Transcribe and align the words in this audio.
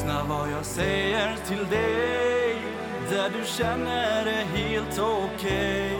Lyssna 0.00 0.24
vad 0.28 0.50
jag 0.50 0.64
säger 0.64 1.36
till 1.48 1.66
dig 1.70 2.56
Där 3.10 3.30
du 3.38 3.44
känner 3.46 4.24
det 4.24 4.58
helt 4.58 4.98
okej. 4.98 5.98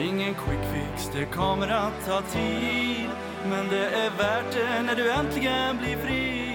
Ingen 0.00 0.34
quick 0.34 0.60
fix, 0.72 1.10
det 1.14 1.24
kommer 1.24 1.68
att 1.68 2.06
ta 2.06 2.22
tid 2.22 3.08
Men 3.48 3.68
det 3.68 3.86
är 3.86 4.10
värt 4.10 4.52
det 4.52 4.82
när 4.82 4.94
du 4.94 5.10
äntligen 5.10 5.78
blir 5.78 5.96
fri. 5.96 6.49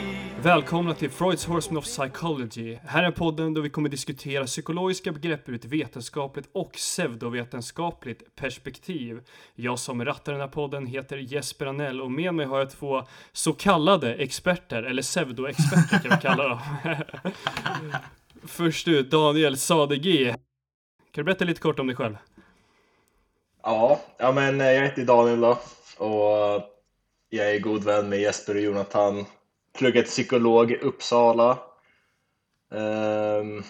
Välkomna 0.45 0.93
till 0.93 1.09
Freuds 1.09 1.45
Horseman 1.45 1.77
of 1.77 1.85
Psychology. 1.85 2.77
Här 2.83 3.03
är 3.03 3.11
podden 3.11 3.53
då 3.53 3.61
vi 3.61 3.69
kommer 3.69 3.89
diskutera 3.89 4.45
psykologiska 4.45 5.11
begrepp 5.11 5.49
ur 5.49 5.55
ett 5.55 5.65
vetenskapligt 5.65 6.49
och 6.51 6.71
pseudovetenskapligt 6.71 8.35
perspektiv. 8.35 9.21
Jag 9.55 9.79
som 9.79 10.05
rattar 10.05 10.31
den 10.31 10.41
här 10.41 10.47
podden 10.47 10.85
heter 10.87 11.17
Jesper 11.17 11.65
Anell 11.65 12.01
och 12.01 12.11
med 12.11 12.33
mig 12.33 12.45
har 12.45 12.59
jag 12.59 12.69
två 12.69 13.03
så 13.31 13.53
kallade 13.53 14.13
experter, 14.13 14.83
eller 14.83 15.01
pseudoexperter 15.01 15.99
kan 15.99 16.11
vi 16.11 16.21
kalla 16.21 16.47
dem. 16.47 16.59
Först 18.47 18.87
ut, 18.87 19.11
Daniel 19.11 19.57
Sadegi. 19.57 20.25
Kan 20.25 20.37
du 21.11 21.23
berätta 21.23 21.45
lite 21.45 21.61
kort 21.61 21.79
om 21.79 21.87
dig 21.87 21.95
själv? 21.95 22.17
Ja, 23.63 23.99
ja 24.17 24.31
men 24.31 24.61
eh, 24.61 24.71
jag 24.71 24.83
heter 24.83 25.05
Daniel 25.05 25.41
då 25.41 25.59
och 25.97 26.61
jag 27.29 27.55
är 27.55 27.59
god 27.59 27.83
vän 27.83 28.09
med 28.09 28.19
Jesper 28.19 28.55
och 28.55 28.61
Jonathan 28.61 29.25
pluggat 29.77 30.05
psykolog 30.05 30.71
i 30.71 30.75
Uppsala. 30.75 31.59
Um, 32.69 33.63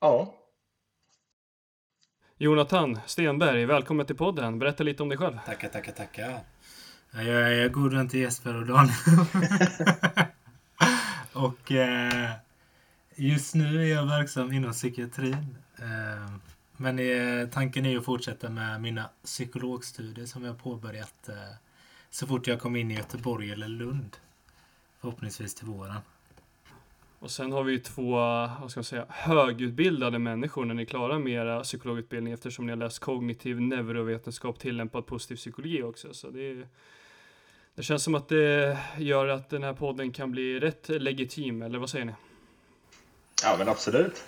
ja. 0.00 0.34
Jonathan 2.38 2.98
Stenberg, 3.06 3.66
välkommen 3.66 4.06
till 4.06 4.16
podden. 4.16 4.58
Berätta 4.58 4.82
lite 4.82 5.02
om 5.02 5.08
dig 5.08 5.18
själv. 5.18 5.38
Tackar, 5.46 5.68
tackar, 5.68 5.92
tackar. 5.92 6.40
Jag 7.12 7.58
är 7.58 7.68
god 7.68 7.94
vän 7.94 8.08
till 8.08 8.20
Jesper 8.20 8.54
och 8.56 8.66
Daniel. 8.66 8.94
och 11.32 11.72
eh, 11.72 12.30
just 13.14 13.54
nu 13.54 13.82
är 13.82 13.94
jag 13.94 14.06
verksam 14.06 14.52
inom 14.52 14.72
psykiatrin. 14.72 15.56
Eh, 15.78 16.34
men 16.76 16.98
eh, 16.98 17.48
tanken 17.48 17.86
är 17.86 17.98
att 17.98 18.04
fortsätta 18.04 18.50
med 18.50 18.80
mina 18.80 19.10
psykologstudier 19.24 20.26
som 20.26 20.44
jag 20.44 20.58
påbörjat 20.58 21.28
eh, 21.28 21.56
så 22.10 22.26
fort 22.26 22.46
jag 22.46 22.60
kom 22.60 22.76
in 22.76 22.90
i 22.90 22.94
Göteborg 22.94 23.52
eller 23.52 23.68
Lund. 23.68 24.16
Förhoppningsvis 25.04 25.54
till 25.54 25.66
våren. 25.66 25.96
Och 27.18 27.30
sen 27.30 27.52
har 27.52 27.62
vi 27.62 27.72
ju 27.72 27.78
två, 27.78 28.12
vad 28.60 28.70
ska 28.70 28.78
man 28.78 28.84
säga, 28.84 29.06
högutbildade 29.08 30.18
människor 30.18 30.64
när 30.64 30.74
ni 30.74 30.86
klarar 30.86 31.18
med 31.18 31.32
era 31.32 31.62
psykologutbildning 31.62 32.32
eftersom 32.32 32.66
ni 32.66 32.72
har 32.72 32.76
läst 32.76 32.98
kognitiv 32.98 33.60
neurovetenskap 33.60 34.58
tillämpad 34.58 35.06
positiv 35.06 35.36
psykologi 35.36 35.82
också. 35.82 36.14
Så 36.14 36.30
det, 36.30 36.68
det 37.74 37.82
känns 37.82 38.02
som 38.02 38.14
att 38.14 38.28
det 38.28 38.78
gör 38.98 39.28
att 39.28 39.50
den 39.50 39.62
här 39.62 39.72
podden 39.72 40.12
kan 40.12 40.30
bli 40.30 40.60
rätt 40.60 40.88
legitim, 40.88 41.62
eller 41.62 41.78
vad 41.78 41.90
säger 41.90 42.04
ni? 42.04 42.14
Ja 43.42 43.56
men 43.58 43.68
absolut. 43.68 44.24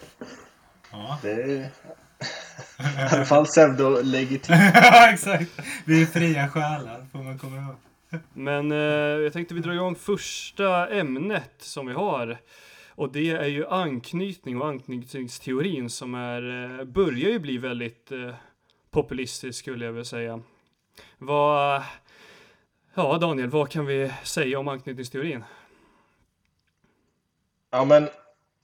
Ja. 0.92 1.18
Det 1.22 1.30
är 1.32 1.48
i 2.78 3.14
alla 3.14 3.24
fall 3.24 3.46
pseudo-legitim. 3.46 4.56
ja 4.74 5.10
exakt. 5.12 5.50
Vi 5.84 6.02
är 6.02 6.06
fria 6.06 6.48
själar 6.48 7.06
får 7.12 7.18
man 7.18 7.38
komma 7.38 7.56
ihåg. 7.56 7.76
Men 8.34 8.72
eh, 8.72 8.78
jag 8.78 9.32
tänkte 9.32 9.54
vi 9.54 9.60
drar 9.60 9.72
igång 9.72 9.94
första 9.94 10.88
ämnet 10.88 11.54
som 11.58 11.86
vi 11.86 11.92
har. 11.92 12.38
Och 12.96 13.12
det 13.12 13.30
är 13.30 13.46
ju 13.46 13.66
anknytning 13.66 14.60
och 14.60 14.68
anknytningsteorin 14.68 15.90
som 15.90 16.14
är, 16.14 16.64
eh, 16.80 16.84
börjar 16.84 17.30
ju 17.30 17.38
bli 17.38 17.58
väldigt 17.58 18.12
eh, 18.12 18.34
populistisk 18.90 19.58
skulle 19.58 19.84
jag 19.84 19.92
vilja 19.92 20.04
säga. 20.04 20.42
Vad, 21.18 21.82
ja 22.94 23.18
Daniel, 23.18 23.48
vad 23.48 23.70
kan 23.70 23.86
vi 23.86 24.12
säga 24.22 24.58
om 24.58 24.68
anknytningsteorin? 24.68 25.44
Ja 27.70 27.84
men 27.84 28.08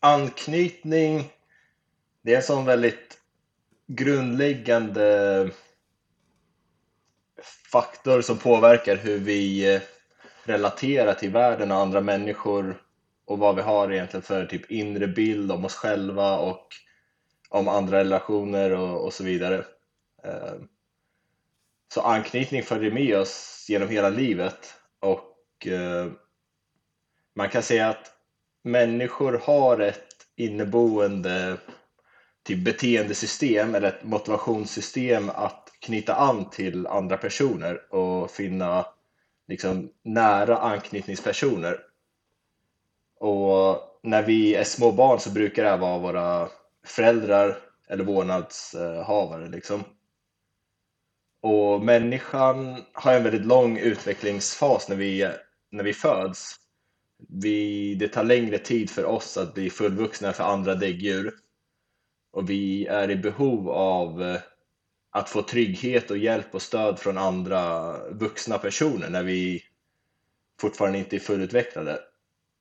anknytning, 0.01 1.25
det 2.23 2.33
är 2.33 2.37
en 2.37 2.43
sån 2.43 2.65
väldigt 2.65 3.19
grundläggande 3.87 5.51
faktor 7.73 8.21
som 8.21 8.39
påverkar 8.39 8.97
hur 8.97 9.19
vi 9.19 9.75
eh, 9.75 9.81
relaterar 10.45 11.15
till 11.15 11.31
världen 11.31 11.73
och 11.73 11.79
andra 11.79 12.01
människor 12.01 12.83
och 13.25 13.39
vad 13.39 13.57
vi 13.57 13.63
har 13.63 13.93
egentligen 13.93 14.23
för 14.23 14.47
typ 14.47 14.71
inre 14.71 15.07
bild 15.07 15.53
om 15.53 15.65
oss 15.65 15.75
själva 15.75 16.39
och 16.39 16.67
om 17.49 17.69
andra 17.69 17.99
relationer 17.99 18.71
och, 18.71 19.05
och 19.05 19.13
så 19.13 19.25
vidare. 19.25 19.65
Eh, 20.25 20.55
så 21.95 22.01
anknytning 22.01 22.63
följer 22.63 22.91
med 22.91 23.19
oss 23.19 23.67
genom 23.69 23.89
hela 23.89 24.09
livet 24.09 24.75
och 25.01 25.67
eh, 25.67 26.07
man 27.35 27.49
kan 27.49 27.63
säga 27.63 27.89
att 27.89 28.13
människor 28.65 29.41
har 29.45 29.79
ett 29.79 30.07
inneboende 30.37 31.57
typ 32.43 32.65
beteendesystem 32.65 33.75
eller 33.75 33.89
ett 33.89 34.05
motivationssystem 34.05 35.31
att 35.31 35.62
knyta 35.83 36.15
an 36.15 36.51
till 36.51 36.87
andra 36.87 37.17
personer 37.17 37.95
och 37.95 38.31
finna 38.31 38.87
liksom, 39.49 39.91
nära 40.03 40.59
anknytningspersoner. 40.59 41.81
Och 43.21 43.79
när 44.03 44.23
vi 44.23 44.55
är 44.55 44.65
små 44.65 44.93
barn 44.93 45.21
så 45.21 45.31
brukar 45.31 45.65
det 45.65 45.77
vara 45.77 45.99
våra 45.99 46.49
föräldrar 46.87 47.59
eller 47.89 48.05
vårdnadshavare. 48.05 49.49
Liksom. 49.49 49.85
Och 51.43 51.85
människan 51.85 52.83
har 52.93 53.15
en 53.15 53.23
väldigt 53.23 53.47
lång 53.47 53.79
utvecklingsfas 53.79 54.89
när 54.89 54.97
vi, 54.97 55.31
när 55.71 55.85
vi 55.85 55.93
föds. 55.93 56.57
Vi, 57.29 57.95
det 57.95 58.09
tar 58.09 58.25
längre 58.25 58.59
tid 58.59 58.91
för 58.91 59.05
oss 59.05 59.37
att 59.37 59.55
bli 59.55 59.71
fullvuxna 59.71 60.29
än 60.29 60.35
för 60.35 60.45
andra 60.45 60.75
däggdjur. 60.75 61.35
Och 62.33 62.51
vi 62.51 62.87
är 62.87 63.11
i 63.11 63.17
behov 63.17 63.71
av 63.71 64.23
eh, 64.23 64.41
att 65.15 65.29
få 65.29 65.43
trygghet 65.43 66.11
och 66.11 66.19
hjälp 66.19 66.55
och 66.55 66.63
stöd 66.63 66.99
från 66.99 67.19
andra 67.19 67.97
vuxna 68.11 68.59
personer 68.59 69.11
när 69.11 69.23
vi 69.23 69.63
fortfarande 70.61 70.99
inte 70.99 71.17
är 71.17 71.21
fullutvecklade. 71.21 72.01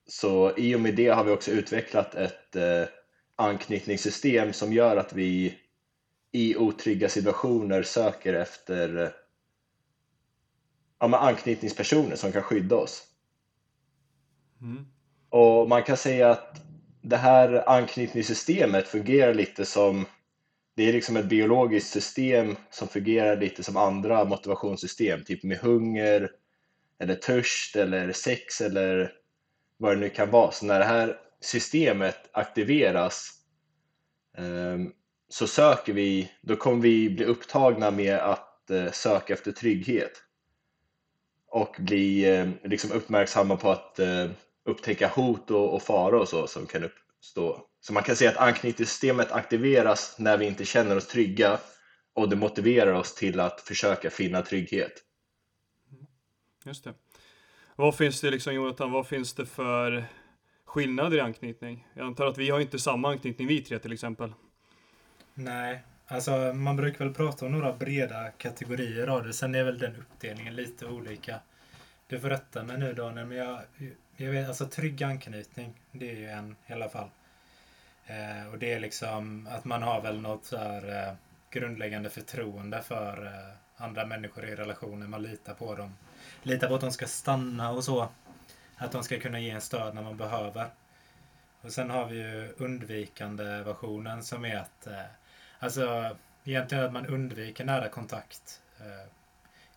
Så 0.07 0.57
i 0.57 0.75
och 0.75 0.79
med 0.79 0.95
det 0.95 1.07
har 1.07 1.23
vi 1.23 1.31
också 1.31 1.51
utvecklat 1.51 2.15
ett 2.15 2.55
eh, 2.55 2.83
anknytningssystem 3.35 4.53
som 4.53 4.73
gör 4.73 4.97
att 4.97 5.13
vi 5.13 5.57
i 6.31 6.55
otrygga 6.55 7.09
situationer 7.09 7.83
söker 7.83 8.33
efter 8.33 9.13
ja, 10.99 11.17
anknytningspersoner 11.17 12.15
som 12.15 12.31
kan 12.31 12.43
skydda 12.43 12.75
oss. 12.75 13.07
Mm. 14.61 14.85
Och 15.29 15.69
man 15.69 15.83
kan 15.83 15.97
säga 15.97 16.29
att 16.29 16.61
det 17.01 17.17
här 17.17 17.69
anknytningssystemet 17.69 18.87
fungerar 18.87 19.33
lite 19.33 19.65
som 19.65 20.05
det 20.75 20.83
är 20.83 20.93
liksom 20.93 21.17
ett 21.17 21.29
biologiskt 21.29 21.89
system 21.89 22.55
som 22.69 22.87
fungerar 22.87 23.37
lite 23.37 23.63
som 23.63 23.77
andra 23.77 24.25
motivationssystem, 24.25 25.23
typ 25.23 25.43
med 25.43 25.57
hunger 25.57 26.31
eller 26.99 27.15
törst 27.15 27.75
eller 27.75 28.11
sex 28.11 28.61
eller 28.61 29.13
vad 29.77 29.95
det 29.95 29.99
nu 29.99 30.09
kan 30.09 30.31
vara. 30.31 30.51
Så 30.51 30.65
när 30.65 30.79
det 30.79 30.85
här 30.85 31.17
systemet 31.41 32.29
aktiveras 32.31 33.31
ehm, 34.37 34.91
så 35.29 35.47
söker 35.47 35.93
vi, 35.93 36.31
då 36.41 36.55
kommer 36.55 36.81
vi 36.81 37.09
bli 37.09 37.25
upptagna 37.25 37.91
med 37.91 38.15
att 38.15 38.69
eh, 38.69 38.91
söka 38.91 39.33
efter 39.33 39.51
trygghet 39.51 40.11
och 41.47 41.75
bli 41.79 42.35
eh, 42.35 42.49
liksom 42.63 42.91
uppmärksamma 42.91 43.57
på 43.57 43.69
att 43.69 43.99
eh, 43.99 44.29
upptäcka 44.65 45.07
hot 45.07 45.51
och, 45.51 45.73
och 45.73 45.81
fara 45.81 46.19
och 46.19 46.27
så 46.27 46.47
som 46.47 46.65
kan 46.65 46.83
uppstå 46.83 47.67
så 47.81 47.93
man 47.93 48.03
kan 48.03 48.15
säga 48.15 48.29
att 48.29 48.37
anknytningssystemet 48.37 49.31
aktiveras 49.31 50.15
när 50.19 50.37
vi 50.37 50.45
inte 50.45 50.65
känner 50.65 50.97
oss 50.97 51.07
trygga 51.07 51.59
och 52.13 52.29
det 52.29 52.35
motiverar 52.35 52.93
oss 52.93 53.15
till 53.15 53.39
att 53.39 53.61
försöka 53.61 54.09
finna 54.09 54.41
trygghet. 54.41 54.93
Just 56.65 56.83
det. 56.83 56.93
Vad 57.75 57.95
finns 57.95 58.21
det 58.21 58.31
liksom 58.31 58.53
Jonathan, 58.53 58.91
vad 58.91 59.07
finns 59.07 59.33
det 59.33 59.45
för 59.45 60.05
skillnader 60.65 61.17
i 61.17 61.19
anknytning? 61.19 61.87
Jag 61.93 62.05
antar 62.05 62.25
att 62.25 62.37
vi 62.37 62.49
har 62.49 62.59
inte 62.59 62.79
samma 62.79 63.09
anknytning 63.09 63.47
vi 63.47 63.61
tre 63.61 63.79
till 63.79 63.93
exempel. 63.93 64.33
Nej, 65.33 65.83
alltså 66.07 66.31
man 66.53 66.75
brukar 66.75 67.05
väl 67.05 67.13
prata 67.13 67.45
om 67.45 67.51
några 67.51 67.73
breda 67.73 68.31
kategorier 68.31 69.07
av 69.07 69.23
det. 69.23 69.33
Sen 69.33 69.55
är 69.55 69.63
väl 69.63 69.79
den 69.79 69.95
uppdelningen 69.95 70.55
lite 70.55 70.85
olika. 70.85 71.39
Du 72.07 72.19
får 72.19 72.29
rätta 72.29 72.63
mig 72.63 72.77
nu 72.77 72.93
Daniel, 72.93 73.27
men 73.27 73.37
jag, 73.37 73.61
jag 74.17 74.31
vet, 74.31 74.47
alltså 74.47 74.65
trygg 74.65 75.03
anknytning, 75.03 75.81
det 75.91 76.11
är 76.11 76.15
ju 76.15 76.29
en 76.29 76.55
i 76.67 76.73
alla 76.73 76.89
fall. 76.89 77.09
Eh, 78.11 78.47
och 78.51 78.59
det 78.59 78.73
är 78.73 78.79
liksom 78.79 79.47
att 79.51 79.65
man 79.65 79.83
har 79.83 80.01
väl 80.01 80.21
något 80.21 80.45
så 80.45 80.57
här, 80.57 81.07
eh, 81.07 81.13
grundläggande 81.51 82.09
förtroende 82.09 82.81
för 82.81 83.25
eh, 83.25 83.83
andra 83.83 84.05
människor 84.05 84.45
i 84.45 84.55
relationer. 84.55 85.07
Man 85.07 85.23
litar 85.23 85.53
på 85.53 85.75
dem. 85.75 85.93
Litar 86.43 86.67
på 86.67 86.75
att 86.75 86.81
de 86.81 86.91
ska 86.91 87.07
stanna 87.07 87.71
och 87.71 87.83
så. 87.83 88.09
Att 88.75 88.91
de 88.91 89.03
ska 89.03 89.19
kunna 89.19 89.39
ge 89.39 89.49
en 89.49 89.61
stöd 89.61 89.95
när 89.95 90.01
man 90.01 90.17
behöver. 90.17 90.67
Och 91.61 91.71
sen 91.71 91.89
har 91.89 92.05
vi 92.05 92.15
ju 92.15 92.53
undvikande 92.57 93.43
versionen 93.43 94.23
som 94.23 94.45
är 94.45 94.57
att 94.57 94.87
eh, 94.87 95.01
alltså 95.59 96.15
egentligen 96.43 96.85
att 96.85 96.93
man 96.93 97.05
undviker 97.05 97.65
nära 97.65 97.89
kontakt. 97.89 98.61
Eh, 98.79 99.07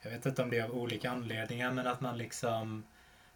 jag 0.02 0.10
vet 0.10 0.26
inte 0.26 0.42
om 0.42 0.50
det 0.50 0.58
är 0.58 0.64
av 0.64 0.70
olika 0.70 1.10
anledningar 1.10 1.72
men 1.72 1.86
att 1.86 2.00
man 2.00 2.18
liksom 2.18 2.84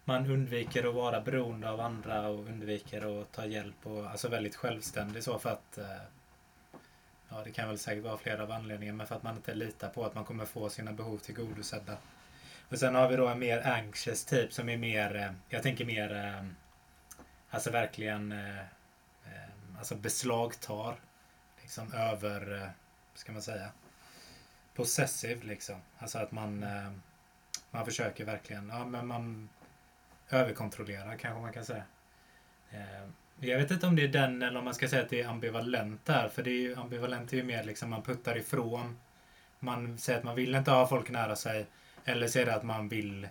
man 0.09 0.31
undviker 0.31 0.89
att 0.89 0.95
vara 0.95 1.21
beroende 1.21 1.69
av 1.69 1.79
andra 1.79 2.27
och 2.27 2.39
undviker 2.39 3.21
att 3.21 3.31
ta 3.31 3.45
hjälp 3.45 3.75
och 3.87 4.05
alltså 4.05 4.29
väldigt 4.29 4.55
självständig 4.55 5.23
så 5.23 5.39
för 5.39 5.49
att 5.49 5.77
eh, 5.77 6.01
Ja, 7.31 7.41
det 7.43 7.51
kan 7.51 7.67
väl 7.67 7.77
säkert 7.77 8.03
vara 8.03 8.17
flera 8.17 8.43
av 8.43 8.51
anledningarna, 8.51 8.97
men 8.97 9.07
för 9.07 9.15
att 9.15 9.23
man 9.23 9.35
inte 9.35 9.53
litar 9.53 9.89
på 9.89 10.05
att 10.05 10.15
man 10.15 10.25
kommer 10.25 10.45
få 10.45 10.69
sina 10.69 10.91
behov 10.91 11.17
tillgodosedda. 11.17 11.97
Och 12.69 12.79
sen 12.79 12.95
har 12.95 13.09
vi 13.09 13.15
då 13.15 13.27
en 13.27 13.39
mer 13.39 13.67
anxious 13.67 14.25
typ 14.25 14.53
som 14.53 14.69
är 14.69 14.77
mer, 14.77 15.15
eh, 15.15 15.31
jag 15.49 15.63
tänker 15.63 15.85
mer, 15.85 16.15
eh, 16.15 16.45
alltså 17.49 17.71
verkligen, 17.71 18.33
alltså 19.77 19.95
beslagtar, 19.95 20.95
liksom 21.61 21.93
över, 21.93 22.71
ska 23.13 23.31
man 23.31 23.41
säga, 23.41 23.71
possessive 24.75 25.45
liksom. 25.45 25.81
Alltså 25.97 26.19
att 26.19 26.31
man, 26.31 26.65
man 27.71 27.85
försöker 27.85 28.25
verkligen, 28.25 28.69
ja 28.69 28.85
men 28.85 29.07
man 29.07 29.49
överkontrollerar 30.29 31.17
kanske 31.17 31.41
man 31.41 31.53
kan 31.53 31.65
säga. 31.65 31.83
Eh, 32.71 33.09
jag 33.39 33.57
vet 33.57 33.71
inte 33.71 33.87
om 33.87 33.95
det 33.95 34.03
är 34.03 34.07
den 34.07 34.41
eller 34.41 34.59
om 34.59 34.65
man 34.65 34.73
ska 34.75 34.87
säga 34.87 35.01
att 35.03 35.09
det 35.09 35.21
är 35.21 35.27
ambivalent 35.27 36.05
där. 36.05 36.29
För 36.29 36.43
det 36.43 36.49
är 36.49 36.61
ju, 36.61 36.75
ambivalent 36.75 37.33
är 37.33 37.37
ju 37.37 37.43
mer 37.43 37.63
liksom 37.63 37.89
man 37.89 38.03
puttar 38.03 38.37
ifrån. 38.37 38.97
Man 39.59 39.97
säger 39.97 40.19
att 40.19 40.25
man 40.25 40.35
vill 40.35 40.55
inte 40.55 40.71
ha 40.71 40.87
folk 40.87 41.09
nära 41.09 41.35
sig. 41.35 41.65
Eller 42.05 42.27
så 42.27 42.39
är 42.39 42.45
det 42.45 42.55
att 42.55 42.63
man 42.63 42.87
vill... 42.89 43.27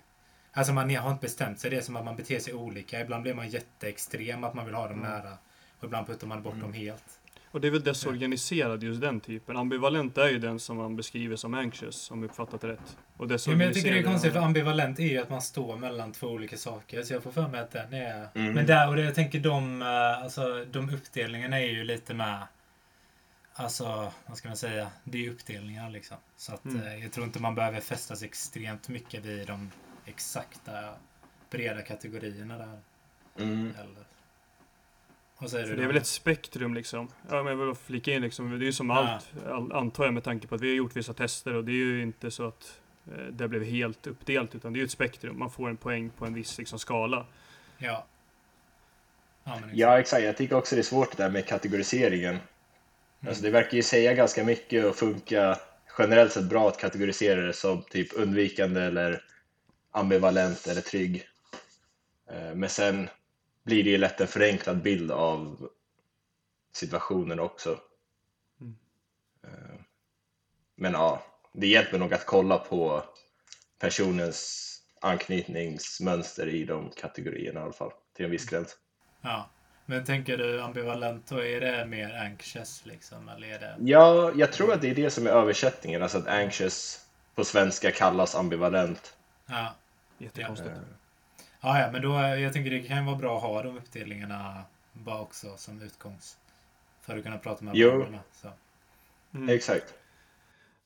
Alltså 0.53 0.73
man 0.73 0.97
har 0.97 1.11
inte 1.11 1.21
bestämt 1.23 1.61
sig. 1.61 1.71
Det 1.71 1.77
är 1.77 1.81
som 1.81 1.97
att 1.97 2.05
man 2.05 2.17
beter 2.17 2.39
sig 2.39 2.55
olika. 2.55 3.01
Ibland 3.01 3.23
blir 3.23 3.35
man 3.35 3.49
jätteextrem, 3.49 4.45
att 4.45 4.55
man 4.55 4.65
vill 4.65 4.75
ha 4.75 4.89
dem 4.89 4.99
Mm. 4.99 5.11
nära. 5.11 5.39
Och 5.79 5.85
ibland 5.85 6.07
puttar 6.07 6.27
man 6.27 6.43
bort 6.43 6.53
Mm. 6.53 6.63
dem 6.63 6.73
helt. 6.73 7.21
Och 7.51 7.61
det 7.61 7.67
är 7.67 7.71
väl 7.73 7.83
desorganiserad 7.83 8.83
just 8.83 9.01
den 9.01 9.21
typen. 9.21 9.57
Ambivalent 9.57 10.19
är 10.19 10.29
ju 10.29 10.39
den 10.39 10.59
som 10.61 10.77
man 10.77 10.97
beskriver 10.97 11.37
som 11.37 11.55
anxious, 11.55 12.11
om 12.11 12.23
jag 12.23 12.31
uppfattat 12.31 12.65
rätt. 12.65 12.97
Och 13.17 13.31
Ja, 13.31 13.39
men 13.47 13.61
jag 13.61 13.75
tycker 13.75 13.93
det 13.93 13.99
är 13.99 14.03
konstigt 14.03 14.33
för 14.33 14.41
ambivalent 14.41 14.99
är 14.99 15.03
ju 15.03 15.19
att 15.19 15.31
man 15.31 15.43
står 15.43 15.77
mellan 15.77 16.13
två 16.13 16.27
olika 16.27 16.57
saker. 16.57 17.03
Så 17.03 17.13
jag 17.13 17.23
får 17.23 17.31
för 17.31 17.49
mig 17.49 17.61
att 17.61 17.71
den 17.71 17.93
är... 17.93 18.29
Mm. 18.35 18.53
Men 18.55 18.67
där 18.67 18.89
och 18.89 18.97
det, 18.97 19.03
jag 19.03 19.15
tänker 19.15 19.41
de, 19.41 19.83
eh, 19.83 20.23
alltså, 20.23 20.65
de 20.71 20.91
uppdelningarna 20.91 21.61
är 21.61 21.67
ju 21.71 21.85
lite 21.85 22.15
med... 22.15 22.47
Alltså, 23.53 24.13
vad 24.27 24.37
ska 24.37 24.49
man 24.49 24.57
säga? 24.57 24.91
Det 25.05 25.27
är 25.27 25.31
uppdelningar 25.31 25.91
liksom. 25.91 26.17
Så 26.37 26.55
att 26.55 26.65
Mm. 26.65 26.87
eh, 26.87 26.97
jag 27.03 27.13
tror 27.13 27.27
inte 27.27 27.43
man 27.43 27.55
behöver 27.55 27.81
fästa 27.81 28.17
sig 28.17 28.29
extremt 28.29 28.89
mycket 28.89 29.25
vid 29.25 29.47
de 29.47 29.71
exakta 30.07 30.73
breda 31.51 31.83
kategorierna 31.83 32.59
där. 32.59 32.79
Mm. 33.45 33.75
Eller. 33.81 34.05
Vad 35.39 35.51
säger 35.51 35.65
För 35.65 35.71
du? 35.71 35.77
det 35.77 35.83
är 35.83 35.87
väl 35.87 35.97
ett 35.97 36.07
spektrum 36.07 36.75
liksom. 36.75 37.09
Ja, 37.31 37.43
men 37.43 37.59
jag 37.59 37.67
vill 37.67 37.75
flika 37.75 38.13
in 38.13 38.23
liksom. 38.23 38.51
Det 38.59 38.65
är 38.65 38.67
ju 38.67 38.73
som 38.73 38.91
Ja. 38.91 38.97
allt, 38.97 39.47
all, 39.47 39.73
antar 39.73 40.05
jag 40.05 40.15
med 40.15 40.25
tanke 40.25 40.47
på 40.47 40.55
att 40.55 40.61
vi 40.61 40.69
har 40.69 40.75
gjort 40.77 40.97
vissa 40.97 41.13
tester 41.15 41.55
och 41.55 41.65
det 41.65 41.73
är 41.73 41.75
ju 41.75 42.03
inte 42.03 42.31
så 42.31 42.47
att 42.49 42.81
eh, 43.07 43.25
det 43.33 43.49
blev 43.49 43.65
helt 43.65 44.07
uppdelat 44.07 44.55
utan 44.55 44.73
det 44.73 44.77
är 44.77 44.81
ju 44.81 44.85
ett 44.85 44.91
spektrum. 44.91 45.39
Man 45.39 45.51
får 45.51 45.69
en 45.69 45.77
poäng 45.77 46.11
på 46.11 46.27
en 46.27 46.35
viss 46.35 46.59
liksom, 46.59 46.79
skala. 46.79 47.27
Ja. 47.79 48.07
Ja, 49.45 49.51
men 49.51 49.59
exakt. 49.59 49.79
Ja, 49.79 49.99
exakt. 49.99 50.23
Jag 50.25 50.37
tycker 50.37 50.57
också 50.57 50.75
det 50.75 50.81
är 50.81 50.83
svårt 50.83 51.17
det 51.17 51.23
där 51.23 51.31
med 51.31 51.47
kategoriseringen. 51.47 52.39
Alltså 53.27 53.43
det 53.43 53.51
verkar 53.51 53.77
ju 53.77 53.83
säga 53.83 54.15
ganska 54.15 54.45
mycket 54.45 54.85
och 54.85 54.97
funka 54.97 55.59
generellt 55.99 56.33
sett 56.33 56.45
bra 56.49 56.69
att 56.69 56.79
kategorisera 56.81 57.41
det 57.41 57.53
som 57.53 57.83
typ 57.83 58.09
undvikande 58.19 58.81
eller 58.81 59.23
ambivalent 59.91 60.67
eller 60.67 60.81
trygg. 60.81 61.29
Eh, 62.31 62.55
Men 62.55 62.69
sen 62.69 63.09
blir 63.69 63.85
det 63.85 63.91
ju 63.91 63.99
lätt 63.99 64.21
en 64.21 64.27
förenklad 64.27 64.83
bild 64.83 65.11
av 65.11 65.69
situationen 66.73 67.41
också. 67.41 67.81
Mm. 68.61 68.77
Eh, 69.45 69.81
Men 70.77 70.93
ja, 70.93 71.23
det 71.53 71.67
hjälper 71.67 71.99
nog 71.99 72.15
att 72.15 72.27
kolla 72.27 72.59
på 72.59 73.05
personens 73.79 74.65
anknytningsmönster 75.01 76.47
i 76.47 76.65
de 76.65 76.91
kategorierna 76.91 77.61
i 77.61 77.63
alla 77.63 77.73
fall, 77.73 77.93
till 78.17 78.25
en 78.25 78.31
viss 78.31 78.45
gräns. 78.45 78.77
Ja. 79.21 79.51
Men 79.87 80.05
tänker 80.05 80.37
du 80.39 80.63
ambivalent, 80.63 81.27
då 81.29 81.45
är 81.45 81.61
det 81.61 81.87
mer 81.87 82.15
anxious 82.15 82.87
liksom? 82.87 83.29
Eller 83.29 83.49
är 83.49 83.59
det... 83.59 83.77
Ja, 83.81 84.33
jag 84.37 84.53
tror 84.53 84.73
att 84.73 84.81
det 84.81 84.91
är 84.91 84.95
det 84.95 85.11
som 85.11 85.27
är 85.27 85.31
översättningen, 85.31 86.03
alltså 86.03 86.19
att 86.19 86.27
anxious 86.27 87.07
på 87.35 87.45
svenska 87.45 87.91
kallas 87.91 88.35
ambivalent. 88.35 89.17
Ja. 89.47 89.75
Jättekonstigt. 90.19 90.77
Ja, 91.61 91.81
ja, 91.81 91.91
men 91.93 92.03
då, 92.03 92.13
jag 92.19 92.53
tänker 92.53 92.71
det 92.71 92.83
kan 92.83 93.07
vara 93.07 93.17
bra 93.17 93.37
att 93.37 93.43
ha 93.43 93.63
de 93.63 93.77
uppdelningarna 93.77 94.63
bara 94.93 95.21
också 95.21 95.57
som 95.57 95.83
utgångs. 95.83 96.39
För 97.01 97.19
att 97.19 97.25
kunna 97.25 97.39
prata 97.39 97.65
med 97.65 97.77
Jo. 97.77 97.91
varandra. 97.91 98.21
Mm. 99.35 99.49
Exakt. 99.49 99.95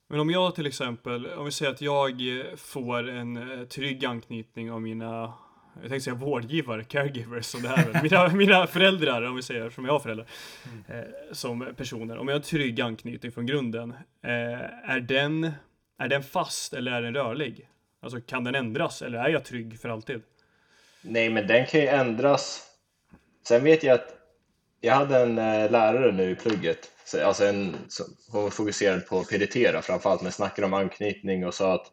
Men 0.08 0.20
om 0.20 0.30
jag 0.30 0.54
till 0.54 0.66
exempel, 0.66 1.26
om 1.26 1.44
vi 1.44 1.52
säger 1.52 1.72
att 1.72 1.80
jag 1.80 2.14
får 2.56 3.08
en 3.08 3.60
eh, 3.60 3.66
trygg 3.66 4.04
anknytning 4.04 4.72
av 4.72 4.82
mina, 4.82 5.32
jag 5.74 5.88
tänkte 5.90 6.00
säga 6.00 6.14
vårdgivare, 6.14 6.84
caregivers 6.84 7.44
som 7.44 7.62
det 7.62 7.68
här 7.68 8.02
mina, 8.02 8.28
mina 8.36 8.66
föräldrar, 8.66 9.22
om 9.22 9.36
vi 9.36 9.42
säger, 9.42 9.70
som 9.70 9.84
jag 9.84 9.92
har 9.92 10.00
föräldrar, 10.00 10.26
eh, 10.88 11.32
som 11.32 11.74
personer. 11.76 12.18
Om 12.18 12.28
jag 12.28 12.34
har 12.34 12.40
en 12.40 12.46
trygg 12.46 12.80
anknytning 12.80 13.32
från 13.32 13.46
grunden, 13.46 13.90
eh, 14.22 14.90
är, 14.90 15.00
den, 15.00 15.52
är 15.98 16.08
den 16.08 16.22
fast 16.22 16.74
eller 16.74 16.92
är 16.92 17.02
den 17.02 17.14
rörlig? 17.14 17.68
Alltså 18.00 18.20
kan 18.20 18.44
den 18.44 18.54
ändras 18.54 19.02
eller 19.02 19.18
är 19.18 19.28
jag 19.28 19.44
trygg 19.44 19.80
för 19.80 19.88
alltid? 19.88 20.22
Nej, 21.02 21.30
men 21.30 21.46
den 21.46 21.66
kan 21.66 21.80
ju 21.80 21.86
ändras. 21.86 22.62
Sen 23.48 23.64
vet 23.64 23.82
jag 23.82 23.94
att 23.94 24.14
jag 24.80 24.94
hade 24.94 25.18
en 25.18 25.38
eh, 25.38 25.70
lärare 25.70 26.12
nu 26.12 26.30
i 26.30 26.34
plugget, 26.34 26.90
alltså 27.24 27.44
en, 27.44 27.76
som, 27.88 28.06
hon 28.28 28.50
fokuserade 28.50 29.00
på 29.00 29.24
PDT 29.24 29.72
då, 29.72 29.82
framförallt, 29.82 30.22
men 30.22 30.32
snackade 30.32 30.66
om 30.66 30.74
anknytning 30.74 31.46
och 31.46 31.54
sa 31.54 31.74
att 31.74 31.92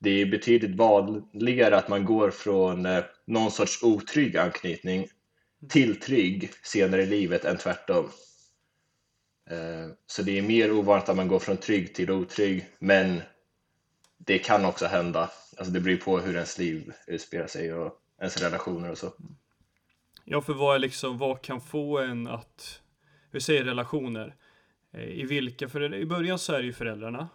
det 0.00 0.10
är 0.10 0.26
betydligt 0.26 0.76
vanligare 0.76 1.76
att 1.76 1.88
man 1.88 2.04
går 2.04 2.30
från 2.30 2.86
eh, 2.86 3.04
någon 3.26 3.50
sorts 3.50 3.82
otrygg 3.82 4.36
anknytning 4.36 5.06
till 5.68 6.00
trygg 6.00 6.50
senare 6.62 7.02
i 7.02 7.06
livet 7.06 7.44
än 7.44 7.56
tvärtom. 7.56 8.10
Eh, 9.50 9.90
så 10.06 10.22
det 10.22 10.38
är 10.38 10.42
mer 10.42 10.72
ovanligt 10.72 11.08
att 11.08 11.16
man 11.16 11.28
går 11.28 11.38
från 11.38 11.56
trygg 11.56 11.94
till 11.94 12.10
otrygg, 12.10 12.66
men 12.78 13.20
det 14.18 14.38
kan 14.38 14.64
också 14.64 14.86
hända. 14.86 15.30
Alltså 15.56 15.72
det 15.72 15.80
beror 15.80 15.94
ju 15.94 16.00
på 16.00 16.18
hur 16.18 16.34
ens 16.34 16.58
liv 16.58 16.92
utspelar 17.06 17.46
sig 17.46 17.74
och 17.74 17.94
ens 18.18 18.42
relationer 18.42 18.90
och 18.90 18.98
så. 18.98 19.12
Ja, 20.24 20.40
för 20.40 20.52
vad 20.52 20.74
är 20.74 20.78
liksom, 20.78 21.18
vad 21.18 21.42
kan 21.42 21.60
få 21.60 21.98
en 21.98 22.26
att, 22.26 22.80
vi 23.30 23.40
säger 23.40 23.64
relationer, 23.64 24.34
eh, 24.92 25.02
i 25.02 25.22
vilka, 25.22 25.68
för 25.68 25.94
i 25.94 26.06
början 26.06 26.38
så 26.38 26.52
är 26.52 26.58
det 26.58 26.64
ju 26.64 26.72
föräldrarna, 26.72 27.28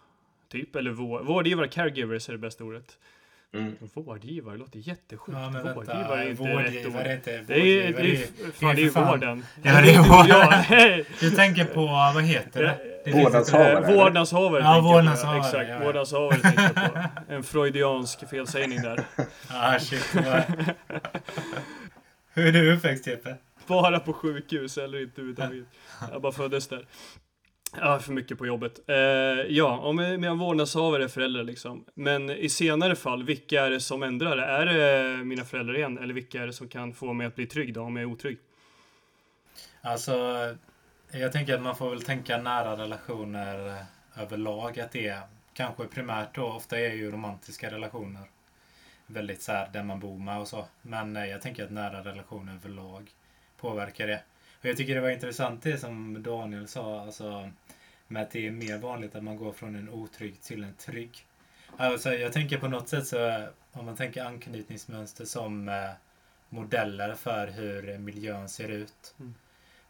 typ, 0.48 0.76
eller 0.76 0.90
vår, 0.90 1.22
vårdgivare, 1.22 1.68
caregivers 1.68 2.28
är 2.28 2.32
det 2.32 2.38
bästa 2.38 2.64
ordet. 2.64 2.98
Mm. 3.52 3.74
Vårdgivare 3.94 4.56
låter 4.56 4.78
jättesjukt. 4.78 5.38
Ja, 5.38 5.50
men 5.50 5.52
vänta. 5.52 5.74
vårdgivare 5.74 6.24
är 6.24 6.30
inte 6.30 6.42
rätt 6.42 6.86
ord. 6.86 6.92
Vårdgivare 6.92 7.08
är 7.08 7.16
inte... 7.16 7.30
Det 7.42 7.54
är, 7.54 7.92
det 7.92 7.92
vårdgivare 7.92 8.08
är, 8.08 8.52
fan, 8.52 8.76
det 8.76 8.82
är 8.82 8.90
fan- 8.90 9.08
vården. 9.08 9.44
Ja, 9.62 9.80
det 9.82 9.94
är 9.94 9.98
vården. 9.98 11.04
Du 11.20 11.30
tänker 11.30 11.64
på, 11.64 11.86
vad 11.86 12.22
heter 12.24 12.62
det? 12.62 12.93
Vårdnadshavare. 13.12 13.94
Vårdnadshavare 13.94 14.62
Ja, 14.62 14.80
vårdnadshavare, 14.80 15.38
Exakt, 15.38 15.68
ja, 15.68 15.74
ja. 15.74 15.84
vårdnadshavare 15.84 16.38
jag 16.42 16.74
på. 16.92 17.32
En 17.32 17.42
freudiansk 17.42 18.28
felsägning 18.30 18.82
där. 18.82 19.04
Ah, 19.50 19.78
shit. 19.78 20.14
Hur 22.34 22.46
är 22.46 22.52
du 22.52 22.74
uppväxt, 22.76 23.06
Jeppe? 23.06 23.36
Bara 23.66 24.00
på 24.00 24.12
sjukhus 24.12 24.78
eller 24.78 25.02
inte 25.02 25.20
överhuvudtaget. 25.20 25.66
Jag 26.12 26.22
bara 26.22 26.32
föddes 26.32 26.68
där. 26.68 26.86
Ja, 27.80 27.98
för 27.98 28.12
mycket 28.12 28.38
på 28.38 28.46
jobbet. 28.46 28.80
Eh, 28.88 28.96
ja, 29.48 29.78
om 29.78 29.98
en 29.98 30.38
vårdnadshavare 30.38 31.04
är 31.04 31.08
föräldrar 31.08 31.42
liksom. 31.44 31.84
Men 31.94 32.30
i 32.30 32.48
senare 32.48 32.96
fall, 32.96 33.24
vilka 33.24 33.64
är 33.64 33.70
det 33.70 33.80
som 33.80 34.02
ändrar 34.02 34.36
det? 34.36 34.44
Är 34.44 34.66
det 34.66 35.24
mina 35.24 35.44
föräldrar 35.44 35.76
igen? 35.76 35.98
Eller 35.98 36.14
vilka 36.14 36.42
är 36.42 36.46
det 36.46 36.52
som 36.52 36.68
kan 36.68 36.92
få 36.94 37.12
mig 37.12 37.26
att 37.26 37.34
bli 37.34 37.46
trygg 37.46 37.74
då, 37.74 37.80
om 37.80 37.96
jag 37.96 38.02
är 38.02 38.12
otrygg? 38.12 38.38
Alltså, 39.82 40.14
jag 41.14 41.32
tänker 41.32 41.54
att 41.54 41.62
man 41.62 41.76
får 41.76 41.90
väl 41.90 42.02
tänka 42.02 42.38
nära 42.38 42.76
relationer 42.76 43.68
eh, 43.68 44.22
överlag. 44.22 44.80
Att 44.80 44.92
det 44.92 45.08
är 45.08 45.20
kanske 45.54 45.86
primärt 45.86 46.34
då, 46.34 46.44
ofta 46.44 46.78
är 46.78 46.92
ju 46.92 47.10
romantiska 47.10 47.70
relationer 47.70 48.22
väldigt 49.06 49.42
så 49.42 49.52
här, 49.52 49.68
där 49.72 49.82
man 49.82 50.00
bor 50.00 50.18
med 50.18 50.38
och 50.38 50.48
så. 50.48 50.66
Men 50.82 51.16
eh, 51.16 51.26
jag 51.26 51.42
tänker 51.42 51.64
att 51.64 51.70
nära 51.70 52.04
relationer 52.04 52.54
överlag 52.54 53.10
påverkar 53.56 54.06
det. 54.06 54.20
Och 54.60 54.66
jag 54.66 54.76
tycker 54.76 54.94
det 54.94 55.00
var 55.00 55.10
intressant 55.10 55.62
det 55.62 55.78
som 55.78 56.22
Daniel 56.22 56.68
sa, 56.68 57.00
alltså 57.00 57.50
med 58.08 58.22
att 58.22 58.30
det 58.30 58.46
är 58.46 58.50
mer 58.50 58.78
vanligt 58.78 59.14
att 59.14 59.24
man 59.24 59.36
går 59.36 59.52
från 59.52 59.74
en 59.74 59.88
otrygg 59.88 60.40
till 60.40 60.64
en 60.64 60.74
trygg. 60.74 61.26
Alltså, 61.76 62.14
jag 62.14 62.32
tänker 62.32 62.58
på 62.58 62.68
något 62.68 62.88
sätt 62.88 63.06
så, 63.06 63.28
eh, 63.28 63.44
om 63.72 63.84
man 63.86 63.96
tänker 63.96 64.24
anknytningsmönster 64.24 65.24
som 65.24 65.68
eh, 65.68 65.90
modeller 66.48 67.14
för 67.14 67.46
hur 67.46 67.98
miljön 67.98 68.48
ser 68.48 68.68
ut. 68.68 69.14
Mm. 69.20 69.34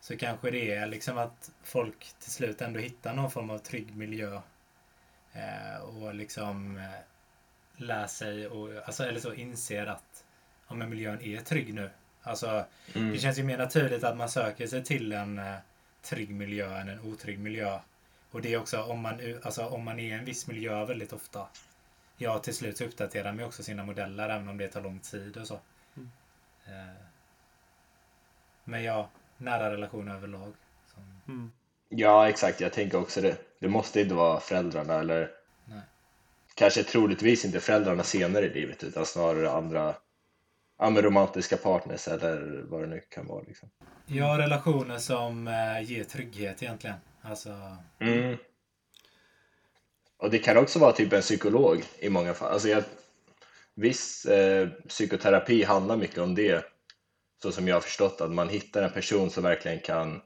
Så 0.05 0.17
kanske 0.17 0.51
det 0.51 0.71
är 0.75 0.87
liksom 0.87 1.19
att 1.19 1.51
folk 1.63 2.13
till 2.19 2.31
slut 2.33 2.61
ändå 2.63 2.81
hittar 2.81 3.15
någon 3.15 3.31
form 3.31 3.51
av 3.51 3.59
trygg 3.59 3.97
miljö. 3.97 4.41
Eh, 5.33 5.77
och 5.83 6.15
liksom 6.15 6.77
eh, 6.77 7.01
lär 7.77 8.07
sig 8.07 8.47
och 8.49 8.87
alltså, 8.87 9.05
eller 9.05 9.21
så 9.21 9.33
inser 9.35 9.87
att 9.87 10.25
ja, 10.69 10.75
men 10.75 10.91
miljön 10.91 11.21
är 11.21 11.41
trygg 11.41 11.75
nu. 11.75 11.91
Alltså, 12.23 12.65
Mm. 12.95 13.13
det 13.13 13.19
känns 13.19 13.39
ju 13.39 13.43
mer 13.43 13.59
naturligt 13.59 14.05
att 14.05 14.17
man 14.17 14.29
söker 14.29 14.67
sig 14.67 14.85
till 14.85 15.13
en 15.13 15.39
eh, 15.39 15.57
trygg 16.03 16.31
miljö 16.31 16.79
än 16.81 16.89
en 16.89 17.01
otrygg 17.01 17.39
miljö. 17.39 17.79
Och 18.31 18.43
det 18.43 18.55
är 18.55 18.59
också 18.59 18.83
om 18.83 19.01
man, 19.01 19.41
alltså, 19.43 19.67
om 19.67 19.85
man 19.85 19.99
är 20.01 20.05
i 20.05 20.11
en 20.11 20.25
viss 20.25 20.47
miljö 20.47 20.85
väldigt 20.85 21.13
ofta. 21.13 21.47
Ja, 22.17 22.39
till 22.39 22.55
slut 22.55 22.79
så 22.79 22.85
uppdaterar 22.85 23.33
man 23.33 23.45
också 23.45 23.63
sina 23.63 23.85
modeller 23.85 24.29
även 24.29 24.49
om 24.49 24.59
det 24.59 24.69
tar 24.69 24.83
lång 24.83 24.99
tid 24.99 25.37
och 25.37 25.47
så. 25.47 25.61
Eh, 26.67 27.05
men 28.65 28.83
ja, 28.83 29.09
nära 29.39 29.71
relationer 29.73 30.15
överlag. 30.15 30.53
Som, 30.95 31.03
Mm. 31.35 31.53
Ja, 31.89 32.29
exakt. 32.29 32.61
Jag 32.61 32.73
tänker 32.73 32.99
också 32.99 33.21
det. 33.21 33.37
Det 33.59 33.69
måste 33.69 34.01
inte 34.01 34.15
vara 34.15 34.41
föräldrarna 34.41 34.95
eller 34.95 35.31
nej. 35.65 35.81
kanske 36.55 36.83
troligtvis 36.83 37.45
inte 37.45 37.61
föräldrarna 37.61 38.03
senare 38.03 38.47
i 38.47 38.55
livet 38.55 38.85
utan 38.85 39.07
snarare 39.07 39.51
andra 39.51 39.95
ja, 40.79 40.91
men 40.91 41.03
romantiska 41.03 41.57
partners 41.57 42.09
eller 42.09 42.63
vad 42.69 42.81
det 42.81 42.87
nu 42.87 43.01
kan 43.09 43.27
vara. 43.27 43.43
Liksom. 43.47 43.71
Ja, 44.07 44.39
relationer 44.39 44.99
som 44.99 45.49
eh, 45.49 45.83
ger 45.91 46.05
trygghet 46.05 46.63
egentligen. 46.63 46.97
Alltså, 47.23 47.77
Mm. 47.99 48.37
Och 50.17 50.31
det 50.31 50.39
kan 50.39 50.57
också 50.57 50.79
vara 50.79 50.93
typ 50.93 51.13
en 51.13 51.21
psykolog 51.21 51.85
i 51.99 52.09
många 52.09 52.35
fall. 52.35 52.53
Alltså 52.53 52.69
jag, 52.69 52.83
viss 53.75 54.27
eh, 54.27 54.69
psykoterapi 54.89 55.65
handlar 55.65 55.97
mycket 55.97 56.19
om 56.19 56.35
det. 56.35 56.65
Så 57.45 57.53
som 57.53 57.69
jag 57.69 57.77
har 57.77 57.81
förstått 57.81 58.21
att 58.21 58.31
man 58.31 58.49
hittar 58.49 58.83
en 58.83 58.91
person 58.91 59.31
som 59.31 59.43
verkligen 59.43 59.81
kan 59.81 60.21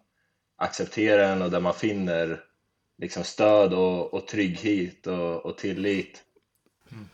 acceptera 0.57 1.27
en 1.27 1.43
och 1.43 1.51
där 1.51 1.61
man 1.61 1.75
finner 1.75 2.41
liksom 2.99 3.25
stöd 3.25 3.75
och, 3.75 4.15
och 4.15 4.29
trygghet 4.29 5.07
och, 5.07 5.47
och 5.47 5.59
tillit. 5.59 6.23
Mm. 6.93 7.09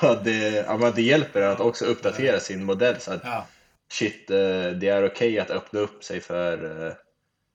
Det, 0.24 0.64
ja, 0.66 0.92
det 0.96 1.02
hjälper 1.02 1.42
att 1.42 1.60
också 1.60 1.84
uppdatera 1.84 2.40
sin 2.40 2.64
modell 2.64 3.00
så 3.00 3.12
att 3.12 3.20
ja, 3.24 3.46
shit, 3.92 4.30
eh, 4.30 4.70
det 4.70 4.88
är 4.88 5.06
okej 5.06 5.38
att 5.38 5.50
öppna 5.50 5.80
upp 5.80 6.04
sig 6.04 6.20
för 6.20 6.86
eh, 6.86 6.92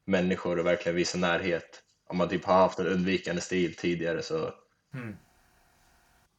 människor 0.06 0.60
och 0.60 0.66
verkligen 0.66 0.96
visa 0.96 1.18
närhet. 1.18 1.84
Om 2.08 2.18
man 2.18 2.30
typ 2.30 2.46
har 2.46 2.56
haft 2.56 2.80
en 2.80 2.88
undvikande 2.88 3.42
stil 3.42 3.76
tidigare 3.76 4.22
så. 4.22 4.54
mm, 4.94 5.18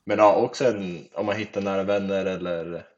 Men 0.05 0.19
ja, 0.19 0.35
också 0.35 0.65
en, 0.65 1.09
om 1.13 1.27
man 1.27 1.37
hittar 1.37 1.61
nära 1.61 1.83
vänner 1.83 2.27
eller 2.27 2.94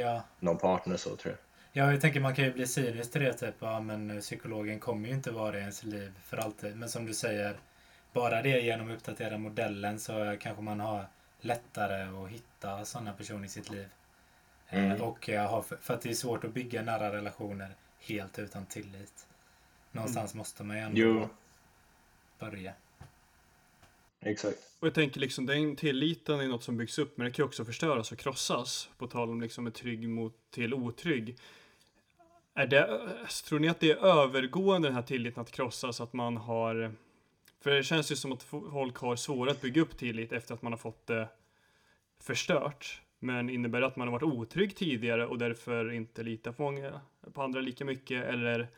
ja. 0.00 0.22
någon 0.40 0.58
partner 0.58 0.96
så 0.96 1.16
tror 1.16 1.32
jag. 1.32 1.38
Ja, 1.84 1.92
jag 1.92 2.00
tänker 2.00 2.20
man 2.20 2.34
kan 2.34 2.44
ju 2.44 2.52
bli 2.52 2.66
cynisk 2.66 3.12
till 3.12 3.20
det. 3.20 3.32
Typ, 3.32 3.54
ja, 3.58 3.80
men 3.80 4.20
psykologen 4.20 4.80
kommer 4.80 5.08
ju 5.08 5.14
inte 5.14 5.30
vara 5.30 5.56
i 5.58 5.60
ens 5.60 5.84
liv 5.84 6.12
för 6.24 6.36
alltid. 6.36 6.76
Men 6.76 6.88
som 6.88 7.06
du 7.06 7.14
säger, 7.14 7.56
bara 8.12 8.42
det 8.42 8.60
genom 8.60 8.90
att 8.90 8.96
uppdatera 8.96 9.38
modellen 9.38 9.98
så 9.98 10.36
kanske 10.40 10.62
man 10.62 10.80
har 10.80 11.06
lättare 11.40 12.24
att 12.24 12.30
hitta 12.30 12.84
sådana 12.84 13.12
personer 13.12 13.44
i 13.44 13.48
sitt 13.48 13.70
liv. 13.70 13.88
Eh, 14.68 14.84
Mm. 14.84 15.02
Och 15.02 15.24
för 15.80 15.94
att 15.94 16.02
det 16.02 16.10
är 16.10 16.14
svårt 16.14 16.44
att 16.44 16.54
bygga 16.54 16.82
nära 16.82 17.12
relationer 17.12 17.74
helt 18.00 18.38
utan 18.38 18.66
tillit. 18.66 19.26
Någonstans 19.90 20.34
måste 20.34 20.64
man 20.64 20.76
ju 20.76 20.82
ändå 20.82 21.00
Jo, 21.00 21.28
börja 22.38 22.72
exakt. 24.22 24.58
Och 24.80 24.86
jag 24.86 24.94
tänker 24.94 25.20
liksom 25.20 25.46
den 25.46 25.76
tilliten 25.76 26.40
är 26.40 26.48
något 26.48 26.62
som 26.62 26.76
byggs 26.76 26.98
upp 26.98 27.16
men 27.16 27.24
det 27.24 27.32
kan 27.32 27.42
ju 27.42 27.46
också 27.46 27.64
förstöras 27.64 28.12
och 28.12 28.18
krossas. 28.18 28.88
På 28.98 29.06
tal 29.06 29.30
om 29.30 29.40
liksom 29.40 29.66
en 29.66 29.72
trygg 29.72 30.08
mot 30.08 30.34
till 30.50 30.74
otrygg. 30.74 31.38
Är 32.54 32.66
det, 32.66 33.08
alltså, 33.22 33.46
tror 33.46 33.58
ni 33.58 33.68
att 33.68 33.80
det 33.80 33.90
är 33.90 33.96
övergående 33.96 34.88
den 34.88 34.94
här 34.94 35.02
tilliten 35.02 35.40
att 35.40 35.50
krossas 35.50 36.00
att 36.00 36.12
man 36.12 36.36
har 36.36 36.94
För 37.60 37.70
det 37.70 37.82
känns 37.82 38.12
ju 38.12 38.16
som 38.16 38.32
att 38.32 38.42
folk 38.42 38.96
har 38.96 39.16
svårare 39.16 39.50
att 39.50 39.60
bygga 39.60 39.82
upp 39.82 39.96
tillit 39.96 40.32
efter 40.32 40.54
att 40.54 40.62
man 40.62 40.72
har 40.72 40.78
fått 40.78 41.06
det 41.06 41.28
förstört. 42.20 43.00
Men 43.18 43.50
innebär 43.50 43.80
det 43.80 43.86
att 43.86 43.96
man 43.96 44.08
har 44.08 44.12
varit 44.12 44.22
otrygg 44.22 44.76
tidigare 44.76 45.26
och 45.26 45.38
därför 45.38 45.92
inte 45.92 46.22
litar 46.22 46.52
på, 46.52 46.62
många, 46.62 47.00
på 47.32 47.42
andra 47.42 47.60
lika 47.60 47.84
mycket 47.84 48.24
eller 48.24 48.68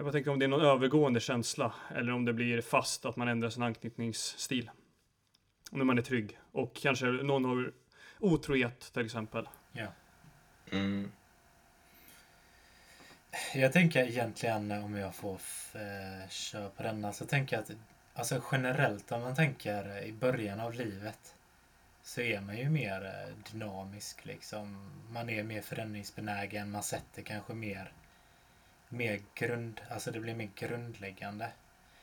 jag 0.00 0.04
bara 0.04 0.12
tänker 0.12 0.30
om 0.30 0.38
det 0.38 0.44
är 0.44 0.48
någon 0.48 0.64
övergående 0.64 1.20
känsla 1.20 1.74
eller 1.94 2.12
om 2.12 2.24
det 2.24 2.32
blir 2.32 2.60
fast 2.60 3.04
att 3.04 3.16
man 3.16 3.28
ändrar 3.28 3.50
sin 3.50 3.62
anknytningsstil. 3.62 4.70
När 5.70 5.84
man 5.84 5.98
är 5.98 6.02
trygg 6.02 6.38
och 6.52 6.74
kanske 6.74 7.06
någon 7.06 7.44
har 7.44 7.72
otrohet 8.18 8.80
till 8.80 9.04
exempel. 9.04 9.48
Ja. 9.72 9.86
Mm. 10.72 11.12
Jag 13.54 13.72
tänker 13.72 14.04
egentligen 14.04 14.72
om 14.72 14.94
jag 14.94 15.14
får 15.14 15.40
eh, 15.74 16.28
köra 16.28 16.68
på 16.68 16.82
denna 16.82 17.12
så 17.12 17.26
tänker 17.26 17.56
jag 17.56 17.62
att 17.62 17.70
alltså 18.14 18.42
generellt 18.52 19.12
om 19.12 19.22
man 19.22 19.36
tänker 19.36 20.04
i 20.04 20.12
början 20.12 20.60
av 20.60 20.74
livet 20.74 21.34
så 22.02 22.20
är 22.20 22.40
man 22.40 22.56
ju 22.56 22.70
mer 22.70 23.04
eh, 23.04 23.52
dynamisk 23.52 24.24
liksom. 24.24 24.90
Man 25.10 25.30
är 25.30 25.42
mer 25.42 25.62
förändringsbenägen, 25.62 26.70
man 26.70 26.82
sätter 26.82 27.22
kanske 27.22 27.54
mer 27.54 27.92
mer 28.92 29.20
grund, 29.34 29.80
alltså 29.90 30.10
det 30.10 30.20
blir 30.20 30.34
mer 30.34 30.50
grundläggande. 30.54 31.52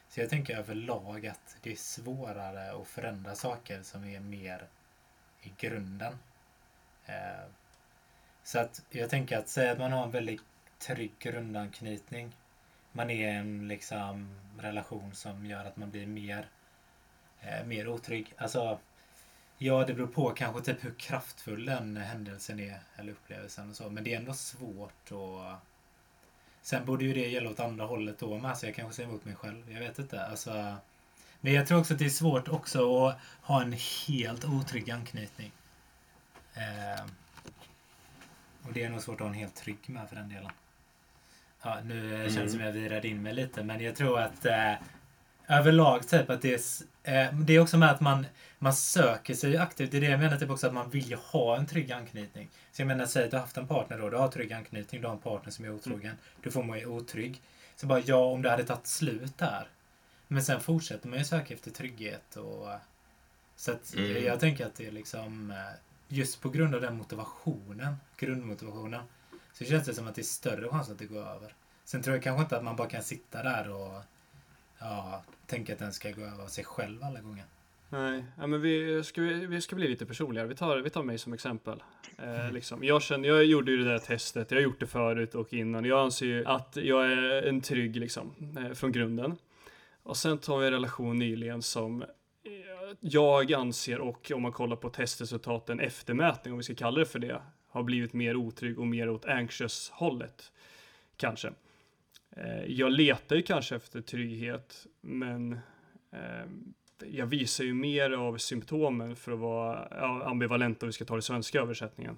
Så 0.09 0.19
jag 0.19 0.29
tänker 0.29 0.57
överlag 0.57 1.27
att 1.27 1.57
det 1.61 1.71
är 1.71 1.75
svårare 1.75 2.81
att 2.81 2.87
förändra 2.87 3.35
saker 3.35 3.81
som 3.83 4.05
är 4.05 4.19
mer 4.19 4.67
i 5.41 5.51
grunden. 5.57 6.17
Eh, 7.05 7.45
så 8.43 8.59
att 8.59 8.85
jag 8.89 9.09
tänker 9.09 9.37
att 9.37 9.49
säga 9.49 9.71
att 9.71 9.79
man 9.79 9.91
har 9.91 10.03
en 10.03 10.11
väldigt 10.11 10.41
trygg 10.79 11.11
grundanknytning. 11.19 12.35
Man 12.91 13.09
är 13.09 13.27
i 13.27 13.35
en 13.35 13.67
liksom 13.67 14.39
relation 14.59 15.15
som 15.15 15.45
gör 15.45 15.65
att 15.65 15.77
man 15.77 15.91
blir 15.91 16.07
mer, 16.07 16.49
eh, 17.41 17.65
mer 17.65 17.87
otrygg. 17.87 18.33
Alltså, 18.37 18.79
ja 19.57 19.85
det 19.85 19.93
beror 19.93 20.07
på 20.07 20.29
kanske 20.29 20.61
typ 20.61 20.85
hur 20.85 20.93
kraftfull 20.93 21.65
den 21.65 21.97
händelsen 21.97 22.59
är 22.59 22.79
eller 22.95 23.11
upplevelsen 23.11 23.69
och 23.69 23.75
så. 23.75 23.89
Men 23.89 24.03
det 24.03 24.13
är 24.13 24.17
ändå 24.17 24.33
svårt 24.33 25.11
att 25.11 25.59
Sen 26.67 26.85
borde 26.85 27.05
ju 27.05 27.13
det 27.13 27.27
gälla 27.27 27.49
åt 27.49 27.59
andra 27.59 27.85
hållet 27.85 28.19
då 28.19 28.37
med, 28.37 28.57
så 28.57 28.65
jag 28.65 28.75
kanske 28.75 28.95
säger 28.95 29.09
emot 29.09 29.25
mig 29.25 29.35
själv. 29.35 29.71
Jag 29.71 29.79
vet 29.79 29.99
inte. 29.99 30.25
Alltså, 30.25 30.75
men 31.39 31.53
jag 31.53 31.67
tror 31.67 31.79
också 31.79 31.93
att 31.93 31.99
det 31.99 32.05
är 32.05 32.09
svårt 32.09 32.47
också 32.47 33.05
att 33.05 33.17
ha 33.41 33.61
en 33.61 33.75
helt 34.07 34.45
otrygg 34.45 34.91
anknytning. 34.91 35.51
Eh, 36.53 37.05
och 38.63 38.73
det 38.73 38.83
är 38.83 38.89
nog 38.89 39.01
svårt 39.01 39.15
att 39.15 39.19
ha 39.19 39.27
en 39.27 39.33
helt 39.33 39.55
trygg 39.55 39.77
med 39.85 40.09
för 40.09 40.15
den 40.15 40.29
delen. 40.29 40.51
Ja, 41.61 41.77
nu 41.85 42.15
mm. 42.15 42.29
känns 42.29 42.45
det 42.45 42.49
som 42.49 42.59
jag 42.59 42.71
virade 42.71 43.07
in 43.07 43.21
mig 43.21 43.33
lite, 43.33 43.63
men 43.63 43.83
jag 43.83 43.95
tror 43.95 44.19
att 44.19 44.45
eh, 44.45 44.73
överlag 45.47 46.07
typ 46.07 46.29
att 46.29 46.41
det 46.41 46.53
är, 46.53 47.23
eh, 47.27 47.33
det 47.33 47.55
är 47.55 47.59
också 47.59 47.77
med 47.77 47.91
att 47.91 48.01
man, 48.01 48.25
man 48.59 48.73
söker 48.73 49.33
sig 49.33 49.57
aktivt. 49.57 49.91
Det 49.91 49.97
är 49.97 50.01
det 50.01 50.09
jag 50.09 50.19
menar 50.19 50.37
typ 50.37 50.49
också 50.49 50.67
att 50.67 50.73
man 50.73 50.89
vill 50.89 51.09
ju 51.09 51.15
ha 51.15 51.57
en 51.57 51.67
trygg 51.67 51.91
anknytning. 51.91 52.49
Så 52.71 52.81
jag 52.81 52.87
menar, 52.87 53.05
säg 53.05 53.23
att 53.23 53.31
du 53.31 53.37
har 53.37 53.41
haft 53.41 53.57
en 53.57 53.67
partner 53.67 53.97
då, 53.97 54.09
du 54.09 54.17
har 54.17 54.27
trygg 54.27 54.53
anknytning, 54.53 55.01
du 55.01 55.07
har 55.07 55.13
en 55.13 55.21
partner 55.21 55.51
som 55.51 55.65
är 55.65 55.69
otrogen. 55.69 56.01
Mm. 56.01 56.17
Du 56.41 56.51
får 56.51 56.63
må 56.63 56.85
otrygg. 56.85 57.41
Så 57.75 57.87
bara, 57.87 57.99
ja, 57.99 58.17
om 58.17 58.41
det 58.41 58.49
hade 58.49 58.63
tagit 58.63 58.87
slut 58.87 59.37
där. 59.37 59.67
Men 60.27 60.43
sen 60.43 60.61
fortsätter 60.61 61.07
man 61.07 61.19
ju 61.19 61.25
söka 61.25 61.53
efter 61.53 61.71
trygghet 61.71 62.35
och 62.35 62.67
så 63.55 63.71
att 63.71 63.93
mm. 63.95 64.23
jag 64.23 64.39
tänker 64.39 64.65
att 64.65 64.75
det 64.75 64.87
är 64.87 64.91
liksom 64.91 65.53
just 66.07 66.41
på 66.41 66.49
grund 66.49 66.75
av 66.75 66.81
den 66.81 66.97
motivationen, 66.97 67.95
grundmotivationen, 68.17 69.01
så 69.53 69.65
känns 69.65 69.85
det 69.85 69.93
som 69.93 70.07
att 70.07 70.15
det 70.15 70.21
är 70.21 70.23
större 70.23 70.69
chans 70.69 70.89
att 70.89 70.99
det 70.99 71.05
går 71.05 71.21
över. 71.21 71.53
Sen 71.85 72.01
tror 72.01 72.15
jag 72.15 72.23
kanske 72.23 72.41
inte 72.43 72.57
att 72.57 72.63
man 72.63 72.75
bara 72.75 72.89
kan 72.89 73.03
sitta 73.03 73.43
där 73.43 73.69
och 73.69 74.01
ja, 74.79 75.23
tänka 75.45 75.73
att 75.73 75.79
den 75.79 75.93
ska 75.93 76.11
gå 76.11 76.21
över 76.21 76.47
sig 76.47 76.63
själv 76.63 77.03
alla 77.03 77.21
gånger. 77.21 77.45
Nej, 77.89 78.23
ja, 78.37 78.47
men 78.47 78.61
vi 78.61 79.03
ska, 79.03 79.21
vi 79.21 79.61
ska 79.61 79.75
bli 79.75 79.87
lite 79.87 80.05
personligare. 80.05 80.47
Vi 80.47 80.55
tar, 80.55 80.77
vi 80.77 80.89
tar 80.89 81.03
mig 81.03 81.17
som 81.17 81.33
exempel. 81.33 81.83
Eh, 82.17 82.51
liksom. 82.51 82.83
jag, 82.83 83.01
känner, 83.01 83.29
jag 83.29 83.45
gjorde 83.45 83.71
ju 83.71 83.77
det 83.77 83.91
där 83.91 83.99
testet, 83.99 84.51
jag 84.51 84.57
har 84.57 84.63
gjort 84.63 84.79
det 84.79 84.87
förut 84.87 85.35
och 85.35 85.53
innan. 85.53 85.85
Jag 85.85 85.99
anser 85.99 86.25
ju 86.25 86.45
att 86.45 86.77
jag 86.81 87.11
är 87.11 87.47
en 87.47 87.61
trygg 87.61 87.95
liksom, 87.95 88.55
eh, 88.57 88.73
från 88.73 88.91
grunden. 88.91 89.35
Och 90.03 90.17
sen 90.17 90.37
tar 90.37 90.57
vi 90.57 90.65
en 90.65 90.73
relation 90.73 91.19
nyligen 91.19 91.61
som 91.61 92.03
jag 92.99 93.53
anser 93.53 93.99
och 93.99 94.31
om 94.35 94.41
man 94.41 94.51
kollar 94.51 94.75
på 94.75 94.89
testresultaten 94.89 95.79
eftermätning, 95.79 96.53
om 96.53 96.57
vi 96.57 96.63
ska 96.63 96.75
kalla 96.75 96.99
det 96.99 97.05
för 97.05 97.19
det, 97.19 97.41
har 97.67 97.83
blivit 97.83 98.13
mer 98.13 98.35
otrygg 98.35 98.79
och 98.79 98.87
mer 98.87 99.09
åt 99.09 99.25
anxious 99.25 99.89
hållet. 99.89 100.51
Kanske. 101.17 101.53
Eh, 102.37 102.65
jag 102.65 102.91
letar 102.91 103.35
ju 103.35 103.41
kanske 103.41 103.75
efter 103.75 104.01
trygghet, 104.01 104.87
men 105.01 105.53
eh, 106.11 106.45
jag 107.05 107.25
visar 107.25 107.63
ju 107.63 107.73
mer 107.73 108.11
av 108.11 108.37
symptomen 108.37 109.15
för 109.15 109.31
att 109.31 109.39
vara 109.39 109.87
ja, 109.91 110.23
ambivalent 110.25 110.83
om 110.83 110.89
vi 110.89 110.93
ska 110.93 111.05
ta 111.05 111.13
den 111.13 111.21
svenska 111.21 111.59
översättningen. 111.59 112.17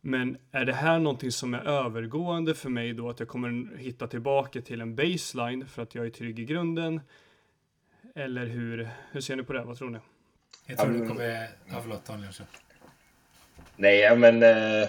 Men 0.00 0.36
är 0.50 0.64
det 0.64 0.72
här 0.72 0.98
någonting 0.98 1.32
som 1.32 1.54
är 1.54 1.64
övergående 1.66 2.54
för 2.54 2.70
mig 2.70 2.92
då 2.92 3.10
att 3.10 3.20
jag 3.20 3.28
kommer 3.28 3.76
hitta 3.76 4.06
tillbaka 4.06 4.60
till 4.60 4.80
en 4.80 4.96
baseline 4.96 5.66
för 5.66 5.82
att 5.82 5.94
jag 5.94 6.06
är 6.06 6.10
trygg 6.10 6.38
i 6.38 6.44
grunden? 6.44 7.00
Eller 8.14 8.46
hur, 8.46 8.88
hur 9.12 9.20
ser 9.20 9.36
ni 9.36 9.42
på 9.42 9.52
det? 9.52 9.64
Vad 9.64 9.78
tror 9.78 9.90
ni? 9.90 9.98
Jag 10.66 10.78
tror 10.78 10.92
du 10.92 11.08
kommer... 11.08 11.48
Ja, 11.66 11.80
förlåt 11.82 12.06
Daniel. 12.06 12.32
Nej, 13.76 14.16
men 14.16 14.42
eh, 14.42 14.88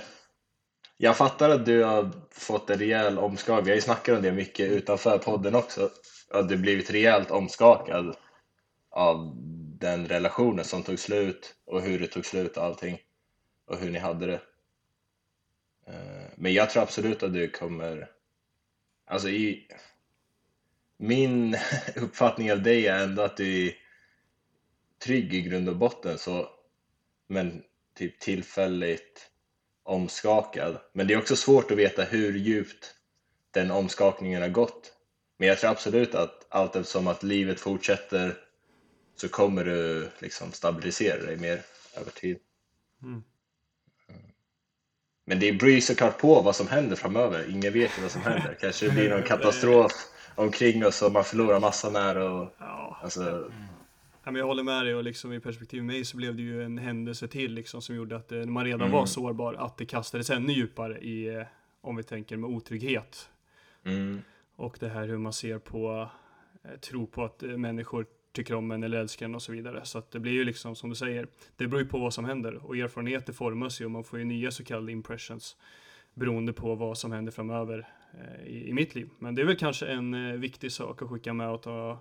jag 0.98 1.18
fattar 1.18 1.50
att 1.50 1.66
du 1.66 1.84
har 1.84 2.12
fått 2.32 2.70
en 2.70 2.80
rejäl 2.80 3.18
omskakning. 3.18 3.66
Vi 3.66 3.72
har 3.72 3.76
ju 3.76 3.82
snackat 3.82 4.16
om 4.16 4.24
det 4.24 4.32
mycket 4.32 4.72
utanför 4.72 5.18
podden 5.18 5.56
också. 5.56 5.90
Att 6.30 6.50
du 6.50 6.58
blivit 6.58 6.92
rejält 6.92 7.32
omskakad 7.32 8.16
av 8.92 9.34
den 9.80 10.08
relationen 10.08 10.66
som 10.66 10.84
tog 10.84 11.00
slut 11.00 11.56
och 11.66 11.82
hur 11.82 12.00
det 12.00 12.08
tog 12.08 12.26
slut 12.26 12.58
och 12.58 12.64
allting. 12.64 12.98
Och 13.68 13.78
hur 13.78 13.92
ni 13.92 14.00
hade 14.00 14.26
det. 14.26 14.42
Eh, 15.88 16.32
men 16.36 16.54
jag 16.54 16.70
tror 16.70 16.84
absolut 16.84 17.24
att 17.24 17.34
du 17.34 17.50
kommer... 17.50 18.12
Alltså 19.06 19.30
i... 19.30 19.68
Min 20.98 21.58
uppfattning 21.96 22.52
av 22.52 22.64
dig 22.64 22.88
är 22.88 23.04
ändå 23.04 23.22
att 23.22 23.38
du 23.38 23.68
är 23.68 23.74
trygg 25.04 25.34
i 25.34 25.42
grund 25.42 25.70
och 25.70 25.78
botten 25.78 26.18
så... 26.18 26.50
Men 27.28 27.64
typ 27.98 28.20
tillfälligt 28.20 29.32
omskakad. 29.86 30.78
Men 30.94 31.08
det 31.08 31.14
är 31.14 31.18
också 31.18 31.36
svårt 31.36 31.72
att 31.72 31.78
veta 31.78 32.04
hur 32.04 32.34
djupt 32.34 32.96
den 33.52 33.72
omskakningen 33.72 34.42
har 34.42 34.50
gått. 34.50 34.92
Men 35.38 35.48
jag 35.48 35.60
tror 35.60 35.72
absolut 35.72 36.16
att 36.16 36.46
allt 36.50 36.76
eftersom 36.76 37.08
att 37.08 37.24
livet 37.24 37.60
fortsätter 37.60 38.38
så 39.16 39.30
kommer 39.30 39.64
du 39.64 40.10
liksom 40.20 40.52
stabilisera 40.52 41.22
dig 41.22 41.38
mer 41.38 41.62
över 41.98 42.12
tid. 42.12 42.38
Mm. 43.04 43.24
Men 45.26 45.40
det 45.40 45.54
beror 45.54 45.72
ju 45.72 45.82
såklart 45.82 46.18
på 46.18 46.42
vad 46.42 46.56
som 46.56 46.68
händer 46.68 46.96
framöver. 46.96 47.50
Ingen 47.50 47.74
vet 47.74 47.98
ju 47.98 48.02
vad 48.02 48.12
som 48.12 48.22
händer. 48.22 48.58
Kanske 48.62 48.86
det 48.86 48.92
blir 48.92 49.10
någon 49.10 49.24
katastrof 49.28 49.92
omkring 50.36 50.86
oss 50.86 51.02
och 51.02 51.12
man 51.12 51.24
förlorar 51.24 51.60
massa 51.60 51.90
nära 51.90 52.32
och 52.32 52.50
alltså, 53.02 53.52
Ja, 54.26 54.32
men 54.32 54.40
jag 54.40 54.48
håller 54.48 54.64
med 54.64 54.86
dig 54.86 54.96
och 54.96 55.04
liksom 55.04 55.34
i 55.34 55.40
perspektiv 55.40 55.84
med 55.84 55.96
mig 55.96 56.06
så 56.06 56.18
blev 56.18 56.36
det 56.36 56.42
ju 56.42 56.64
en 56.64 56.78
händelse 56.78 57.28
till 57.28 57.54
liksom 57.54 57.82
som 57.82 57.96
gjorde 57.96 58.16
att 58.16 58.32
eh, 58.32 58.38
när 58.38 58.46
man 58.46 58.66
redan 58.66 58.82
Mm. 58.82 58.92
var 58.92 59.06
sårbar 59.06 59.54
att 59.54 59.78
det 59.78 59.86
kastades 59.86 60.30
ännu 60.30 60.54
djupare 60.54 61.00
i, 61.00 61.36
eh, 61.36 61.44
om 61.82 61.96
vi 61.96 62.04
tänker 62.04 62.38
med 62.38 62.50
otrygghet. 62.50 63.30
mm, 63.84 64.22
Och 64.56 64.78
det 64.80 64.90
här 64.90 65.08
hur 65.08 65.18
man 65.18 65.34
ser 65.34 65.60
på, 65.60 66.10
eh, 66.64 66.80
tro 66.80 67.08
på 67.08 67.24
att 67.24 67.42
människor 67.42 68.06
tycker 68.32 68.54
om 68.56 68.72
en 68.72 68.84
eller 68.84 68.98
älskar 69.00 69.26
en 69.26 69.36
och 69.36 69.42
så 69.42 69.52
vidare. 69.52 69.86
Så 69.86 69.98
att 69.98 70.12
det 70.12 70.20
blir 70.20 70.32
ju 70.32 70.44
liksom 70.44 70.76
som 70.76 70.90
du 70.90 70.96
säger, 70.96 71.28
det 71.58 71.68
beror 71.68 71.82
ju 71.82 71.88
på 71.88 71.98
vad 72.00 72.14
som 72.14 72.26
händer 72.26 72.56
och 72.56 72.78
erfarenheter 72.78 73.34
formas 73.34 73.82
ju 73.82 73.86
och 73.86 73.92
man 73.92 74.04
får 74.04 74.20
ju 74.20 74.26
nya 74.26 74.52
så 74.52 74.64
kallade 74.64 74.92
impressions 74.92 75.58
beroende 76.14 76.54
på 76.54 76.76
vad 76.76 76.98
som 76.98 77.12
händer 77.12 77.32
framöver 77.32 77.88
eh, 78.14 78.48
i, 78.48 78.70
i 78.70 78.74
mitt 78.74 78.96
liv. 78.96 79.10
Men 79.20 79.36
det 79.36 79.42
är 79.42 79.46
väl 79.46 79.56
kanske 79.58 79.86
en 79.88 80.14
eh, 80.14 80.34
viktig 80.36 80.72
sak 80.72 81.02
att 81.02 81.10
skicka 81.10 81.34
med 81.34 81.50
och 81.50 81.62
ta 81.62 82.00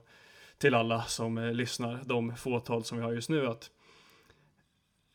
till 0.58 0.74
alla 0.74 1.02
som 1.02 1.38
eh, 1.38 1.52
lyssnar, 1.52 2.00
de 2.04 2.36
fåtal 2.36 2.84
som 2.84 2.98
vi 2.98 3.04
har 3.04 3.12
just 3.12 3.28
nu 3.28 3.46
att 3.46 3.70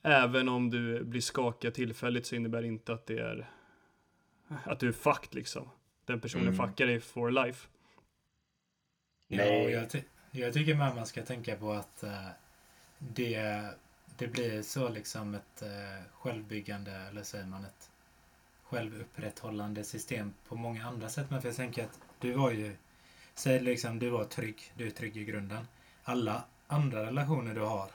även 0.02 0.50
om 0.50 0.70
du 0.70 1.04
blir 1.04 1.22
skakad 1.22 1.74
tillfälligt 1.74 2.26
så 2.26 2.36
innebär 2.36 2.62
det 2.62 2.68
inte 2.68 2.94
att 2.94 3.06
det 3.06 3.20
är 3.20 3.50
att 4.64 4.80
du 4.80 4.88
är 4.88 4.92
fucked 4.92 5.36
liksom. 5.36 5.70
Den 6.06 6.22
personen 6.22 6.48
Mm. 6.48 6.68
fuckar 6.68 6.86
dig 6.86 7.00
for 7.00 7.32
life. 7.32 7.68
Ja, 9.28 9.38
Nej. 9.38 9.66
och 9.66 9.72
jag, 9.72 9.90
ty 9.90 10.02
jag 10.32 10.54
tycker 10.54 10.76
man 10.76 11.06
ska 11.06 11.24
tänka 11.26 11.56
på 11.56 11.72
att 11.74 12.04
eh, 12.04 12.28
det, 13.00 13.66
det 14.18 14.28
blir 14.28 14.62
så 14.62 14.90
liksom 14.90 15.36
ett 15.36 15.62
eh, 15.62 16.04
självbyggande, 16.14 16.92
eller 16.92 17.24
säger 17.24 17.46
man 17.46 17.66
ett 17.66 17.92
självupprätthållande 18.64 19.84
system 19.84 20.34
på 20.48 20.56
många 20.56 20.86
andra 20.88 21.10
sätt. 21.10 21.30
Men 21.30 21.42
för 21.42 21.48
jag 21.50 21.56
tänker 21.56 21.84
att 21.84 22.00
du 22.20 22.34
var 22.34 22.52
ju, 22.52 22.76
säg 23.40 23.60
liksom 23.60 24.00
du 24.00 24.10
var 24.10 24.26
trygg, 24.26 24.72
du 24.76 24.88
är 24.88 24.92
trygg 24.92 25.18
i 25.18 25.24
grunden. 25.26 25.68
Alla 26.04 26.44
andra 26.68 27.06
relationer 27.06 27.56
du 27.56 27.62
har 27.62 27.90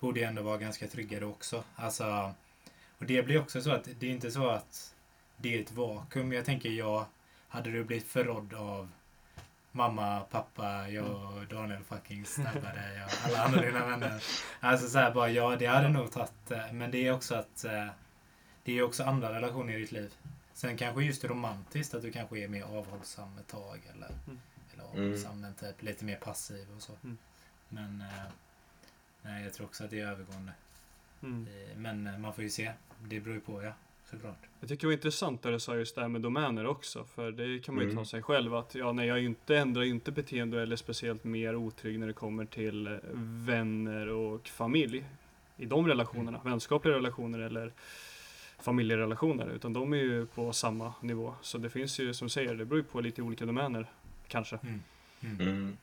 borde 0.00 0.20
ju 0.20 0.26
ändå 0.26 0.42
vara 0.42 0.58
ganska 0.58 0.86
trygga 0.88 1.20
då 1.20 1.26
också. 1.26 1.64
Alltså, 1.76 2.34
och 2.98 3.06
det 3.06 3.22
blir 3.22 3.40
också 3.40 3.62
så 3.62 3.70
att 3.70 3.88
det 4.00 4.06
är 4.06 4.10
inte 4.10 4.30
så 4.30 4.48
att 4.48 4.94
det 5.36 5.56
är 5.56 5.62
ett 5.62 5.72
vakuum. 5.72 6.32
Jag 6.32 6.44
tänker 6.44 6.68
jag, 6.70 7.04
hade 7.48 7.70
du 7.70 7.84
blivit 7.84 8.06
förrådd 8.06 8.54
av 8.54 8.90
mamma, 9.72 10.20
pappa, 10.20 10.88
jag 10.88 11.06
och 11.06 11.46
Daniel 11.46 11.84
fucking 11.84 12.26
snabbade 12.26 12.80
dig 12.80 13.04
och 13.04 13.26
alla 13.26 13.44
andra 13.44 13.60
dina 13.60 13.86
vänner. 13.86 14.22
Alltså 14.60 14.88
så 14.88 14.98
här 14.98 15.14
bara, 15.14 15.30
ja 15.30 15.56
det 15.56 15.66
hade 15.66 15.88
nog 15.88 16.12
tagit, 16.12 16.50
eh, 16.50 16.72
men 16.72 16.90
det 16.90 17.06
är 17.06 17.12
också 17.12 17.34
att 17.34 17.64
eh, 17.64 17.86
det 18.64 18.78
är 18.78 18.82
också 18.82 19.04
andra 19.04 19.34
relationer 19.34 19.72
i 19.72 19.78
ditt 19.78 19.92
liv. 19.92 20.14
Sen 20.54 20.76
kanske 20.76 21.04
just 21.04 21.24
romantiskt, 21.24 21.94
att 21.94 22.02
du 22.02 22.12
kanske 22.12 22.38
är 22.38 22.48
mer 22.48 22.62
avhållsam 22.62 23.38
ett 23.38 23.48
tag 23.48 23.80
eller, 23.94 24.08
Mm. 24.26 24.40
Eller 24.92 25.02
avhållsam 25.04 25.40
men 25.40 25.54
typ 25.54 25.82
lite 25.82 26.04
mer 26.04 26.16
passiv 26.16 26.66
och 26.76 26.82
så. 26.82 26.92
Mm. 27.04 27.18
Men 27.68 28.00
eh, 28.00 28.22
nej, 29.22 29.44
jag 29.44 29.52
tror 29.54 29.66
också 29.66 29.84
att 29.84 29.90
det 29.90 30.00
är 30.00 30.06
övergående. 30.06 30.52
Mm. 31.22 31.46
Eh, 31.46 31.76
Men 31.78 32.06
eh, 32.06 32.18
man 32.18 32.34
får 32.34 32.44
ju 32.44 32.50
se. 32.50 32.72
Det 33.02 33.20
beror 33.20 33.34
ju 33.34 33.40
på 33.40 33.62
ja, 33.62 33.72
såklart. 34.10 34.38
Jag 34.60 34.68
tycker 34.68 34.80
det 34.80 34.86
var 34.86 34.92
intressant 34.92 35.42
där 35.42 35.52
du 35.52 35.60
sa 35.60 35.76
just 35.76 35.94
det 35.94 36.00
här 36.00 36.08
med 36.08 36.20
domäner 36.20 36.66
också. 36.66 37.04
För 37.04 37.32
det 37.32 37.58
kan 37.64 37.74
man 37.74 37.84
ju 37.84 37.90
Mm. 37.90 38.04
ta 38.04 38.10
sig 38.10 38.22
själv 38.22 38.54
att 38.54 38.74
ja, 38.74 38.92
nej, 38.92 39.08
jag 39.08 39.22
inte, 39.24 39.56
ändrar 39.58 39.82
ju 39.82 39.90
inte 39.90 40.12
beteende 40.12 40.62
eller 40.62 40.76
speciellt 40.76 41.24
mer 41.24 41.56
otrygg 41.56 41.98
när 42.00 42.06
det 42.06 42.12
kommer 42.12 42.44
till 42.44 42.98
vänner 43.46 44.08
och 44.08 44.48
familj. 44.48 45.04
I 45.56 45.66
de 45.66 45.86
relationerna, 45.88 46.40
vänskapliga 46.44 46.94
relationer 46.94 47.38
eller 47.38 47.72
familjerelationer. 48.58 49.46
Utan 49.46 49.72
de 49.72 49.92
är 49.92 49.96
ju 49.96 50.26
på 50.26 50.52
samma 50.52 50.94
nivå. 51.00 51.34
Så 51.42 51.58
det 51.58 51.70
finns 51.70 51.98
ju 52.00 52.14
som 52.14 52.28
säger, 52.28 52.54
det 52.54 52.64
beror 52.64 52.78
ju 52.80 52.84
på 52.84 53.00
lite 53.00 53.22
olika 53.22 53.46
domäner. 53.46 53.86
Kanske. 54.32 54.56
Mm. 54.62 54.82
Mm. 55.22 55.40
mm, 55.40 55.76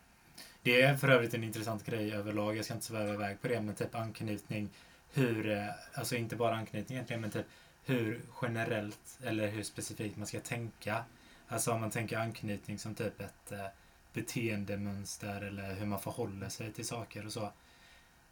Det 0.63 0.81
är 0.81 0.97
för 0.97 1.09
övrigt 1.09 1.33
en 1.33 1.43
intressant 1.43 1.85
grej 1.85 2.13
överlag. 2.13 2.57
Jag 2.57 2.65
ska 2.65 2.73
inte 2.73 2.85
sväva 2.85 3.13
iväg 3.13 3.41
på 3.41 3.47
det, 3.47 3.61
men 3.61 3.75
typ 3.75 3.95
anknytning. 3.95 4.69
Hur, 5.13 5.49
eh, 5.49 5.67
alltså 5.93 6.15
inte 6.15 6.35
bara 6.35 6.55
anknytning 6.55 6.95
egentligen, 6.95 7.21
men 7.21 7.31
typ 7.31 7.45
hur 7.85 8.21
generellt 8.41 9.19
eller 9.23 9.47
hur 9.47 9.63
specifikt 9.63 10.17
man 10.17 10.27
ska 10.27 10.39
tänka. 10.39 11.03
Alltså 11.47 11.71
om 11.71 11.81
man 11.81 11.89
tänker 11.91 12.17
anknytning 12.17 12.79
som 12.79 12.95
typ 12.95 13.21
ett 13.21 13.51
eh, 13.51 13.65
beteendemönster 14.13 15.41
eller 15.41 15.75
hur 15.75 15.85
man 15.85 15.99
förhåller 15.99 16.49
sig 16.49 16.71
till 16.73 16.85
saker 16.87 17.25
och 17.25 17.33
så. 17.33 17.51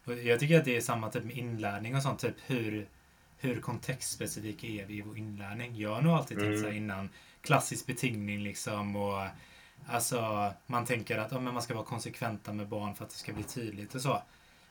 Och 0.04 0.14
jag 0.14 0.40
tycker 0.40 0.58
att 0.58 0.64
det 0.64 0.76
är 0.76 0.80
samma 0.80 1.10
typ 1.10 1.24
med 1.24 1.36
inlärning 1.36 1.96
och 1.96 2.02
sånt. 2.02 2.20
Typ 2.20 2.36
hur, 2.46 2.88
hur 3.38 3.60
kontextspecifik 3.60 4.64
är 4.64 4.86
vi 4.86 4.94
i 4.98 5.02
vår 5.02 5.18
inlärning? 5.18 5.76
Jag 5.76 5.94
har 5.94 6.02
nog 6.02 6.12
alltid 6.12 6.38
tänkt 6.38 6.48
Mm. 6.48 6.60
så 6.60 6.66
här 6.66 6.74
innan. 6.76 7.08
Klassisk 7.42 7.86
betingning 7.86 8.42
liksom 8.42 8.96
och 8.96 9.26
Alltså, 9.86 10.52
man 10.66 10.84
tänker 10.84 11.18
att 11.18 11.32
ja, 11.32 11.40
men 11.40 11.54
man 11.54 11.62
ska 11.62 11.74
vara 11.74 11.84
konsekventa 11.84 12.52
med 12.52 12.68
barn 12.68 12.94
för 12.94 13.04
att 13.04 13.10
det 13.10 13.16
ska 13.16 13.32
bli 13.32 13.42
tydligt 13.44 13.94
och 13.94 14.00
så. 14.00 14.22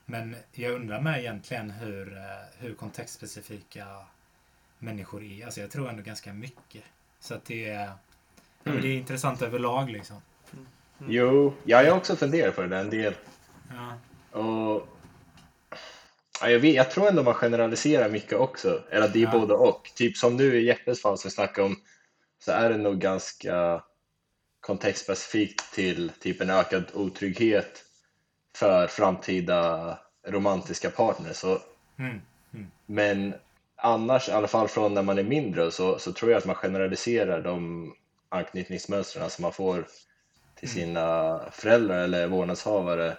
Men 0.05 0.35
jag 0.51 0.71
undrar 0.73 1.01
med 1.01 1.19
egentligen 1.19 1.71
hur, 1.71 2.17
eh, 2.17 2.23
hur 2.57 2.73
kontextspecifika 2.73 3.85
människor 4.79 5.23
är. 5.23 5.45
Alltså 5.45 5.61
jag 5.61 5.71
tror 5.71 5.89
ändå 5.89 6.03
ganska 6.03 6.33
mycket. 6.33 6.83
Så 7.19 7.33
att 7.33 7.45
det 7.45 7.69
är, 7.69 7.85
ja, 7.85 7.91
men 8.63 8.81
det 8.81 8.87
är 8.87 8.97
intressant 8.97 9.41
överlag 9.41 9.89
liksom. 9.89 10.21
Jo, 11.07 11.53
jag 11.63 11.85
har 11.85 11.97
också 11.97 12.15
funderat 12.15 12.55
på 12.55 12.61
det 12.61 12.67
där 12.67 12.79
en 12.79 12.89
del. 12.89 13.13
Ja, 13.69 13.93
Och, 14.39 14.87
ja, 16.41 16.49
jag, 16.49 16.59
vet, 16.59 16.75
jag 16.75 16.91
tror 16.91 17.07
ändå 17.07 17.23
man 17.23 17.33
generaliserar 17.33 18.09
mycket 18.09 18.37
också. 18.37 18.83
Eller 18.89 19.07
det 19.07 19.19
är 19.19 19.23
Ja. 19.23 19.31
både 19.31 19.53
och. 19.53 19.91
Typ 19.95 20.17
som 20.17 20.37
nu 20.37 20.57
i 20.57 20.65
Jeppes 20.65 21.01
fall 21.01 21.17
som 21.17 21.29
vi 21.29 21.33
snackade 21.35 21.67
om 21.67 21.75
så 22.39 22.51
är 22.51 22.69
det 22.69 22.77
nog 22.77 22.99
ganska 22.99 23.83
kontextspecifikt 24.61 25.73
till 25.73 26.11
typ 26.19 26.41
en 26.41 26.49
ökad 26.49 26.83
otrygghet 26.93 27.83
för 28.55 28.87
framtida 28.87 29.99
romantiska 30.27 30.89
partners. 30.89 31.37
Så, 31.37 31.59
mm, 31.99 32.21
men 32.85 33.33
annars, 33.75 34.29
i 34.29 34.31
alla 34.31 34.47
fall 34.47 34.67
från 34.67 34.93
när 34.93 35.03
man 35.03 35.17
är 35.17 35.23
mindre, 35.23 35.71
så, 35.71 35.99
så 35.99 36.11
tror 36.11 36.31
jag 36.31 36.37
att 36.37 36.45
man 36.45 36.55
generaliserar 36.55 37.41
de 37.41 37.93
anknytningsmönstren 38.29 39.29
som 39.29 39.41
man 39.41 39.51
får 39.51 39.85
till 40.55 40.69
sina 40.69 41.39
föräldrar 41.51 41.97
eller 41.97 42.27
vårdnadshavare 42.27 43.17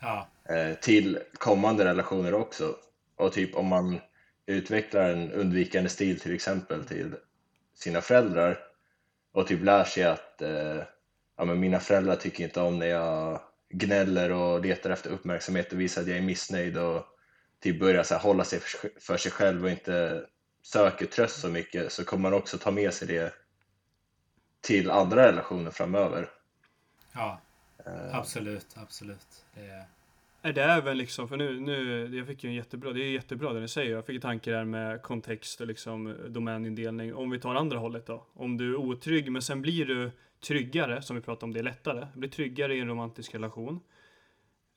ja, 0.00 0.26
eh, 0.54 0.74
till 0.74 1.18
kommande 1.38 1.84
relationer 1.84 2.34
också. 2.34 2.74
Och 3.16 3.32
typ 3.32 3.56
om 3.56 3.66
man 3.66 4.00
utvecklar 4.46 5.10
en 5.10 5.32
undvikande 5.32 5.90
stil 5.90 6.20
till 6.20 6.34
exempel 6.34 6.84
till 6.84 7.14
sina 7.74 8.00
föräldrar 8.00 8.58
och 9.32 9.46
typ 9.46 9.62
lär 9.62 9.84
sig 9.84 10.04
att 10.04 10.42
eh, 10.42 10.82
ja, 11.36 11.44
men 11.44 11.60
mina 11.60 11.80
föräldrar 11.80 12.16
tycker 12.16 12.44
inte 12.44 12.60
om 12.60 12.78
när 12.78 12.86
jag 12.86 13.40
gnäller 13.68 14.32
och 14.32 14.60
letar 14.60 14.90
efter 14.90 15.10
uppmärksamhet 15.10 15.72
och 15.72 15.80
visar 15.80 16.02
att 16.02 16.08
jag 16.08 16.18
är 16.18 16.22
missnöjd 16.22 16.78
och 16.78 17.04
typ 17.60 17.80
börjar 17.80 18.02
så 18.02 18.14
här, 18.14 18.22
hålla 18.22 18.44
sig 18.44 18.60
för, 18.60 18.90
för 19.00 19.16
sig 19.16 19.32
själv 19.32 19.64
och 19.64 19.70
inte 19.70 20.26
söker 20.62 21.06
tröst 21.06 21.40
så 21.40 21.48
mycket 21.48 21.92
så 21.92 22.04
kommer 22.04 22.22
man 22.30 22.38
också 22.38 22.58
ta 22.58 22.70
med 22.70 22.94
sig 22.94 23.08
det 23.08 23.34
till 24.60 24.90
andra 24.90 25.26
relationer 25.26 25.70
framöver. 25.70 26.28
ja. 27.12 27.40
Eh, 27.86 28.16
Absolut, 28.16 28.66
absolut. 28.74 29.44
Det 29.54 29.60
är, 29.60 29.84
är 30.42 30.52
det 30.52 30.62
även 30.62 30.98
liksom, 30.98 31.28
för 31.28 31.36
nu, 31.36 31.60
nu, 31.60 32.08
jag 32.16 32.26
fick 32.26 32.44
ju 32.44 32.50
en 32.50 32.56
jättebra, 32.56 32.92
det 32.92 33.04
är 33.04 33.10
jättebra 33.10 33.52
det 33.52 33.60
ni 33.60 33.68
säger. 33.68 33.92
Jag 33.92 34.06
fick 34.06 34.14
en 34.14 34.20
tanke 34.20 34.50
där 34.50 34.64
med 34.64 35.02
kontext 35.02 35.60
och 35.60 35.66
liksom 35.66 36.06
eh, 36.06 36.14
domänindelning. 36.14 37.14
Om 37.14 37.30
vi 37.30 37.40
tar 37.40 37.54
andra 37.54 37.78
hållet 37.78 38.06
då. 38.06 38.26
Om 38.34 38.56
du 38.56 38.70
är 38.70 38.76
otrygg, 38.76 39.32
men 39.32 39.42
sen 39.42 39.62
blir 39.62 39.86
du 39.86 40.10
tryggare, 40.40 41.02
som 41.02 41.16
vi 41.16 41.22
pratade 41.22 41.44
om, 41.44 41.52
det 41.52 41.58
är 41.58 41.64
lättare. 41.64 42.06
Du 42.12 42.20
blir 42.20 42.30
tryggare 42.30 42.74
i 42.74 42.80
en 42.80 42.88
romantisk 42.88 43.34
relation. 43.34 43.80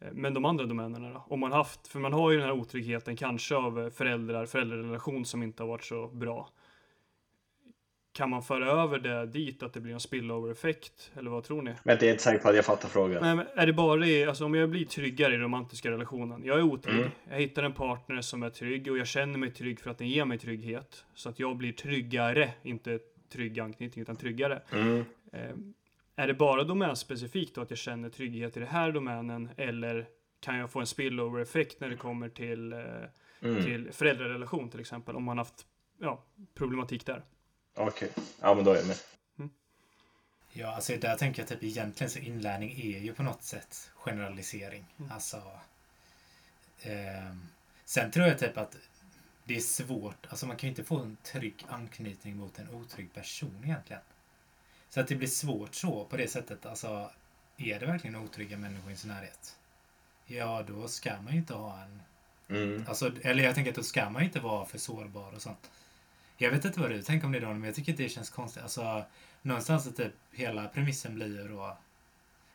Eh, 0.02 0.08
men 0.14 0.34
de 0.34 0.46
andra 0.46 0.66
domänerna 0.66 1.10
då? 1.10 1.26
Om 1.30 1.40
man 1.40 1.52
haft, 1.52 1.88
för 1.88 2.00
man 2.00 2.14
har 2.14 2.32
ju 2.32 2.38
den 2.38 2.46
här 2.46 2.54
otryggheten 2.54 3.16
kanske 3.16 3.56
av 3.56 3.80
eh, 3.80 3.90
föräldrar, 3.90 4.46
föräldrarelation 4.46 5.26
som 5.26 5.44
inte 5.44 5.64
har 5.64 5.68
varit 5.68 5.84
så 5.84 6.08
bra. 6.08 6.50
Kan 8.14 8.30
man 8.30 8.44
föra 8.44 8.72
över 8.72 9.00
det 9.00 9.26
dit, 9.26 9.64
att 9.64 9.74
det 9.74 9.80
blir 9.80 9.94
en 9.94 10.00
spillover-effekt? 10.00 11.12
Eller 11.16 11.30
vad 11.32 11.44
tror 11.44 11.62
ni? 11.62 11.74
Men 11.84 11.96
jag 11.96 12.04
är 12.04 12.12
inte 12.12 12.24
säker 12.24 12.40
på 12.40 12.50
att 12.50 12.56
jag 12.56 12.66
fattar 12.66 12.90
frågan. 12.90 13.22
Nej, 13.22 13.36
men 13.36 13.46
är 13.56 13.66
det 13.66 13.74
bara 13.74 14.06
i, 14.06 14.26
alltså 14.26 14.46
om 14.46 14.56
jag 14.56 14.70
blir 14.70 14.86
tryggare 14.86 15.36
i 15.36 15.38
romantiska 15.38 15.92
relationen. 15.92 16.42
Jag 16.46 16.58
är 16.58 16.62
otrygg. 16.62 16.96
Mm. 17.00 17.10
Jag 17.30 17.40
hittar 17.40 17.64
en 17.64 17.74
partner 17.74 18.22
som 18.22 18.44
är 18.44 18.50
trygg 18.50 18.92
och 18.92 18.98
jag 18.98 19.08
känner 19.08 19.40
mig 19.40 19.52
trygg 19.52 19.80
för 19.80 19.92
att 19.92 19.98
den 19.98 20.10
ger 20.10 20.26
mig 20.26 20.38
trygghet. 20.38 21.06
Så 21.16 21.30
att 21.30 21.40
jag 21.40 21.58
blir 21.58 21.72
tryggare, 21.72 22.50
inte 22.64 23.00
trygg 23.32 23.60
anknytning 23.60 24.02
utan 24.02 24.16
tryggare. 24.16 24.62
Mm. 24.72 25.06
Eh, 25.34 25.56
är 26.16 26.28
det 26.28 26.34
bara 26.34 26.64
domänspecifikt 26.64 27.56
då 27.56 27.62
att 27.62 27.70
jag 27.70 27.80
känner 27.80 28.10
trygghet 28.10 28.58
i 28.58 28.60
den 28.60 28.70
här 28.70 28.92
domänen 28.92 29.50
eller 29.58 30.08
kan 30.40 30.58
jag 30.58 30.72
få 30.72 30.80
en 30.80 30.88
spillover-effekt 30.88 31.80
när 31.80 31.90
det 31.90 31.96
kommer 31.96 32.30
till 32.30 32.74
eh, 32.74 32.80
Mm. 33.44 33.64
till 33.64 33.92
föräldrarelation 33.92 34.70
till 34.70 34.80
exempel, 34.80 35.16
om 35.16 35.24
man 35.24 35.38
haft 35.38 35.66
ja, 36.00 36.24
problematik 36.54 37.06
där. 37.06 37.24
Okej, 37.76 38.10
ja 38.42 38.56
men 38.56 38.64
då 38.64 38.72
är 38.72 38.76
jag 38.76 38.88
med. 38.88 38.98
Ja, 40.56 40.76
alltså 40.76 40.98
där 40.98 41.18
tänker 41.18 41.42
jag 41.42 41.50
typ 41.50 41.64
egentligen 41.64 42.12
så 42.12 42.20
inlärning 42.20 42.72
är 42.72 43.00
ju 43.00 43.14
på 43.14 43.24
något 43.24 43.44
sätt 43.44 43.92
generalisering. 43.96 44.86
Mm. 45.00 45.12
Alltså. 45.12 45.60
ehm, 46.82 47.48
sen 47.86 48.12
tror 48.12 48.28
jag 48.28 48.40
typ 48.40 48.58
att 48.58 48.78
det 49.44 49.56
är 49.56 49.60
svårt, 49.60 50.26
alltså 50.30 50.46
man 50.46 50.58
kan 50.58 50.68
ju 50.68 50.72
inte 50.72 50.84
få 50.84 51.00
en 51.00 51.18
trygg 51.24 51.66
anknytning 51.70 52.38
mot 52.38 52.60
en 52.60 52.70
otrygg 52.70 53.14
person 53.14 53.62
egentligen. 53.64 54.02
Så 54.90 55.00
att 55.00 55.08
det 55.08 55.16
blir 55.16 55.28
svårt 55.28 55.76
så 55.76 56.06
på 56.06 56.18
det 56.18 56.28
sättet, 56.28 56.66
alltså 56.66 57.12
är 57.58 57.80
det 57.80 57.86
verkligen 57.86 58.16
otrygga 58.16 58.58
människor 58.58 58.92
i 58.92 58.96
sin 58.96 59.10
närhet? 59.10 59.56
Ja, 60.26 60.64
då 60.68 60.88
ska 60.88 61.22
man 61.22 61.34
ju 61.34 61.40
inte 61.40 61.54
ha 61.54 61.82
en 61.82 62.02
Mm. 62.50 62.86
Alltså, 62.88 63.12
eller 63.22 63.44
jag 63.44 63.56
tänker 63.56 63.72
att 63.72 63.76
då 63.76 63.84
ska 63.84 64.10
man 64.10 64.22
ju 64.22 64.28
inte 64.28 64.40
vara 64.40 64.66
för 64.66 64.78
sårbar 64.78 65.32
och 65.36 65.42
sånt. 65.42 65.72
Jag 66.38 66.52
vet 66.52 66.66
inte 66.66 66.80
vad 66.80 66.90
du 66.90 67.02
tänker 67.02 67.26
om 67.26 67.32
det 67.32 67.40
Daniel, 67.40 67.58
men 67.58 67.68
jag 67.68 67.76
tycker 67.76 67.92
att 67.92 67.98
det 67.98 68.10
känns 68.10 68.30
konstigt. 68.30 68.64
Alltså, 68.64 69.06
någonstans 69.42 69.88
att 69.88 69.98
typ 69.98 70.14
hela 70.32 70.68
premissen 70.68 71.16
blir 71.16 71.42
ju 71.42 71.48
då... 71.48 71.78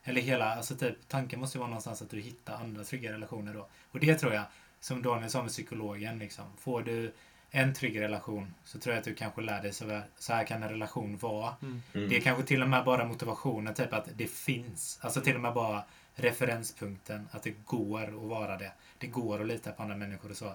Eller 0.05 0.21
hela, 0.21 0.55
alltså 0.55 0.77
typ 0.77 0.97
tanken 1.09 1.41
måste 1.41 1.59
ju 1.59 1.61
vara 1.61 1.71
någonstans 1.71 2.03
att 2.03 2.11
du 2.11 2.21
hittar 2.21 2.55
andra 2.55 2.85
trygga 2.85 3.13
relationer 3.13 3.55
då. 3.55 3.69
Och 3.91 4.01
det 4.01 4.15
tror 4.15 4.33
jag, 4.33 4.45
som 4.81 5.03
Daniel 5.03 5.31
sa 5.31 5.43
med 5.43 5.51
psykologen, 5.51 6.19
liksom. 6.19 6.45
Får 6.59 6.83
du 6.83 7.13
en 7.51 7.75
trygg 7.75 8.01
relation 8.01 8.55
så 8.65 8.79
tror 8.79 8.95
jag 8.95 8.99
att 8.99 9.05
du 9.05 9.15
kanske 9.15 9.41
lär 9.41 9.63
dig 9.63 9.73
så 9.73 9.89
här, 9.89 10.03
så 10.19 10.33
här 10.33 10.47
kan 10.47 10.63
en 10.63 10.69
relation 10.69 11.17
vara. 11.17 11.55
Mm. 11.63 11.83
Det 11.93 12.17
är 12.17 12.21
kanske 12.21 12.43
till 12.43 12.63
och 12.63 12.69
med 12.69 12.85
bara 12.85 13.05
motivationen, 13.05 13.75
typ 13.75 13.93
att 13.93 14.09
det 14.15 14.27
finns. 14.27 14.99
Alltså 15.03 15.21
till 15.21 15.35
och 15.35 15.41
med 15.41 15.55
bara 15.55 15.85
referenspunkten, 16.15 17.29
att 17.31 17.43
det 17.43 17.55
går 17.65 18.03
att 18.03 18.29
vara 18.29 18.57
det. 18.57 18.73
Det 18.99 19.07
går 19.07 19.41
att 19.41 19.47
lita 19.47 19.73
på 19.73 19.83
andra 19.83 19.97
människor 19.97 20.31
och 20.31 20.37
så. 20.37 20.55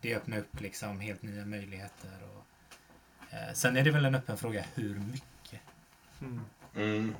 Det 0.00 0.16
öppnar 0.16 0.38
upp 0.38 0.60
liksom 0.60 1.00
helt 1.00 1.22
nya 1.22 1.46
möjligheter. 1.46 2.10
Och, 2.22 2.41
sen 3.54 3.76
är 3.76 3.84
det 3.84 3.90
väl 3.90 4.04
en 4.04 4.14
öppen 4.14 4.36
fråga 4.36 4.64
hur 4.74 4.94
mycket. 4.94 5.60
Mm. 6.20 6.40
Mm. 6.76 7.14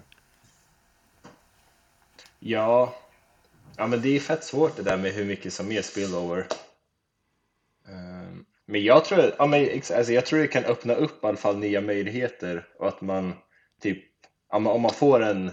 Ja. 2.38 2.94
ja, 3.76 3.86
men 3.86 4.00
det 4.02 4.16
är 4.16 4.20
fett 4.20 4.44
svårt 4.44 4.76
det 4.76 4.82
där 4.82 4.96
med 4.96 5.12
hur 5.12 5.24
mycket 5.24 5.52
som 5.52 5.72
är 5.72 5.82
spillover. 5.82 6.46
Ehm, 7.88 8.44
Men 8.66 8.84
jag 8.84 9.04
tror, 9.04 9.34
ja, 9.38 9.46
men, 9.46 9.68
alltså, 9.74 10.12
jag 10.12 10.26
tror 10.26 10.38
det 10.38 10.46
kan 10.48 10.64
öppna 10.64 10.94
upp 10.94 11.24
i 11.24 11.26
alla 11.26 11.36
fall 11.36 11.58
nya 11.58 11.80
möjligheter 11.80 12.66
och 12.78 12.88
att 12.88 13.00
man 13.00 13.34
typ, 13.80 14.04
ja, 14.50 14.58
men 14.58 14.72
om 14.72 14.80
man 14.82 14.94
får 14.94 15.20
en, 15.22 15.50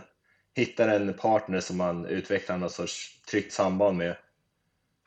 hittar 0.55 0.87
en 0.87 1.13
partner 1.13 1.59
som 1.59 1.77
man 1.77 2.05
utvecklar 2.05 2.57
någon 2.57 2.69
sorts 2.69 3.21
tryggt 3.31 3.53
samband 3.53 3.97
med 3.97 4.15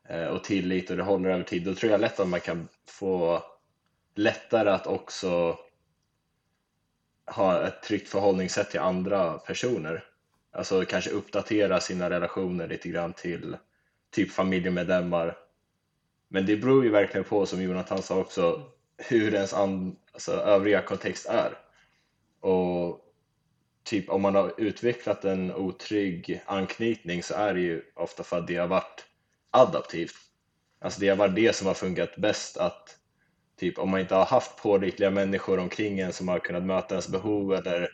eh, 0.08 0.26
och 0.26 0.44
tillit 0.44 0.90
och 0.90 0.96
det 0.96 1.02
håller 1.02 1.30
över 1.30 1.44
tid, 1.44 1.64
då 1.64 1.74
tror 1.74 1.92
jag 1.92 2.00
lätt 2.00 2.20
att 2.20 2.28
man 2.28 2.40
kan 2.40 2.68
få 2.86 3.42
lättare 4.14 4.70
att 4.70 4.86
också 4.86 5.58
ha 7.26 7.66
ett 7.66 7.82
tryggt 7.82 8.08
förhållningssätt 8.08 8.70
till 8.70 8.80
andra 8.80 9.38
personer. 9.38 10.04
Alltså 10.52 10.84
kanske 10.84 11.10
uppdatera 11.10 11.80
sina 11.80 12.10
relationer 12.10 12.68
lite 12.68 12.88
grann 12.88 13.12
till 13.12 13.56
typ 14.10 14.30
familjemedlemmar. 14.30 15.36
Men 16.28 16.46
det 16.46 16.56
beror 16.56 16.84
ju 16.84 16.90
verkligen 16.90 17.24
på, 17.24 17.46
som 17.46 17.62
Jonathan 17.62 18.02
sa 18.02 18.18
också, 18.18 18.62
hur 18.96 19.34
ens 19.34 19.54
alltså, 19.54 20.32
övriga 20.32 20.82
kontext 20.82 21.26
är. 21.26 21.58
Och 22.40 23.00
typ 23.82 24.10
om 24.10 24.22
man 24.22 24.34
har 24.34 24.54
utvecklat 24.56 25.24
en 25.24 25.54
otrygg 25.54 26.42
anknytning 26.46 27.22
så 27.22 27.34
är 27.34 27.54
det 27.54 27.60
ju 27.60 27.82
ofta 27.94 28.22
för 28.22 28.38
att 28.38 28.46
det 28.46 28.56
har 28.56 28.66
varit 28.66 29.04
adaptivt. 29.50 30.16
Alltså 30.80 31.00
det 31.00 31.08
har 31.08 31.16
varit 31.16 31.34
det 31.34 31.56
som 31.56 31.66
har 31.66 31.74
funkat 31.74 32.16
bäst 32.16 32.56
att 32.56 32.96
typ 33.62 33.78
om 33.78 33.90
man 33.90 34.00
inte 34.00 34.14
har 34.14 34.24
haft 34.24 34.56
pålitliga 34.56 35.10
människor 35.10 35.58
omkring 35.58 36.00
en 36.00 36.12
som 36.12 36.28
har 36.28 36.38
kunnat 36.38 36.62
möta 36.62 36.94
ens 36.94 37.08
behov 37.08 37.54
eller 37.54 37.88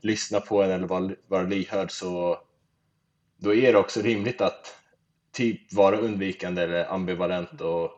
lyssna 0.00 0.40
på 0.40 0.62
en 0.62 0.70
eller 0.70 0.86
vara, 0.86 1.14
vara 1.26 1.42
lyhörd 1.42 1.90
så 1.90 2.38
då 3.36 3.54
är 3.54 3.72
det 3.72 3.78
också 3.78 4.02
rimligt 4.02 4.40
att 4.40 4.76
typ 5.32 5.72
vara 5.72 5.96
undvikande 5.98 6.62
eller 6.62 6.92
ambivalent 6.92 7.60
och 7.60 7.90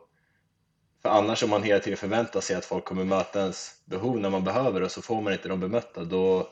för 1.01 1.09
annars 1.09 1.43
om 1.43 1.49
man 1.49 1.63
hela 1.63 1.79
tiden 1.79 1.97
förväntar 1.97 2.41
sig 2.41 2.55
att 2.55 2.65
folk 2.65 2.85
kommer 2.85 3.03
möta 3.03 3.39
ens 3.39 3.83
behov 3.85 4.19
när 4.19 4.29
man 4.29 4.43
behöver 4.43 4.81
och 4.81 4.91
så 4.91 5.01
får 5.01 5.21
man 5.21 5.33
inte 5.33 5.49
dem 5.49 5.59
bemötta 5.59 6.03
då 6.03 6.49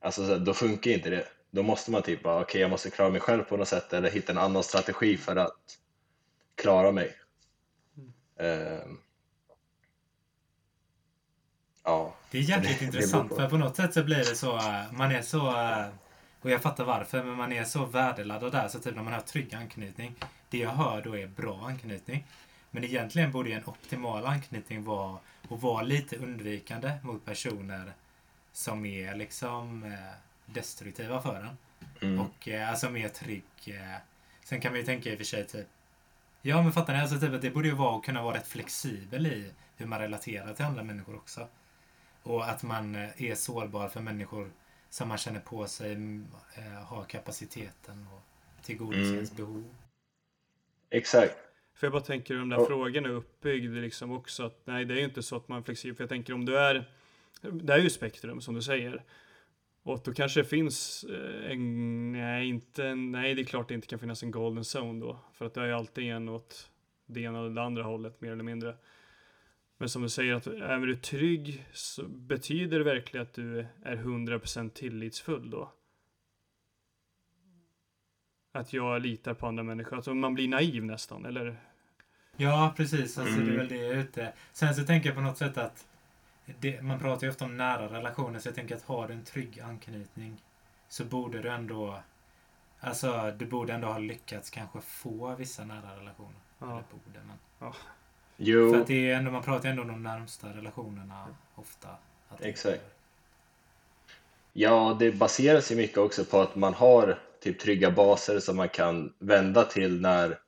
alltså 0.00 0.38
då 0.38 0.54
funkar 0.54 0.90
inte 0.90 1.10
det. 1.10 1.24
Då 1.50 1.62
måste 1.62 1.90
man 1.90 2.02
typ 2.02 2.22
bara 2.22 2.40
okej 2.40 2.60
jag 2.60 2.70
måste 2.70 2.90
klara 2.90 3.10
mig 3.10 3.20
själv 3.20 3.42
på 3.42 3.56
något 3.56 3.68
sätt 3.68 3.92
eller 3.92 4.10
hitta 4.10 4.32
en 4.32 4.38
annan 4.38 4.62
strategi 4.62 5.16
för 5.16 5.36
att 5.36 5.78
klara 6.54 6.92
mig. 6.92 7.14
Ehm. 8.40 8.98
Ja. 11.88 12.14
Det 12.30 12.38
är 12.38 12.42
jäkligt 12.42 12.78
Det- 12.78 12.84
det 12.84 12.86
intressant 12.86 13.28
på. 13.28 13.36
för 13.36 13.48
på 13.50 13.56
något 13.56 13.76
sätt 13.76 13.94
så 13.94 14.04
blir 14.04 14.16
det 14.18 14.24
så, 14.36 14.56
eh, 14.56 14.92
man 14.92 15.12
är 15.12 15.22
så, 15.22 15.56
eh, 15.60 15.86
och 16.40 16.50
jag 16.50 16.62
fattar 16.62 16.84
varför, 16.84 17.24
men 17.24 17.34
man 17.36 17.52
är 17.52 17.64
så 17.64 17.84
värdeladdad 17.84 18.52
där 18.52 18.68
så 18.68 18.78
typ 18.78 18.96
när 18.96 19.02
man 19.02 19.12
har 19.12 19.20
trygg 19.20 19.54
anknytning, 19.54 20.14
det 20.50 20.58
jag 20.58 20.70
hör 20.70 21.02
då 21.02 21.16
är 21.18 21.26
bra 21.26 21.66
anknytning. 21.66 22.26
Men 22.70 22.84
egentligen 22.84 23.32
borde 23.32 23.50
en 23.52 23.64
optimal 23.66 24.26
anknytning 24.26 24.84
vara 24.84 25.18
att 25.50 25.62
vara 25.62 25.82
lite 25.82 26.16
undvikande 26.16 26.92
mot 27.02 27.24
personer 27.24 27.92
som 28.52 28.86
är 28.86 29.14
liksom 29.14 29.84
eh, 29.84 29.92
destruktiva 30.46 31.22
för 31.22 31.36
en. 31.40 31.56
Mm. 32.08 32.20
Och 32.20 32.48
alltså 32.48 32.90
mer 32.90 33.08
trygg. 33.08 33.44
Sen 34.44 34.60
kan 34.60 34.72
man 34.72 34.78
ju 34.80 34.86
tänka 34.86 35.10
i 35.10 35.14
och 35.14 35.18
för 35.18 35.24
sig 35.24 35.46
typ 35.46 35.66
Ja 36.42 36.62
men 36.62 36.72
fattar 36.72 36.92
ni? 36.94 37.00
Alltså 37.00 37.20
typ 37.20 37.32
att 37.34 37.42
det 37.42 37.50
borde 37.50 37.68
ju 37.68 37.74
vara 37.74 37.96
att 37.96 38.04
kunna 38.04 38.22
vara 38.22 38.36
rätt 38.36 38.48
flexibel 38.48 39.26
i 39.26 39.52
hur 39.76 39.86
man 39.86 39.98
relaterar 39.98 40.54
till 40.54 40.64
andra 40.64 40.82
människor 40.82 41.16
också. 41.16 41.48
Och 42.28 42.48
att 42.48 42.62
man 42.62 42.94
eh, 42.94 43.22
är 43.22 43.34
sårbar 43.34 43.88
för 43.88 44.00
människor 44.00 44.50
som 44.90 45.08
man 45.08 45.18
känner 45.18 45.40
på 45.40 45.66
sig 45.66 45.92
mm, 45.92 46.26
eh, 46.56 46.62
har 46.84 47.04
kapaciteten 47.04 48.06
och 48.14 48.64
tillgodose 48.64 49.12
Mm. 49.14 49.26
behov. 49.36 49.64
Exakt. 50.90 51.36
För 51.74 51.86
jag 51.86 51.92
bara 51.92 52.02
tänker 52.02 52.34
hur 52.34 52.40
de 52.40 52.48
där 52.48 52.58
Och- 52.60 52.66
frågorna 52.66 53.08
är 53.08 53.12
uppbyggda 53.12 53.80
liksom 53.80 54.12
också. 54.12 54.42
Att, 54.46 54.60
nej, 54.64 54.84
det 54.84 54.94
är 54.94 54.98
ju 54.98 55.04
inte 55.04 55.22
så 55.22 55.36
att 55.36 55.48
man 55.48 55.58
är 55.58 55.62
flexibel. 55.62 55.96
För 55.96 56.02
jag 56.04 56.08
tänker 56.08 56.32
om 56.32 56.44
du 56.44 56.58
är, 56.58 56.90
det 57.40 57.72
är 57.74 57.78
ju 57.78 57.90
spektrum 57.90 58.40
som 58.40 58.54
du 58.54 58.62
säger. 58.62 59.04
Och 59.82 60.00
då 60.04 60.12
kanske 60.14 60.40
det 60.40 60.44
finns 60.48 61.04
eh, 61.04 61.50
en, 61.52 62.12
nej 62.12 62.48
inte, 62.48 62.94
nej 62.94 63.34
det 63.34 63.42
är 63.42 63.44
klart 63.44 63.68
det 63.68 63.74
inte 63.74 63.86
kan 63.86 63.98
finnas 63.98 64.22
en 64.22 64.30
golden 64.30 64.64
zone 64.76 65.00
då. 65.00 65.18
För 65.32 65.46
att 65.46 65.54
det 65.54 65.60
är 65.60 65.66
ju 65.66 65.72
alltid 65.72 66.04
en 66.04 66.28
åt 66.28 66.70
det 67.06 67.20
ena 67.20 67.38
eller 67.38 67.50
det 67.50 67.62
andra 67.62 67.82
hållet 67.82 68.20
mer 68.20 68.32
eller 68.32 68.44
mindre. 68.44 68.76
Men 69.78 69.88
som 69.88 70.02
du 70.02 70.08
säger 70.08 70.34
att 70.34 70.46
är 70.46 70.78
du 70.86 70.96
trygg 70.96 71.66
så 71.72 72.08
betyder 72.08 72.78
det 72.78 72.84
verkligen 72.84 73.26
att 73.26 73.34
du 73.34 73.66
är 73.82 73.96
100% 73.96 74.70
tillitsfull 74.70 75.50
då? 75.50 75.72
Att 78.52 78.72
jag 78.72 79.02
litar 79.02 79.34
på 79.34 79.46
andra 79.46 79.62
människor, 79.62 79.96
alltså 79.96 80.14
man 80.14 80.34
blir 80.34 80.48
naiv 80.48 80.84
nästan, 80.84 81.24
eller? 81.24 81.56
Ja, 82.36 82.74
precis. 82.76 83.18
Alltså, 83.18 83.34
Det 83.34 83.40
är 83.40 83.44
Mm. 83.44 83.56
väl 83.56 83.68
det 83.68 83.76
jag 83.76 83.90
är 83.90 83.96
ute. 83.98 84.32
Sen 84.52 84.74
så 84.74 84.84
tänker 84.84 85.08
jag 85.08 85.16
på 85.16 85.22
något 85.22 85.38
sätt 85.38 85.58
att 85.58 85.86
det, 86.58 86.82
man 86.82 86.98
pratar 86.98 87.26
ju 87.26 87.30
ofta 87.30 87.44
om 87.44 87.56
nära 87.56 87.88
relationer, 87.88 88.38
så 88.38 88.48
jag 88.48 88.54
tänker 88.54 88.76
att 88.76 88.82
har 88.82 89.08
du 89.08 89.14
en 89.14 89.24
trygg 89.24 89.60
anknytning 89.60 90.42
så 90.88 91.04
borde 91.04 91.42
du 91.42 91.48
ändå 91.48 92.02
Alltså, 92.80 93.34
du 93.38 93.46
borde 93.46 93.72
ändå 93.72 93.88
ha 93.88 93.98
lyckats 93.98 94.50
kanske 94.50 94.80
få 94.80 95.34
vissa 95.34 95.64
nära 95.64 95.96
relationer. 96.00 96.40
Ja. 96.58 96.66
Eller 96.66 96.84
borde, 96.90 97.20
men. 97.26 97.72
Jo, 98.40 98.72
För 98.72 98.80
att 98.80 98.86
det 98.86 99.10
är 99.10 99.14
ändå, 99.14 99.30
man 99.30 99.42
pratar 99.42 99.64
ju 99.64 99.70
ändå 99.70 99.82
om 99.82 99.88
de 99.88 100.02
närmsta 100.02 100.48
relationerna 100.48 101.26
ofta. 101.54 101.88
Exakt. 102.40 102.82
ja, 104.52 104.96
det 105.00 105.12
baseras 105.12 105.72
ju 105.72 105.76
mycket 105.76 105.98
också 105.98 106.24
på 106.24 106.40
att 106.40 106.56
man 106.56 106.74
har 106.74 107.18
typ 107.40 107.58
trygga 107.58 107.90
baser 107.90 108.40
som 108.40 108.56
man 108.56 108.68
kan 108.68 109.12
vända 109.18 109.64
till 109.64 110.00
när, 110.00 110.38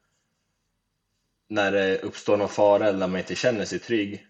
när 1.48 1.72
det 1.72 1.98
uppstår 1.98 2.36
någon 2.36 2.48
fara 2.48 2.88
eller 2.88 2.98
när 2.98 3.06
man 3.06 3.20
inte 3.20 3.34
känner 3.34 3.64
sig 3.64 3.78
trygg. 3.78 4.26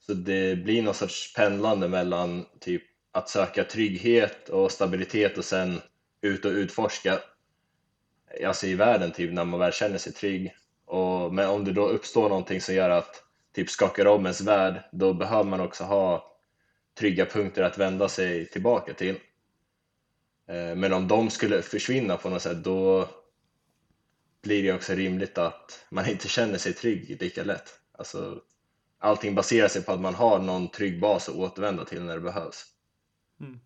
Så 0.00 0.14
det 0.14 0.56
blir 0.56 0.82
någon 0.82 0.94
sorts 0.94 1.34
pendlande 1.34 1.88
mellan 1.88 2.46
typ 2.60 2.82
att 3.12 3.28
söka 3.28 3.64
trygghet 3.64 4.48
och 4.48 4.72
stabilitet 4.72 5.38
och 5.38 5.44
sen 5.44 5.80
ut 6.20 6.44
och 6.44 6.50
utforska 6.50 7.18
alltså 8.46 8.66
i 8.66 8.74
världen 8.74 9.12
typ 9.12 9.32
när 9.32 9.44
man 9.44 9.60
väl 9.60 9.72
känner 9.72 9.98
sig 9.98 10.12
trygg. 10.12 10.54
Och, 10.86 11.34
men 11.34 11.48
om 11.48 11.64
det 11.64 11.72
då 11.72 11.88
uppstår 11.88 12.28
någonting 12.28 12.60
som 12.60 12.74
gör 12.74 12.90
att 12.90 13.24
typ 13.54 13.70
skakar 13.70 14.06
om 14.06 14.22
ens 14.22 14.40
värld, 14.40 14.82
då 14.92 15.14
behöver 15.14 15.50
man 15.50 15.60
också 15.60 15.84
ha 15.84 16.36
trygga 16.98 17.26
punkter 17.26 17.62
att 17.62 17.78
vända 17.78 18.08
sig 18.08 18.46
tillbaka 18.46 18.94
till. 18.94 19.14
Eh, 20.48 20.76
men 20.76 20.92
om 20.92 21.08
de 21.08 21.30
skulle 21.30 21.62
försvinna 21.62 22.16
på 22.16 22.30
något 22.30 22.42
sätt, 22.42 22.64
då 22.64 23.08
blir 24.42 24.62
det 24.62 24.72
också 24.72 24.92
rimligt 24.92 25.38
att 25.38 25.86
man 25.90 26.08
inte 26.08 26.28
känner 26.28 26.58
sig 26.58 26.72
trygg 26.72 27.16
lika 27.20 27.44
lätt. 27.44 27.80
Alltså, 27.92 28.42
allting 28.98 29.34
baserar 29.34 29.68
sig 29.68 29.82
på 29.84 29.92
att 29.92 30.00
man 30.00 30.14
har 30.14 30.38
någon 30.38 30.68
trygg 30.68 31.00
bas 31.00 31.28
att 31.28 31.34
återvända 31.34 31.84
till 31.84 32.02
när 32.02 32.14
det 32.14 32.20
behövs. 32.20 32.64
Mm. 33.40 33.60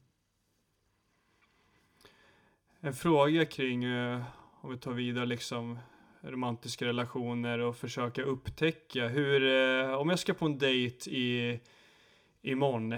En 2.81 2.95
fråga 2.95 3.47
kring, 3.47 3.85
eh, 3.85 4.23
om 4.61 4.71
vi 4.71 4.79
tar 4.79 4.93
vidare 4.93 5.27
liksom, 5.27 5.79
romantiska 6.23 6.87
relationer 6.87 7.59
och 7.59 7.77
försöka 7.77 8.23
upptäcka 8.23 9.09
hur, 9.09 9.43
eh, 9.43 9.95
om 9.95 10.11
jag 10.11 10.19
ska 10.19 10.35
på 10.35 10.47
en 10.47 10.59
dejt 10.59 11.11
i 11.11 11.61
imorgon, 12.43 12.95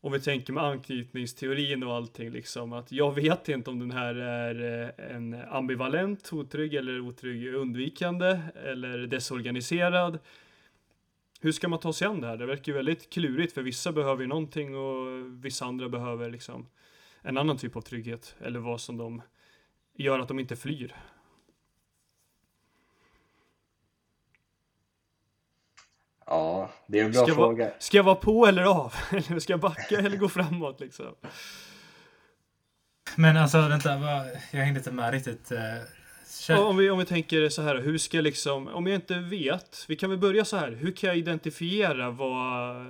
om 0.00 0.12
vi 0.12 0.20
tänker 0.20 0.52
med 0.52 0.64
anknytningsteorin 0.64 1.82
och 1.82 1.94
allting 1.94 2.30
liksom, 2.30 2.72
att 2.72 2.92
jag 2.92 3.14
vet 3.14 3.48
inte 3.48 3.70
om 3.70 3.78
den 3.78 3.90
här 3.90 4.14
är 4.14 4.82
eh, 4.98 5.16
en 5.16 5.34
ambivalent 5.48 6.32
otrygg 6.32 6.74
eller 6.74 7.00
otrygg 7.00 7.54
undvikande 7.54 8.40
eller 8.64 8.98
desorganiserad. 8.98 10.18
Hur 11.40 11.52
ska 11.52 11.68
man 11.68 11.78
ta 11.78 11.92
sig 11.92 12.06
an 12.06 12.20
det 12.20 12.26
här? 12.26 12.36
Det 12.36 12.46
verkar 12.46 12.72
ju 12.72 12.76
väldigt 12.76 13.10
klurigt 13.10 13.52
för 13.52 13.62
vissa 13.62 13.92
behöver 13.92 14.22
ju 14.22 14.28
någonting 14.28 14.76
och 14.76 15.06
vissa 15.44 15.64
andra 15.64 15.88
behöver 15.88 16.30
liksom 16.30 16.66
en 17.22 17.38
annan 17.38 17.58
typ 17.58 17.76
av 17.76 17.80
trygghet 17.80 18.36
eller 18.40 18.58
vad 18.58 18.80
som 18.80 18.96
de 18.96 19.22
gör 19.94 20.18
att 20.18 20.28
de 20.28 20.38
inte 20.38 20.56
flyr. 20.56 20.94
Ja, 26.26 26.70
det 26.86 27.00
är 27.00 27.04
en 27.04 27.12
bra 27.12 27.24
ska 27.24 27.34
fråga. 27.34 27.64
Va, 27.64 27.70
ska 27.78 27.96
jag 27.96 28.04
vara 28.04 28.14
på 28.14 28.46
eller 28.46 28.62
av? 28.62 28.94
Eller 29.10 29.38
ska 29.38 29.52
jag 29.52 29.60
backa 29.60 29.98
eller 29.98 30.16
gå 30.16 30.28
framåt 30.28 30.80
liksom? 30.80 31.14
Men 33.16 33.36
alltså 33.36 33.68
vänta, 33.68 33.90
jag 34.50 34.60
hängde 34.60 34.80
inte 34.80 34.90
med 34.92 35.12
riktigt. 35.12 35.52
Eh, 35.52 36.58
om, 36.58 36.76
vi, 36.76 36.90
om 36.90 36.98
vi 36.98 37.04
tänker 37.04 37.48
så 37.48 37.62
här, 37.62 37.76
hur 37.76 37.98
ska 37.98 38.16
jag 38.16 38.24
liksom, 38.24 38.68
om 38.68 38.86
jag 38.86 38.94
inte 38.94 39.18
vet, 39.18 39.84
vi 39.88 39.96
kan 39.96 40.10
väl 40.10 40.18
börja 40.18 40.44
så 40.44 40.56
här, 40.56 40.70
hur 40.70 40.92
kan 40.92 41.08
jag 41.08 41.16
identifiera 41.16 42.10
vad 42.10 42.86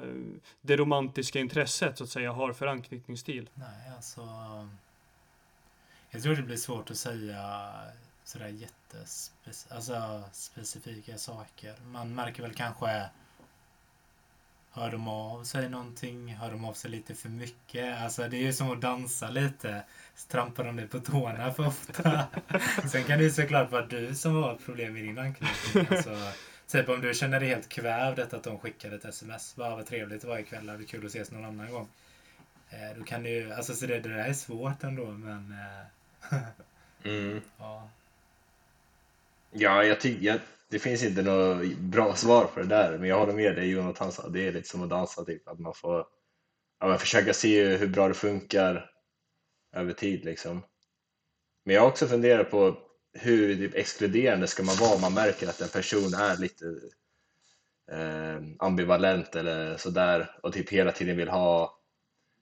det 0.61 0.77
romantiska 0.77 1.39
intresset 1.39 1.99
så 1.99 2.05
att 2.05 2.11
säga 2.11 2.33
har 2.33 2.53
för 2.53 2.67
anknytningsstil? 2.67 3.51
Nej, 3.55 3.95
alltså. 3.97 4.29
Jag 6.11 6.23
tror 6.23 6.35
det 6.35 6.43
blir 6.43 6.57
svårt 6.57 6.91
att 6.91 6.97
säga 6.97 7.71
sådär 8.25 8.49
jättespecifika 8.49 9.75
alltså, 9.75 10.23
specifika 10.33 11.19
saker. 11.19 11.75
Man 11.85 12.15
märker 12.15 12.43
väl 12.43 12.55
kanske 12.55 13.09
Hör 14.77 14.91
de 14.91 15.09
av 15.09 15.45
sig 15.45 15.69
någonting? 15.69 16.35
Hör 16.35 16.51
de 16.51 16.65
av 16.65 16.73
sig 16.73 16.91
lite 16.91 17.15
för 17.15 17.29
mycket? 17.29 18.03
Alltså 18.03 18.29
det 18.29 18.37
är 18.37 18.43
ju 18.43 18.53
som 18.53 18.71
att 18.71 18.81
dansa 18.81 19.31
lite. 19.31 19.83
Trampar 20.29 20.65
de 20.65 20.77
dig 20.77 20.89
på 20.89 21.01
tårna 21.01 21.53
för 21.53 21.67
ofta? 21.67 22.27
Sen 22.91 23.05
kan 23.05 23.19
det 23.19 23.25
ju 23.25 23.31
såklart 23.31 23.71
vara 23.71 23.87
du 23.87 24.15
som 24.15 24.43
har 24.43 24.55
problem 24.55 24.93
med 24.93 25.03
din 25.03 25.19
anknytning. 25.19 25.87
Alltså, 25.91 26.17
typ 26.67 26.89
om 26.89 27.01
du 27.01 27.15
känner 27.15 27.41
dig 27.41 27.49
helt 27.49 27.69
kvävd 27.69 28.21
att 28.21 28.43
de 28.43 28.59
skickade 28.59 28.97
ett 28.97 29.05
sms. 29.05 29.57
Bara 29.57 29.77
vad 29.77 29.87
trevligt 29.87 30.23
det 30.23 30.29
var 30.29 30.39
ikväll. 30.39 30.67
Det 30.67 30.85
kul 30.85 31.07
att 31.07 31.11
ses 31.11 31.31
någon 31.31 31.45
annan 31.45 31.73
gång. 31.73 31.89
Eh, 32.71 32.99
då 32.99 33.05
kan 33.05 33.23
du 33.23 33.31
ju, 33.31 33.53
alltså 33.53 33.75
så 33.75 33.87
det, 33.87 34.01
det 34.01 34.09
där 34.09 34.29
är 34.29 34.33
svårt 34.33 34.85
ändå 34.85 35.07
men... 35.07 35.55
Eh, 36.31 36.39
mm. 37.13 37.41
Ja. 37.59 37.89
Ja, 39.51 39.85
jag 39.85 40.01
tycker 40.01 40.41
det 40.71 40.79
finns 40.79 41.03
inte 41.03 41.23
något 41.23 41.79
bra 41.79 42.15
svar 42.15 42.45
på 42.45 42.61
det 42.61 42.67
där, 42.67 42.99
men 42.99 43.09
jag 43.09 43.19
håller 43.19 43.33
med 43.33 43.57
dig 43.57 43.71
Jonathan 43.71 44.13
sa, 44.13 44.29
det 44.29 44.49
är 44.49 44.53
lite 44.53 44.69
som 44.69 44.83
att 44.83 44.91
dansa, 44.91 45.25
typ, 45.25 45.49
att 45.49 45.59
man 45.59 45.75
får 45.75 46.07
ja, 46.81 46.99
försöka 46.99 47.33
se 47.33 47.77
hur 47.77 47.87
bra 47.87 48.09
det 48.09 48.15
funkar 48.15 48.91
över 49.73 49.93
tid 49.93 50.25
liksom. 50.25 50.63
Men 51.65 51.75
jag 51.75 51.83
har 51.83 51.89
också 51.89 52.07
funderat 52.07 52.51
på 52.51 52.79
hur 53.13 53.57
typ, 53.57 53.75
exkluderande 53.75 54.47
ska 54.47 54.63
man 54.63 54.77
vara 54.77 54.95
om 54.95 55.01
man 55.01 55.15
märker 55.15 55.49
att 55.49 55.61
en 55.61 55.69
person 55.69 56.15
är 56.15 56.37
lite 56.37 56.67
eh, 57.93 58.43
ambivalent 58.59 59.37
eller 59.37 59.77
sådär 59.77 60.39
och 60.43 60.53
typ 60.53 60.71
hela 60.71 60.93
tiden 60.93 61.17
vill 61.17 61.29
ha 61.29 61.81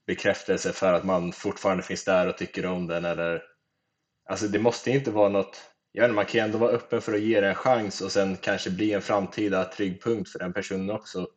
bekräftelse 0.07 0.73
för 0.73 0.93
att 0.93 1.05
man 1.05 1.33
fortfarande 1.33 1.83
finns 1.83 2.05
där 2.05 2.29
och 2.29 2.37
tycker 2.37 2.67
om 2.67 2.87
den 2.87 3.05
eller 3.05 3.43
Alltså 4.27 4.49
det 4.49 4.59
måste 4.59 4.91
inte 4.91 5.11
vara 5.11 5.29
något 5.29 5.74
jag 5.97 6.03
vet 6.03 6.09
inte, 6.09 6.17
man 6.17 6.27
kan 6.27 6.41
ju 6.41 6.45
ändå 6.45 6.59
vara 6.59 6.71
öppen 6.71 7.01
för 7.01 7.15
att 7.15 7.21
ge 7.21 7.41
det 7.41 7.49
en 7.49 7.55
chans 7.55 8.01
och 8.01 8.13
sen 8.13 8.37
kanske 8.37 8.71
bli 8.71 8.93
en 8.93 9.03
framtida 9.03 9.65
trygg 9.65 10.03
punkt 10.03 10.31
för 10.31 10.39
den 10.39 10.53
personen 10.53 10.91
också. 10.91 11.29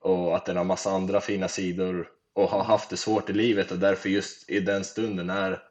Och 0.00 0.36
att 0.36 0.46
den 0.46 0.56
har 0.56 0.64
massa 0.64 0.90
andra 0.90 1.20
fina 1.20 1.48
sidor 1.48 2.08
och 2.32 2.48
har 2.48 2.64
haft 2.64 2.90
det 2.90 2.96
svårt 2.96 3.30
i 3.30 3.32
livet 3.32 3.70
och 3.72 3.78
därför 3.78 4.08
just 4.08 4.50
i 4.50 4.60
den 4.60 4.84
stunden 4.84 5.30
är 5.30 5.62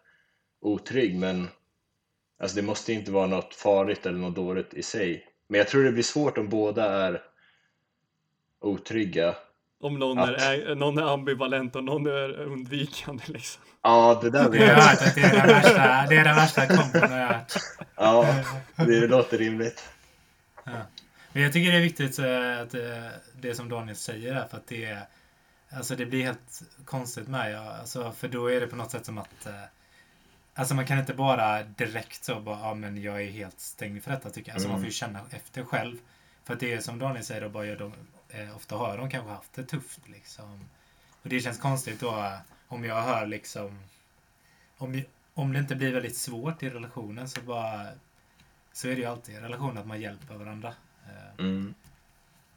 otrygg. 0.62 1.20
Men 1.20 1.48
alltså 2.40 2.56
det 2.56 2.62
måste 2.62 2.94
inte 2.94 3.12
vara 3.12 3.28
något 3.28 3.56
farligt 3.56 4.06
eller 4.06 4.20
något 4.20 4.36
dåligt 4.36 4.74
i 4.74 4.84
sig. 4.84 5.28
Men 5.48 5.58
jag 5.58 5.68
tror 5.68 5.84
det 5.84 5.92
blir 5.92 6.04
svårt 6.04 6.38
om 6.38 6.50
båda 6.50 6.86
är 6.86 7.24
otrygga. 8.62 9.36
Om 9.82 10.00
någon, 10.00 10.20
att... 10.20 10.41
är, 10.41 10.76
någon 10.76 10.98
är 10.98 11.13
ambivalent 11.13 11.76
och 11.76 11.84
någon 11.84 12.08
är 12.08 12.39
undvikande 12.39 13.24
liksom. 13.28 13.63
Ja, 13.82 14.20
det 14.22 14.30
där 14.30 14.50
vet 14.50 14.62
jag. 14.62 14.80
Att 14.80 15.15
det 15.15 15.22
är 15.22 15.32
den 15.32 15.48
värsta, 15.48 16.06
det 16.10 16.15
är 16.17 16.24
den 16.24 16.36
värsta 16.36 16.67
kombon 16.67 17.12
jag 17.12 17.28
har 17.28 17.34
hört. 17.34 17.54
Ja, 17.96 18.36
det 18.76 19.08
låter 19.08 19.38
rimligt. 19.38 19.89
Ja. 20.63 20.72
Men 21.34 21.44
jag 21.44 21.54
tycker 21.54 21.72
det 21.72 21.78
är 21.78 21.82
viktigt 21.82 22.20
att 22.20 22.76
det 23.41 23.56
som 23.56 23.70
Daniel 23.70 23.96
säger 23.96 24.34
här, 24.34 24.48
för 24.48 24.58
att 24.58 24.67
det 24.67 24.86
är 24.86 25.02
Alltså 25.74 25.96
det 25.96 26.06
blir 26.06 26.24
helt 26.24 26.62
konstigt 26.86 27.28
med. 27.28 27.54
Ja. 27.54 27.76
Alltså, 27.80 28.12
för 28.12 28.28
då 28.28 28.52
är 28.52 28.60
det 28.60 28.67
på 28.67 28.76
något 28.76 28.91
sätt 28.91 29.06
som 29.06 29.17
att 29.17 29.48
Alltså 30.54 30.76
man 30.76 30.88
kan 30.88 31.00
inte 31.00 31.13
bara 31.13 31.63
direkt 31.63 32.24
så 32.24 32.39
bara, 32.39 32.60
ja 32.60 32.74
men 32.74 33.02
jag 33.02 33.22
är 33.22 33.30
helt 33.30 33.60
stängd 33.60 34.04
för 34.04 34.12
detta 34.12 34.30
tycker 34.30 34.50
jag. 34.50 34.56
Alltså 34.56 34.67
mm. 34.67 34.74
man 34.74 34.82
får 34.82 34.86
ju 34.86 34.91
känna 34.91 35.20
efter 35.32 35.63
själv. 35.63 35.98
För 36.44 36.54
att 36.54 36.60
det 36.60 36.74
är 36.74 36.80
som 36.80 37.00
Daniel 37.00 37.24
säger, 37.24 37.41
då 37.41 37.50
bara, 37.50 37.65
ja, 37.65 37.76
de, 37.76 37.94
eh, 38.32 38.56
ofta 38.56 38.76
har 38.76 38.98
de 38.98 39.10
kanske 39.10 39.32
haft 39.32 39.54
det 39.54 39.63
tufft 39.63 40.08
liksom. 40.08 40.70
Och 41.22 41.30
det 41.30 41.39
känns 41.39 41.60
konstigt 41.60 42.00
då 42.00 42.38
om 42.67 42.84
jag 42.84 43.02
hör 43.02 43.26
liksom 43.28 43.80
om, 44.78 45.04
om 45.34 45.54
det 45.54 45.60
inte 45.60 45.76
blir 45.76 45.94
väldigt 45.94 46.17
svårt 46.17 46.63
i 46.63 46.70
relationen 46.70 47.30
så 47.30 47.41
bara 47.41 47.88
så 48.74 48.88
är 48.88 48.91
det 48.91 49.02
ju 49.02 49.06
alltid 49.06 49.36
i 49.36 49.39
relation 49.39 49.78
att 49.78 49.88
man 49.88 50.02
hjälper 50.02 50.36
varandra. 50.36 50.74
Eh, 51.06 51.46
mm. 51.46 51.74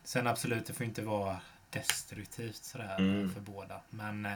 Sen 0.05 0.27
absolut, 0.27 0.67
det 0.67 0.73
får 0.73 0.87
inte 0.87 1.03
vara 1.03 1.41
destruktivt 1.71 2.65
sådär 2.65 2.97
mm. 2.99 3.31
för 3.35 3.41
båda. 3.41 3.81
Men 3.91 4.27
eh, 4.27 4.33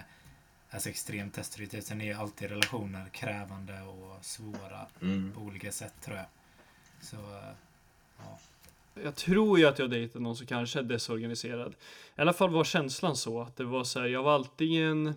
alltså 0.71 0.89
extremt 0.89 1.35
destruktivt. 1.35 1.87
Sen 1.87 2.01
är 2.01 2.15
alltid 2.15 2.51
relationer 2.51 3.09
krävande 3.09 3.83
och 3.83 4.25
svåra 4.25 4.87
mm. 5.03 5.33
på 5.35 5.41
olika 5.41 5.73
sätt 5.73 5.95
tror 6.01 6.17
jag. 6.17 6.27
Så, 7.01 7.17
eh, 7.17 7.53
ja. 8.19 8.39
Jag 9.05 9.17
tror 9.17 9.59
ju 9.59 9.67
att 9.67 9.79
jag 9.79 9.91
dejtade 9.91 10.23
någon 10.23 10.37
som 10.37 10.47
kanske 10.47 10.79
är 10.79 10.83
desorganiserad. 10.83 11.75
I 12.17 12.21
alla 12.21 12.33
fall 12.33 12.51
var 12.51 12.65
känslan 12.65 13.17
så 13.17 13.41
att 13.41 13.57
det 13.57 13.65
var 13.65 13.85
så 13.85 14.01
här, 14.01 14.07
jag 14.07 14.23
var 14.23 14.35
antingen 14.35 15.15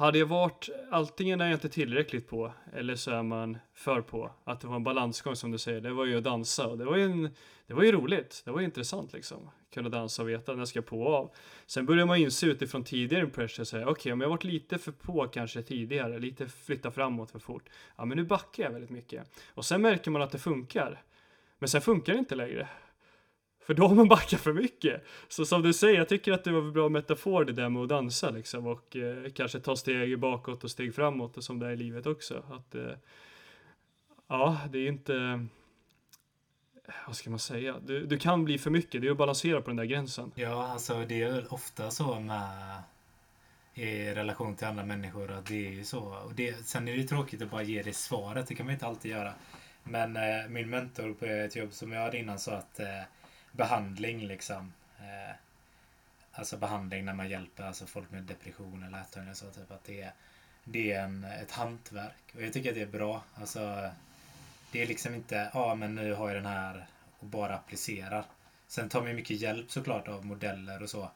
hade 0.00 0.18
jag 0.18 0.26
varit, 0.26 0.68
antingen 0.90 1.40
är 1.40 1.44
jag 1.44 1.54
inte 1.54 1.68
tillräckligt 1.68 2.28
på, 2.28 2.52
eller 2.72 2.96
så 2.96 3.10
är 3.10 3.22
man 3.22 3.58
för 3.74 4.00
på. 4.00 4.30
Att 4.44 4.60
det 4.60 4.66
var 4.66 4.76
en 4.76 4.84
balansgång 4.84 5.36
som 5.36 5.50
du 5.50 5.58
säger, 5.58 5.80
det 5.80 5.92
var 5.92 6.04
ju 6.04 6.18
att 6.18 6.24
dansa 6.24 6.66
och 6.66 6.78
det 6.78 6.84
var 6.84 6.96
ju, 6.96 7.04
en, 7.04 7.30
det 7.66 7.74
var 7.74 7.82
ju 7.82 7.92
roligt, 7.92 8.42
det 8.44 8.50
var 8.50 8.60
ju 8.60 8.64
intressant 8.64 9.12
liksom. 9.12 9.50
Kunna 9.74 9.88
dansa 9.88 10.22
och 10.22 10.28
veta 10.28 10.52
när 10.52 10.58
jag 10.58 10.68
ska 10.68 10.82
på 10.82 11.02
och 11.02 11.14
av. 11.14 11.30
Sen 11.66 11.86
börjar 11.86 12.06
man 12.06 12.16
inse 12.16 12.46
utifrån 12.46 12.84
tidigare 12.84 13.24
impression, 13.24 13.66
säga 13.66 13.82
okej 13.82 13.92
okay, 13.92 14.12
om 14.12 14.20
jag 14.20 14.28
varit 14.28 14.44
lite 14.44 14.78
för 14.78 14.92
på 14.92 15.28
kanske 15.28 15.62
tidigare, 15.62 16.18
lite 16.18 16.48
flytta 16.48 16.90
framåt 16.90 17.30
för 17.30 17.38
fort. 17.38 17.68
Ja 17.96 18.04
men 18.04 18.16
nu 18.16 18.24
backar 18.24 18.62
jag 18.62 18.70
väldigt 18.70 18.90
mycket. 18.90 19.30
Och 19.54 19.64
sen 19.64 19.82
märker 19.82 20.10
man 20.10 20.22
att 20.22 20.30
det 20.30 20.38
funkar. 20.38 21.02
Men 21.60 21.68
sen 21.68 21.80
funkar 21.80 22.12
det 22.12 22.18
inte 22.18 22.34
längre. 22.34 22.68
För 23.60 23.74
då 23.74 23.86
har 23.86 23.94
man 23.94 24.08
backat 24.08 24.40
för 24.40 24.52
mycket. 24.52 25.04
Så 25.28 25.44
som 25.44 25.62
du 25.62 25.72
säger, 25.72 25.98
jag 25.98 26.08
tycker 26.08 26.32
att 26.32 26.44
det 26.44 26.52
var 26.52 26.60
en 26.60 26.72
bra 26.72 26.88
metafor 26.88 27.44
det 27.44 27.52
där 27.52 27.68
med 27.68 27.82
att 27.82 27.88
dansa 27.88 28.30
liksom 28.30 28.66
och 28.66 28.96
eh, 28.96 29.30
kanske 29.32 29.60
ta 29.60 29.76
steg 29.76 30.18
bakåt 30.18 30.64
och 30.64 30.70
steg 30.70 30.94
framåt 30.94 31.36
och 31.36 31.44
som 31.44 31.58
det 31.58 31.66
är 31.66 31.70
i 31.70 31.76
livet 31.76 32.06
också. 32.06 32.42
Att, 32.50 32.74
eh, 32.74 32.92
ja, 34.28 34.60
det 34.70 34.78
är 34.78 34.88
inte, 34.88 35.46
vad 37.06 37.16
ska 37.16 37.30
man 37.30 37.38
säga, 37.38 37.76
du, 37.86 38.06
du 38.06 38.18
kan 38.18 38.44
bli 38.44 38.58
för 38.58 38.70
mycket, 38.70 39.02
det 39.02 39.06
är 39.06 39.10
att 39.10 39.16
balansera 39.16 39.60
på 39.60 39.70
den 39.70 39.76
där 39.76 39.84
gränsen. 39.84 40.32
Ja, 40.34 40.68
alltså 40.68 41.04
det 41.08 41.22
är 41.22 41.32
väl 41.32 41.46
ofta 41.50 41.90
så 41.90 42.20
med 42.20 42.82
i 43.74 44.14
relation 44.14 44.56
till 44.56 44.66
andra 44.66 44.84
människor 44.84 45.30
att 45.30 45.46
det 45.46 45.66
är 45.66 45.70
ju 45.70 45.84
så. 45.84 46.00
Och 46.00 46.34
det, 46.34 46.66
sen 46.66 46.88
är 46.88 46.92
det 46.92 46.98
ju 46.98 47.06
tråkigt 47.06 47.42
att 47.42 47.50
bara 47.50 47.62
ge 47.62 47.82
det 47.82 47.96
svaret, 47.96 48.46
det 48.46 48.54
kan 48.54 48.66
man 48.66 48.72
inte 48.72 48.86
alltid 48.86 49.10
göra. 49.10 49.34
Men 49.84 50.16
eh, 50.16 50.48
min 50.48 50.70
mentor 50.70 51.14
på 51.14 51.24
ett 51.24 51.56
jobb 51.56 51.72
som 51.72 51.92
jag 51.92 52.02
hade 52.02 52.18
innan 52.18 52.38
sa 52.38 52.56
att 52.56 52.80
eh, 52.80 53.02
behandling 53.52 54.26
liksom. 54.26 54.72
Eh, 54.98 55.34
alltså 56.32 56.56
behandling 56.56 57.04
när 57.04 57.14
man 57.14 57.28
hjälper 57.28 57.64
alltså 57.64 57.86
folk 57.86 58.10
med 58.10 58.22
depression 58.22 58.82
eller 58.82 59.00
ätstörningar 59.00 59.34
så 59.34 59.50
typ 59.50 59.70
att 59.70 59.84
det 59.84 60.02
är, 60.02 60.12
det 60.64 60.92
är 60.92 61.02
en, 61.02 61.24
ett 61.24 61.50
hantverk. 61.50 62.34
Och 62.34 62.42
jag 62.42 62.52
tycker 62.52 62.68
att 62.68 62.74
det 62.74 62.82
är 62.82 62.86
bra. 62.86 63.22
Alltså, 63.34 63.90
det 64.72 64.82
är 64.82 64.86
liksom 64.86 65.14
inte, 65.14 65.50
ja 65.54 65.74
men 65.74 65.94
nu 65.94 66.14
har 66.14 66.28
jag 66.28 66.36
den 66.36 66.46
här 66.46 66.86
och 67.18 67.26
bara 67.26 67.54
applicerar. 67.54 68.24
Sen 68.66 68.88
tar 68.88 69.02
man 69.02 69.14
mycket 69.14 69.40
hjälp 69.40 69.70
såklart 69.70 70.08
av 70.08 70.26
modeller 70.26 70.82
och 70.82 70.90
så. 70.90 71.10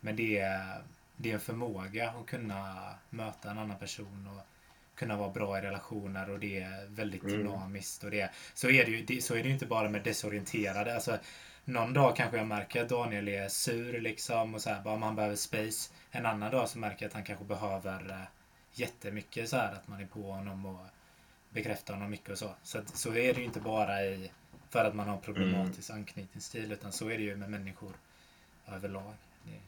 Men 0.00 0.16
det 0.16 0.38
är, 0.38 0.82
det 1.16 1.30
är 1.30 1.34
en 1.34 1.40
förmåga 1.40 2.10
att 2.10 2.26
kunna 2.26 2.94
möta 3.10 3.50
en 3.50 3.58
annan 3.58 3.78
person 3.78 4.28
och 4.28 4.46
kunna 4.94 5.16
vara 5.16 5.30
bra 5.30 5.58
i 5.58 5.60
relationer 5.60 6.30
och 6.30 6.38
det 6.38 6.60
är 6.60 6.86
väldigt 6.88 7.22
mm. 7.22 7.36
dynamiskt. 7.36 8.04
Och 8.04 8.10
det, 8.10 8.30
så, 8.54 8.70
är 8.70 8.84
det 8.84 8.90
ju, 8.90 9.20
så 9.20 9.34
är 9.34 9.42
det 9.42 9.48
ju 9.48 9.54
inte 9.54 9.66
bara 9.66 9.88
med 9.88 10.02
desorienterade. 10.02 10.94
Alltså, 10.94 11.18
någon 11.64 11.92
dag 11.92 12.16
kanske 12.16 12.36
jag 12.36 12.46
märker 12.46 12.82
att 12.82 12.88
Daniel 12.88 13.28
är 13.28 13.48
sur 13.48 14.00
liksom 14.00 14.54
och 14.54 14.62
så 14.62 14.70
här, 14.70 14.82
bara 14.82 14.96
man 14.96 15.16
behöver 15.16 15.36
space. 15.36 15.92
En 16.10 16.26
annan 16.26 16.50
dag 16.50 16.68
så 16.68 16.78
märker 16.78 17.02
jag 17.04 17.08
att 17.08 17.14
han 17.14 17.24
kanske 17.24 17.44
behöver 17.44 18.10
eh, 18.10 18.26
jättemycket 18.72 19.48
så 19.48 19.56
här 19.56 19.72
att 19.72 19.88
man 19.88 20.00
är 20.00 20.06
på 20.06 20.32
honom 20.32 20.66
och 20.66 20.86
bekräfta 21.50 21.92
honom 21.92 22.10
mycket 22.10 22.30
och 22.30 22.38
så. 22.38 22.54
Så, 22.62 22.78
att, 22.78 22.96
så 22.96 23.14
är 23.14 23.34
det 23.34 23.40
ju 23.40 23.44
inte 23.44 23.60
bara 23.60 24.04
i, 24.04 24.30
för 24.70 24.84
att 24.84 24.94
man 24.94 25.08
har 25.08 25.16
problematisk 25.16 25.90
mm. 25.90 26.00
anknytningsstil 26.00 26.72
utan 26.72 26.92
så 26.92 27.10
är 27.10 27.18
det 27.18 27.24
ju 27.24 27.36
med 27.36 27.50
människor 27.50 27.92
överlag. 28.68 29.14
Det... 29.42 29.60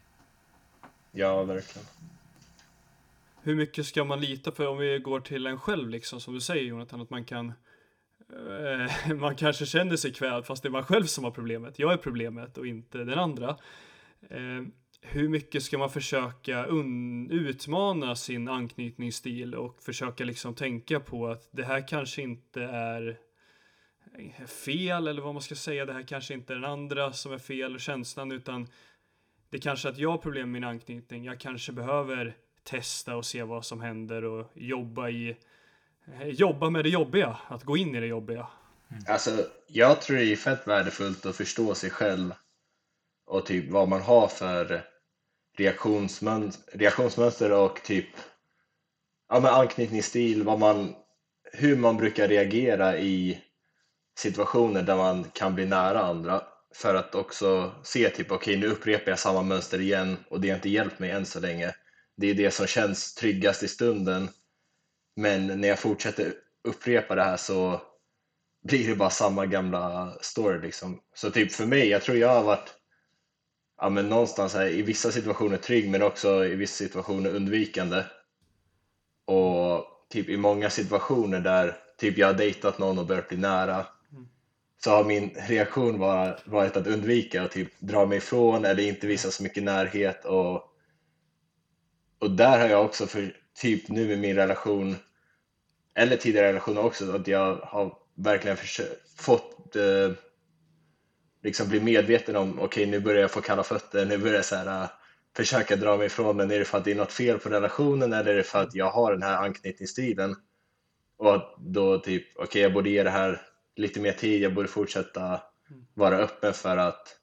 Ja, 1.12 1.44
verkligen. 1.44 1.86
Hur 3.46 3.54
mycket 3.54 3.86
ska 3.86 4.04
man 4.04 4.20
lita 4.20 4.50
på 4.50 4.66
om 4.66 4.78
vi 4.78 4.98
går 4.98 5.20
till 5.20 5.46
en 5.46 5.60
själv 5.60 5.88
liksom 5.90 6.20
som 6.20 6.34
du 6.34 6.40
säger 6.40 6.64
Jonathan 6.64 7.00
att 7.00 7.10
man 7.10 7.24
kan 7.24 7.52
eh, 8.32 9.14
man 9.20 9.36
kanske 9.36 9.66
känner 9.66 9.96
sig 9.96 10.12
kvävd 10.12 10.46
fast 10.46 10.62
det 10.62 10.68
är 10.68 10.70
man 10.70 10.84
själv 10.84 11.04
som 11.04 11.24
har 11.24 11.30
problemet. 11.30 11.78
Jag 11.78 11.92
är 11.92 11.96
problemet 11.96 12.58
och 12.58 12.66
inte 12.66 12.98
den 12.98 13.18
andra. 13.18 13.56
Eh, 14.30 14.62
hur 15.00 15.28
mycket 15.28 15.62
ska 15.62 15.78
man 15.78 15.90
försöka 15.90 16.66
utmana 17.30 18.16
sin 18.16 18.48
anknytningsstil 18.48 19.54
och 19.54 19.82
försöka 19.82 20.24
liksom 20.24 20.54
tänka 20.54 21.00
på 21.00 21.26
att 21.26 21.48
det 21.50 21.64
här 21.64 21.88
kanske 21.88 22.22
inte 22.22 22.62
är 22.62 23.18
eh, 24.18 24.46
fel 24.46 25.06
eller 25.06 25.22
vad 25.22 25.34
man 25.34 25.42
ska 25.42 25.54
säga. 25.54 25.86
Det 25.86 25.92
här 25.92 26.06
kanske 26.06 26.34
inte 26.34 26.52
är 26.52 26.54
den 26.54 26.70
andra 26.70 27.12
som 27.12 27.32
är 27.32 27.38
fel, 27.38 27.78
känslan, 27.78 28.32
utan 28.32 28.66
det 29.50 29.58
kanske 29.58 29.88
är 29.88 29.92
att 29.92 29.98
jag 29.98 30.10
har 30.10 30.18
problem 30.18 30.52
med 30.52 30.60
min 30.60 30.70
anknytning. 30.70 31.24
Jag 31.24 31.40
kanske 31.40 31.72
behöver 31.72 32.36
testa 32.66 33.16
och 33.16 33.26
se 33.26 33.42
vad 33.42 33.64
som 33.64 33.80
händer 33.80 34.24
och 34.24 34.46
jobba 34.54 35.08
i 35.08 35.36
eh, 36.20 36.28
jobba 36.28 36.70
med 36.70 36.84
det 36.84 36.88
jobbiga, 36.88 37.36
att 37.48 37.64
gå 37.64 37.76
in 37.76 37.94
i 37.94 38.00
det 38.00 38.06
jobbiga. 38.06 38.46
Mm. 38.90 39.02
Alltså, 39.08 39.30
jag 39.66 40.00
tror 40.00 40.16
det 40.16 40.32
är 40.32 40.36
fett 40.36 40.68
värdefullt 40.68 41.26
att 41.26 41.36
förstå 41.36 41.74
sig 41.74 41.90
själv 41.90 42.34
och 43.26 43.46
typ 43.46 43.70
vad 43.70 43.88
man 43.88 44.02
har 44.02 44.28
för 44.28 44.84
reaktionsmönster, 45.56 46.78
reaktionsmönster 46.78 47.52
och 47.52 47.82
typ 47.82 48.08
ja, 49.28 49.40
men 49.40 49.54
anknytningsstil, 49.54 50.42
vad 50.42 50.58
man, 50.58 50.94
hur 51.52 51.76
man 51.76 51.96
brukar 51.96 52.28
reagera 52.28 52.98
i 52.98 53.42
situationer 54.18 54.82
där 54.82 54.96
man 54.96 55.24
kan 55.24 55.54
bli 55.54 55.66
nära 55.66 56.00
andra 56.00 56.42
för 56.74 56.94
att 56.94 57.14
också 57.14 57.72
se 57.82 58.10
typ 58.10 58.32
okej 58.32 58.36
okay, 58.36 58.56
nu 58.56 58.74
upprepar 58.74 59.10
jag 59.10 59.18
samma 59.18 59.42
mönster 59.42 59.80
igen 59.80 60.16
och 60.30 60.40
det 60.40 60.48
har 60.48 60.56
inte 60.56 60.68
hjälpt 60.68 60.98
mig 60.98 61.10
än 61.10 61.26
så 61.26 61.40
länge. 61.40 61.74
Det 62.16 62.26
är 62.26 62.34
det 62.34 62.50
som 62.50 62.66
känns 62.66 63.14
tryggast 63.14 63.62
i 63.62 63.68
stunden 63.68 64.28
men 65.16 65.60
när 65.60 65.68
jag 65.68 65.78
fortsätter 65.78 66.34
upprepa 66.64 67.14
det 67.14 67.22
här 67.22 67.36
så 67.36 67.82
blir 68.64 68.88
det 68.88 68.94
bara 68.94 69.10
samma 69.10 69.46
gamla 69.46 70.12
story 70.20 70.60
liksom. 70.62 71.00
Så 71.14 71.30
typ 71.30 71.52
för 71.52 71.66
mig, 71.66 71.88
jag 71.88 72.02
tror 72.02 72.16
jag 72.16 72.28
har 72.28 72.42
varit 72.42 72.74
ja, 73.80 73.88
men 73.88 74.08
någonstans 74.08 74.54
här, 74.54 74.66
i 74.66 74.82
vissa 74.82 75.12
situationer 75.12 75.56
trygg 75.56 75.90
men 75.90 76.02
också 76.02 76.44
i 76.44 76.54
vissa 76.54 76.84
situationer 76.84 77.30
undvikande. 77.30 78.04
Och 79.26 79.84
typ 80.10 80.28
i 80.28 80.36
många 80.36 80.70
situationer 80.70 81.40
där 81.40 81.76
typ 81.98 82.18
jag 82.18 82.26
har 82.26 82.34
dejtat 82.34 82.78
någon 82.78 82.98
och 82.98 83.06
börjat 83.06 83.28
bli 83.28 83.36
nära 83.36 83.86
så 84.84 84.90
har 84.90 85.04
min 85.04 85.30
reaktion 85.48 85.98
varit 86.44 86.76
att 86.76 86.86
undvika 86.86 87.44
och 87.44 87.50
typ 87.50 87.80
dra 87.80 88.06
mig 88.06 88.18
ifrån 88.18 88.64
eller 88.64 88.82
inte 88.82 89.06
visa 89.06 89.30
så 89.30 89.42
mycket 89.42 89.62
närhet 89.62 90.24
och, 90.24 90.75
och 92.18 92.30
där 92.30 92.58
har 92.60 92.68
jag 92.68 92.84
också 92.84 93.06
för 93.06 93.36
typ 93.54 93.88
nu 93.88 94.12
i 94.12 94.16
min 94.16 94.36
relation 94.36 94.96
eller 95.94 96.16
tidigare 96.16 96.48
relationer 96.48 96.84
också 96.84 97.12
att 97.16 97.26
jag 97.28 97.56
har 97.56 97.98
verkligen 98.14 98.56
fått 99.18 99.76
eh, 99.76 100.12
liksom 101.42 101.68
bli 101.68 101.80
medveten 101.80 102.36
om 102.36 102.52
okej 102.52 102.64
okay, 102.64 102.86
nu 102.86 103.00
börjar 103.00 103.20
jag 103.20 103.30
få 103.30 103.40
kalla 103.40 103.62
fötter, 103.62 104.06
nu 104.06 104.18
börjar 104.18 104.34
jag 104.34 104.44
så 104.44 104.56
här, 104.56 104.82
eh, 104.82 104.88
försöka 105.36 105.76
dra 105.76 105.96
mig 105.96 106.06
ifrån 106.06 106.36
den. 106.36 106.50
Är 106.50 106.58
det 106.58 106.64
för 106.64 106.78
att 106.78 106.84
det 106.84 106.90
är 106.90 106.96
något 106.96 107.12
fel 107.12 107.38
på 107.38 107.48
relationen 107.48 108.12
eller 108.12 108.32
är 108.32 108.36
det 108.36 108.42
för 108.42 108.62
att 108.62 108.74
jag 108.74 108.90
har 108.90 109.12
den 109.12 109.22
här 109.22 109.36
anknytningsstilen? 109.36 110.36
Och 111.16 111.42
då 111.58 111.98
typ, 111.98 112.22
okej 112.36 112.44
okay, 112.44 112.62
jag 112.62 112.72
borde 112.72 112.90
ge 112.90 113.02
det 113.02 113.10
här 113.10 113.42
lite 113.76 114.00
mer 114.00 114.12
tid, 114.12 114.42
jag 114.42 114.54
borde 114.54 114.68
fortsätta 114.68 115.40
vara 115.94 116.18
öppen 116.18 116.52
för 116.52 116.76
att 116.76 117.16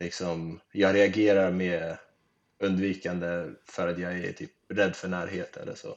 liksom, 0.00 0.60
jag 0.72 0.94
reagerar 0.94 1.50
med 1.50 1.96
undvikande 2.64 3.50
för 3.64 3.88
att 3.88 3.98
jag 3.98 4.18
är 4.18 4.32
typ 4.32 4.50
rädd 4.68 4.96
för 4.96 5.08
närhet 5.08 5.56
eller 5.56 5.74
så. 5.74 5.96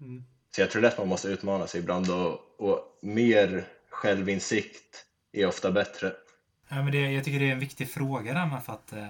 Mm. 0.00 0.24
Så 0.50 0.60
jag 0.60 0.70
tror 0.70 0.84
att 0.84 0.98
man 0.98 1.08
måste 1.08 1.28
utmana 1.28 1.66
sig 1.66 1.80
ibland 1.80 2.10
och, 2.10 2.40
och 2.56 2.98
mer 3.02 3.64
självinsikt 3.90 5.06
är 5.32 5.46
ofta 5.46 5.72
bättre. 5.72 6.12
Ja, 6.68 6.82
men 6.82 6.92
det, 6.92 7.12
jag 7.12 7.24
tycker 7.24 7.40
det 7.40 7.48
är 7.48 7.52
en 7.52 7.60
viktig 7.60 7.90
fråga 7.90 8.34
där 8.34 8.60
för 8.60 8.72
att 8.72 8.92
eh, 8.92 9.08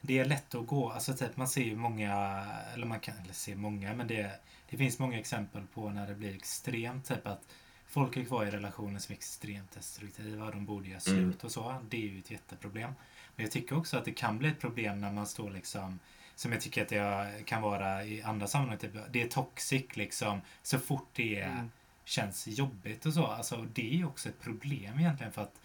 det 0.00 0.18
är 0.18 0.24
lätt 0.24 0.54
att 0.54 0.66
gå, 0.66 0.90
alltså 0.90 1.14
typ 1.14 1.36
man 1.36 1.48
ser 1.48 1.62
ju 1.62 1.76
många, 1.76 2.44
eller 2.74 2.86
man 2.86 3.00
kan, 3.00 3.14
eller 3.24 3.34
se 3.34 3.56
många, 3.56 3.94
men 3.94 4.06
det, 4.06 4.30
det 4.70 4.76
finns 4.76 4.98
många 4.98 5.18
exempel 5.18 5.62
på 5.74 5.90
när 5.90 6.06
det 6.06 6.14
blir 6.14 6.36
extremt, 6.36 7.08
typ 7.08 7.26
att 7.26 7.42
folk 7.86 8.16
är 8.16 8.24
kvar 8.24 8.46
i 8.46 8.50
relationer 8.50 8.98
som 8.98 9.12
är 9.12 9.16
extremt 9.16 9.72
destruktiva, 9.72 10.50
de 10.50 10.66
borde 10.66 10.88
göra 10.88 11.00
slut 11.00 11.18
mm. 11.18 11.36
och 11.42 11.52
så. 11.52 11.74
Det 11.88 11.96
är 11.96 12.08
ju 12.08 12.18
ett 12.18 12.30
jätteproblem. 12.30 12.92
Men 13.36 13.44
jag 13.44 13.52
tycker 13.52 13.76
också 13.76 13.96
att 13.96 14.04
det 14.04 14.12
kan 14.12 14.38
bli 14.38 14.48
ett 14.48 14.60
problem 14.60 15.00
när 15.00 15.12
man 15.12 15.26
står 15.26 15.50
liksom 15.50 15.98
som 16.40 16.52
jag 16.52 16.60
tycker 16.60 16.82
att 16.82 16.88
det 16.88 17.46
kan 17.46 17.62
vara 17.62 18.04
i 18.04 18.22
andra 18.22 18.46
sammanhang. 18.46 18.78
Typ, 18.78 18.92
det 19.10 19.22
är 19.22 19.28
toxic 19.28 19.96
liksom 19.96 20.40
så 20.62 20.78
fort 20.78 21.08
det 21.12 21.40
mm. 21.40 21.70
känns 22.04 22.46
jobbigt 22.46 23.06
och 23.06 23.14
så. 23.14 23.26
Alltså, 23.26 23.66
det 23.72 23.90
är 23.92 23.96
ju 23.96 24.04
också 24.04 24.28
ett 24.28 24.40
problem 24.40 24.98
egentligen 24.98 25.32
för 25.32 25.42
att 25.42 25.60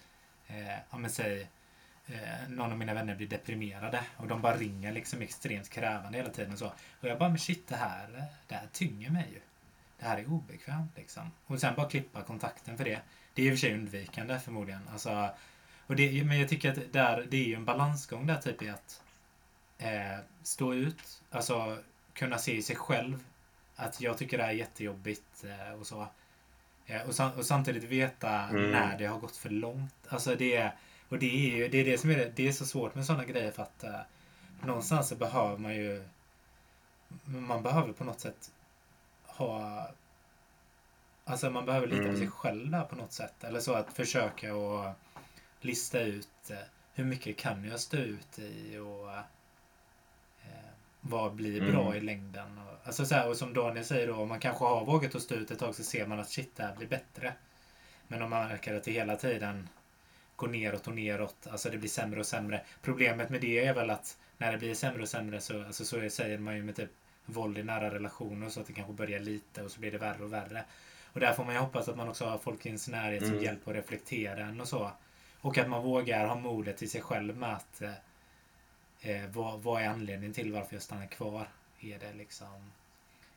eh, 0.47 0.77
ja, 0.89 0.97
men 0.97 1.09
säg 1.09 1.49
eh, 2.07 2.49
någon 2.49 2.71
av 2.71 2.77
mina 2.77 2.93
vänner 2.93 3.15
blir 3.15 3.27
deprimerade 3.27 4.03
och 4.17 4.27
de 4.27 4.41
bara 4.41 4.57
ringer 4.57 4.91
liksom 4.91 5.21
extremt 5.21 5.69
krävande 5.69 6.17
hela 6.17 6.29
tiden 6.29 6.53
och 6.53 6.59
så. 6.59 6.67
Och 7.01 7.07
jag 7.07 7.19
bara, 7.19 7.29
men 7.29 7.39
shit 7.39 7.67
det 7.67 7.75
här, 7.75 8.25
det 8.47 8.55
här 8.55 8.67
tynger 8.71 9.09
mig 9.09 9.27
ju. 9.33 9.39
Det 9.99 10.05
här 10.05 10.17
är 10.17 10.29
obekvämt 10.31 10.91
liksom. 10.95 11.31
Och 11.45 11.59
sen 11.59 11.75
bara 11.75 11.89
klippa 11.89 12.21
kontakten 12.21 12.77
för 12.77 12.83
det. 12.83 13.01
Det 13.33 13.41
är 13.41 13.45
i 13.45 13.49
och 13.49 13.53
för 13.53 13.59
sig 13.59 13.73
undvikande 13.73 14.39
förmodligen. 14.39 14.89
Alltså, 14.91 15.29
och 15.87 15.95
det, 15.95 16.23
men 16.23 16.39
jag 16.39 16.49
tycker 16.49 16.71
att 16.71 16.93
där, 16.93 17.27
det 17.29 17.37
är 17.37 17.47
ju 17.47 17.55
en 17.55 17.65
balansgång 17.65 18.27
där 18.27 18.37
typ 18.37 18.61
i 18.61 18.69
att 18.69 19.01
eh, 19.77 20.19
stå 20.43 20.73
ut, 20.73 21.21
alltså 21.31 21.77
kunna 22.13 22.37
se 22.37 22.55
i 22.55 22.61
sig 22.61 22.75
själv 22.75 23.23
att 23.75 24.01
jag 24.01 24.17
tycker 24.17 24.37
det 24.37 24.43
här 24.43 24.51
är 24.51 24.55
jättejobbigt 24.55 25.43
eh, 25.43 25.79
och 25.79 25.87
så. 25.87 26.07
Eh, 26.85 27.01
och, 27.01 27.15
sam 27.15 27.31
och, 27.31 27.45
samtidigt 27.45 27.83
veta 27.83 28.29
mm. 28.29 28.71
när 28.71 28.97
det 28.97 29.05
har 29.05 29.19
gått 29.19 29.35
för 29.35 29.49
långt. 29.49 29.95
Alltså 30.07 30.35
det, 30.35 30.71
och 31.09 31.19
det 31.19 31.25
är 31.25 31.57
ju 31.57 31.67
det, 31.67 31.77
är 31.77 31.85
det 31.85 31.97
som 31.97 32.09
är 32.09 32.17
det, 32.17 32.31
det 32.35 32.47
är 32.47 32.51
så 32.51 32.65
svårt 32.65 32.95
med 32.95 33.05
sådana 33.05 33.25
grejer 33.25 33.51
för 33.51 33.63
att 33.63 33.83
eh, 33.83 33.99
någonstans 34.63 35.09
så 35.09 35.15
behöver 35.15 35.57
man 35.57 35.75
ju 35.75 36.07
man 37.25 37.63
behöver 37.63 37.93
på 37.93 38.03
något 38.03 38.19
sätt 38.19 38.51
ha 39.23 39.87
Alltså 41.27 41.49
man 41.49 41.65
behöver 41.65 41.87
lita 41.87 42.03
på 42.03 42.11
sig 42.11 42.17
mm. 42.17 42.31
själv 42.31 42.71
där 42.71 42.83
på 42.83 42.95
något 42.95 43.11
sätt. 43.11 43.43
Eller 43.43 43.59
så 43.59 43.73
att 43.73 43.93
försöka 43.93 44.55
att 44.55 44.95
lista 45.59 45.99
ut 45.99 46.49
eh, 46.49 46.57
hur 46.93 47.05
mycket 47.05 47.37
kan 47.37 47.65
jag 47.65 47.79
stå 47.79 47.97
ut 47.97 48.39
i 48.39 48.77
och 48.77 49.11
vad 51.09 51.33
blir 51.33 51.71
bra 51.71 51.85
mm. 51.85 51.97
i 51.97 52.01
längden? 52.01 52.57
Och, 52.57 52.87
alltså 52.87 53.05
så 53.05 53.15
här, 53.15 53.29
och 53.29 53.37
som 53.37 53.53
Daniel 53.53 53.85
säger 53.85 54.07
då, 54.07 54.15
om 54.15 54.29
man 54.29 54.39
kanske 54.39 54.65
har 54.65 54.85
vågat 54.85 55.15
att 55.15 55.21
stå 55.21 55.35
ut 55.35 55.51
ett 55.51 55.59
tag 55.59 55.75
så 55.75 55.83
ser 55.83 56.07
man 56.07 56.19
att 56.19 56.29
shit, 56.29 56.55
det 56.55 56.63
här 56.63 56.75
blir 56.75 56.87
bättre. 56.87 57.33
Men 58.07 58.21
om 58.21 58.29
man 58.29 58.47
märker 58.47 58.75
att 58.75 58.83
det 58.83 58.91
hela 58.91 59.15
tiden 59.15 59.69
går 60.35 60.47
neråt 60.47 60.87
och 60.87 60.95
neråt, 60.95 61.47
alltså 61.51 61.69
det 61.69 61.77
blir 61.77 61.89
sämre 61.89 62.19
och 62.19 62.25
sämre. 62.25 62.61
Problemet 62.81 63.29
med 63.29 63.41
det 63.41 63.65
är 63.65 63.73
väl 63.73 63.89
att 63.89 64.17
när 64.37 64.51
det 64.51 64.57
blir 64.57 64.75
sämre 64.75 65.01
och 65.01 65.09
sämre 65.09 65.41
så, 65.41 65.65
alltså 65.65 65.85
så 65.85 66.09
säger 66.09 66.37
man 66.37 66.55
ju 66.55 66.63
med 66.63 66.75
typ 66.75 66.89
våld 67.25 67.57
i 67.57 67.63
nära 67.63 67.93
relationer 67.93 68.49
så 68.49 68.59
att 68.59 68.67
det 68.67 68.73
kanske 68.73 68.93
börjar 68.93 69.19
lite 69.19 69.63
och 69.63 69.71
så 69.71 69.79
blir 69.79 69.91
det 69.91 69.97
värre 69.97 70.23
och 70.23 70.33
värre. 70.33 70.63
Och 71.13 71.19
där 71.19 71.33
får 71.33 71.45
man 71.45 71.53
ju 71.53 71.59
hoppas 71.59 71.87
att 71.87 71.97
man 71.97 72.09
också 72.09 72.25
har 72.25 72.37
folk 72.37 72.65
i 72.65 72.69
ens 72.69 72.87
närhet 72.87 73.21
som 73.21 73.31
mm. 73.31 73.43
hjälper 73.43 73.71
att 73.71 73.77
reflektera 73.77 74.45
en 74.45 74.61
och 74.61 74.67
så. 74.67 74.91
Och 75.41 75.57
att 75.57 75.69
man 75.69 75.83
vågar 75.83 76.27
ha 76.27 76.35
modet 76.35 76.81
i 76.81 76.87
sig 76.87 77.01
själv 77.01 77.37
med 77.37 77.53
att 77.53 77.81
eh, 79.05 79.25
vad, 79.33 79.63
vad 79.63 79.81
är 79.81 79.87
anledningen 79.87 80.33
till 80.33 80.51
varför 80.51 80.75
jag 80.75 80.81
stannar 80.81 81.07
kvar? 81.07 81.47
Är 81.79 81.99
det 81.99 82.13
liksom 82.13 82.71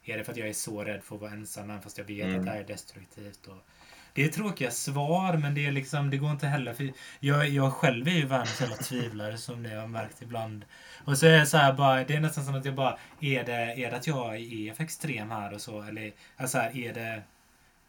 är 0.05 0.19
det 0.19 0.25
för 0.25 0.33
att 0.33 0.39
jag 0.39 0.49
är 0.49 0.53
så 0.53 0.85
rädd 0.85 1.03
för 1.03 1.15
att 1.15 1.21
vara 1.21 1.31
ensam 1.31 1.71
även 1.71 1.83
fast 1.83 1.99
jag 1.99 2.05
vet 2.05 2.25
mm. 2.25 2.39
att 2.39 2.45
det 2.45 2.51
här 2.51 2.61
är 2.61 2.65
destruktivt? 2.65 3.47
Och, 3.47 3.65
det 4.13 4.25
är 4.25 4.29
tråkiga 4.29 4.71
svar 4.71 5.37
men 5.37 5.55
det 5.55 5.67
är 5.67 5.73
liksom, 5.73 6.11
det 6.11 6.17
går 6.17 6.31
inte 6.31 6.47
heller 6.47 6.75
för 6.75 6.93
jag, 7.21 7.49
jag 7.49 7.73
själv 7.73 8.09
är 8.09 8.13
ju 8.13 8.27
världens 8.27 8.61
jävla 8.61 8.77
tvivlare 8.77 9.39
som 9.39 9.63
ni 9.63 9.75
har 9.75 9.87
märkt 9.87 10.23
ibland. 10.23 10.65
Och 11.05 11.19
så 11.19 11.27
är 11.27 11.39
det 11.39 11.47
så 11.47 11.57
här 11.57 11.73
bara, 11.73 12.05
det 12.05 12.15
är 12.15 12.21
nästan 12.21 12.45
som 12.45 12.55
att 12.55 12.65
jag 12.65 12.75
bara, 12.75 12.99
är 13.21 13.45
det, 13.45 13.53
är 13.53 13.91
det 13.91 13.97
att 13.97 14.07
jag 14.07 14.37
är 14.37 14.75
för 14.75 14.85
extrem 14.85 15.31
här 15.31 15.55
och 15.55 15.61
så? 15.61 15.83
Eller 15.83 16.13
alltså 16.37 16.59
här, 16.59 16.77
är 16.77 16.95
det, 16.95 17.23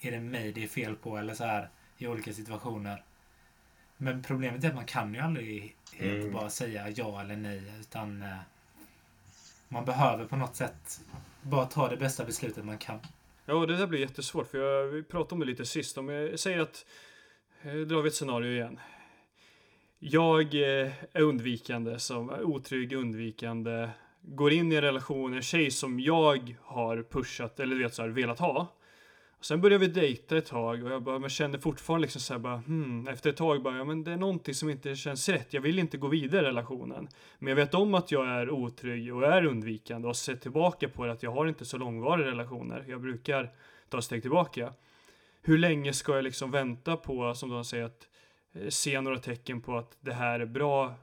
är 0.01 0.12
det 0.12 0.20
mig 0.20 0.51
det 0.51 0.64
är 0.64 0.68
fel 0.68 0.95
på? 0.95 1.18
Eller 1.18 1.34
så 1.34 1.43
här 1.43 1.70
i 1.97 2.08
olika 2.08 2.34
situationer. 2.34 3.03
Men 4.02 4.24
problemet 4.24 4.64
är 4.64 4.68
att 4.70 4.76
man 4.76 4.86
kan 4.86 5.14
ju 5.14 5.20
aldrig 5.20 5.76
helt 5.93 6.22
mm. 6.22 6.34
bara 6.34 6.50
säga 6.50 6.89
ja 6.89 7.22
eller 7.22 7.36
nej. 7.36 7.64
Utan 7.80 8.22
eh, 8.22 8.38
man 9.68 9.86
behöver 9.86 10.26
på 10.26 10.36
något 10.36 10.56
sätt 10.56 11.02
bara 11.41 11.66
ta 11.66 11.89
det 11.89 11.97
bästa 11.97 12.26
beslutet 12.26 12.66
man 12.66 12.78
kan. 12.78 13.00
Ja, 13.45 13.66
det 13.66 13.78
där 13.78 13.88
blir 13.88 14.00
jättesvårt. 14.00 14.47
För 14.47 14.58
jag, 14.58 14.88
vi 14.88 15.04
pratade 15.04 15.34
om 15.34 15.39
det 15.39 15.45
lite 15.45 15.66
sist. 15.66 15.97
Om 15.97 16.10
jag 16.10 16.39
säger 16.39 16.60
att, 16.60 16.86
eh, 17.62 17.74
drar 17.74 18.02
vi 18.02 18.08
ett 18.08 18.16
scenario 18.16 18.52
igen. 18.52 18.80
Jag 20.00 20.56
eh, 20.56 20.91
är 21.14 21.22
undvikande, 21.22 22.00
som 22.00 22.30
otrygg, 22.30 22.93
undvikande. 22.93 23.89
Går 24.22 24.54
in 24.54 24.72
i 24.72 24.76
en 24.76 24.82
relation, 24.82 25.34
en 25.34 25.41
tjej 25.41 25.72
som 25.72 26.00
jag 26.00 26.56
har 26.64 27.04
pushat, 27.04 27.60
eller 27.60 27.76
vet 27.76 27.93
så 27.93 28.02
här, 28.02 28.10
velat 28.10 28.39
ha. 28.39 28.68
Och 29.40 29.46
sen 29.46 29.62
började 29.62 29.88
vi 29.88 29.94
dejta 29.94 30.38
ett 30.38 30.46
tag 30.46 30.84
och 30.84 30.92
jag 30.92 31.04
bara, 31.04 31.20
men 31.20 31.30
kände 31.30 31.60
fortfarande 31.60 32.02
liksom 32.02 32.22
så 32.22 32.34
här 32.34 32.40
bara, 32.40 32.58
hmm, 32.58 33.08
efter 33.08 33.30
ett 33.30 33.38
tag 33.38 33.62
bara, 33.62 33.78
ja 33.78 33.84
men 33.84 34.04
det 34.04 34.12
är 34.12 34.18
någonting 34.18 34.54
som 34.54 34.70
inte 34.70 34.96
känns 34.96 35.30
rätt. 35.30 35.54
Jag 35.54 35.62
vill 35.62 35.80
inte 35.80 35.98
gå 35.98 36.08
vidare 36.08 36.42
i 36.42 36.50
relationen. 36.50 37.08
Men 37.40 37.50
jag 37.50 37.56
vet 37.56 37.74
om 37.74 37.94
att 37.94 38.12
jag 38.12 38.28
är 38.28 38.50
otrygg 38.50 39.16
och 39.16 39.26
är 39.26 39.46
undvikande 39.46 40.08
och 40.08 40.16
sett 40.16 40.42
tillbaka 40.42 40.90
på 40.90 41.06
det 41.06 41.12
att 41.12 41.24
jag 41.24 41.32
har 41.32 41.48
inte 41.48 41.66
så 41.66 41.78
långvariga 41.78 42.28
relationer. 42.28 42.86
Jag 42.88 43.02
brukar 43.02 43.52
ta 43.90 44.02
steg 44.02 44.22
tillbaka. 44.22 44.74
Hur 45.42 45.58
länge 45.58 45.94
ska 45.94 46.16
jag 46.16 46.24
liksom 46.24 46.52
vänta 46.52 46.98
på, 46.98 47.36
som 47.36 47.50
de 47.50 47.66
säger, 47.66 47.86
att 47.86 48.08
eh, 48.54 48.70
se 48.70 49.02
några 49.02 49.20
tecken 49.20 49.62
på 49.62 49.78
att 49.78 49.98
det 50.00 50.14
här 50.14 50.40
är 50.40 50.46
bra 50.46 50.94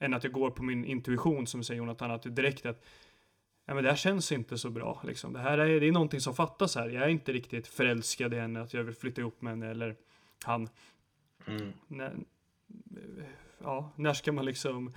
än 0.00 0.14
att 0.14 0.24
jag 0.24 0.32
går 0.32 0.50
på 0.50 0.62
min 0.62 0.84
intuition 0.84 1.46
som 1.46 1.64
säger 1.64 1.78
Jonathan, 1.78 2.10
att 2.10 2.36
direkt 2.36 2.66
att 2.66 2.84
ja, 3.66 3.74
men 3.74 3.84
det 3.84 3.90
här 3.90 3.96
känns 3.96 4.32
inte 4.32 4.58
så 4.58 4.70
bra. 4.70 5.02
Liksom. 5.04 5.32
Det 5.32 5.38
här 5.38 5.58
är, 5.58 5.80
det 5.80 5.88
är 5.88 5.92
någonting 5.92 6.20
som 6.20 6.34
fattas 6.34 6.74
här. 6.74 6.88
Jag 6.88 7.02
är 7.02 7.08
inte 7.08 7.32
riktigt 7.32 7.66
förälskad 7.66 8.34
i 8.34 8.38
henne, 8.38 8.62
att 8.62 8.74
jag 8.74 8.84
vill 8.84 8.94
flytta 8.94 9.20
ihop 9.20 9.42
med 9.42 9.52
henne 9.52 9.70
eller 9.70 9.96
han. 10.44 10.68
Mm. 11.46 11.72
När, 11.88 12.12
ja, 13.58 13.92
när 13.96 14.14
ska 14.14 14.32
man 14.32 14.44
liksom 14.44 14.94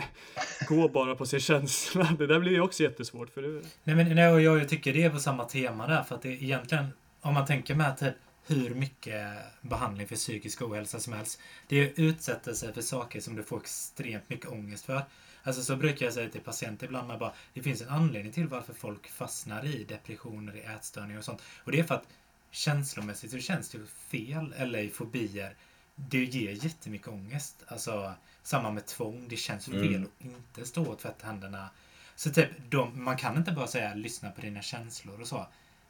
gå 0.68 0.88
bara 0.88 1.16
på 1.16 1.26
sin 1.26 1.40
känsla? 1.40 2.08
Det 2.18 2.26
där 2.26 2.40
blir 2.40 2.52
ju 2.52 2.60
också 2.60 2.82
jättesvårt. 2.82 3.30
För 3.30 3.42
det... 3.42 3.62
Nej, 3.84 3.96
men 3.96 4.14
nej, 4.14 4.32
och 4.32 4.40
jag, 4.40 4.58
jag 4.58 4.68
tycker 4.68 4.92
det 4.92 5.02
är 5.02 5.10
på 5.10 5.18
samma 5.18 5.44
tema 5.44 5.86
där. 5.86 6.02
För 6.02 6.14
att 6.14 6.22
det 6.22 6.28
är 6.28 6.42
egentligen, 6.42 6.86
om 7.20 7.34
man 7.34 7.46
tänker 7.46 7.74
med 7.74 7.98
typ 7.98 8.14
hur 8.46 8.74
mycket 8.74 9.36
behandling 9.60 10.08
för 10.08 10.16
psykisk 10.16 10.62
ohälsa 10.62 11.00
som 11.00 11.12
helst. 11.12 11.40
Det 11.68 11.76
är 11.80 11.92
utsättelse 11.96 12.72
för 12.72 12.82
saker 12.82 13.20
som 13.20 13.36
du 13.36 13.42
får 13.42 13.60
extremt 13.60 14.28
mycket 14.28 14.50
ångest 14.50 14.84
för. 14.84 15.02
Alltså 15.46 15.62
så 15.62 15.76
brukar 15.76 16.06
jag 16.06 16.14
säga 16.14 16.30
till 16.30 16.40
patienter 16.40 16.86
ibland 16.86 17.18
bara, 17.18 17.32
det 17.54 17.62
finns 17.62 17.82
en 17.82 17.88
anledning 17.88 18.32
till 18.32 18.48
varför 18.48 18.74
folk 18.74 19.08
fastnar 19.08 19.66
i 19.66 19.84
depressioner, 19.84 20.56
i 20.56 20.60
ätstörningar 20.60 21.18
och 21.18 21.24
sånt. 21.24 21.42
Och 21.64 21.72
det 21.72 21.78
är 21.80 21.84
för 21.84 21.94
att 21.94 22.08
känslomässigt 22.50 23.30
så 23.30 23.38
känns 23.38 23.70
det 23.70 23.86
fel, 23.86 24.54
eller 24.56 24.78
i 24.78 24.90
fobier. 24.90 25.56
Det 25.96 26.24
ger 26.24 26.64
jättemycket 26.64 27.08
ångest. 27.08 27.62
Alltså 27.66 28.14
samma 28.42 28.70
med 28.70 28.86
tvång, 28.86 29.26
det 29.28 29.36
känns 29.36 29.66
fel 29.66 29.94
Mm. 29.94 30.04
att 30.04 30.24
inte 30.24 30.64
stå 30.66 30.84
och 30.84 30.98
tvätta 30.98 31.26
händerna. 31.26 31.70
Så 32.16 32.30
typ, 32.30 32.50
de, 32.68 33.04
man 33.04 33.16
kan 33.16 33.36
inte 33.36 33.52
bara 33.52 33.66
säga 33.66 33.94
lyssna 33.94 34.30
på 34.30 34.40
dina 34.40 34.62
känslor 34.62 35.20
och 35.20 35.26
så. 35.26 35.46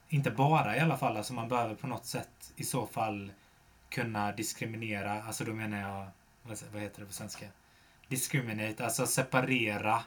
Inte 0.09 0.31
bara 0.31 0.77
i 0.77 0.81
alla 0.81 0.97
fall, 0.97 1.17
alltså 1.17 1.33
man 1.33 1.49
behöver 1.49 1.75
på 1.75 1.87
något 1.87 2.07
sätt 2.07 2.53
i 2.57 2.65
så 2.65 2.87
fall 2.87 3.33
kunna 3.89 4.33
diskriminera, 4.33 5.23
alltså 5.23 5.45
då 5.45 5.53
menar 5.53 5.81
jag, 5.81 6.07
vad 6.73 6.83
heter 6.83 7.01
det 7.01 7.07
på 7.07 7.13
svenska? 7.13 7.47
Discriminate, 8.09 8.85
alltså 8.85 9.07
separera 9.07 10.03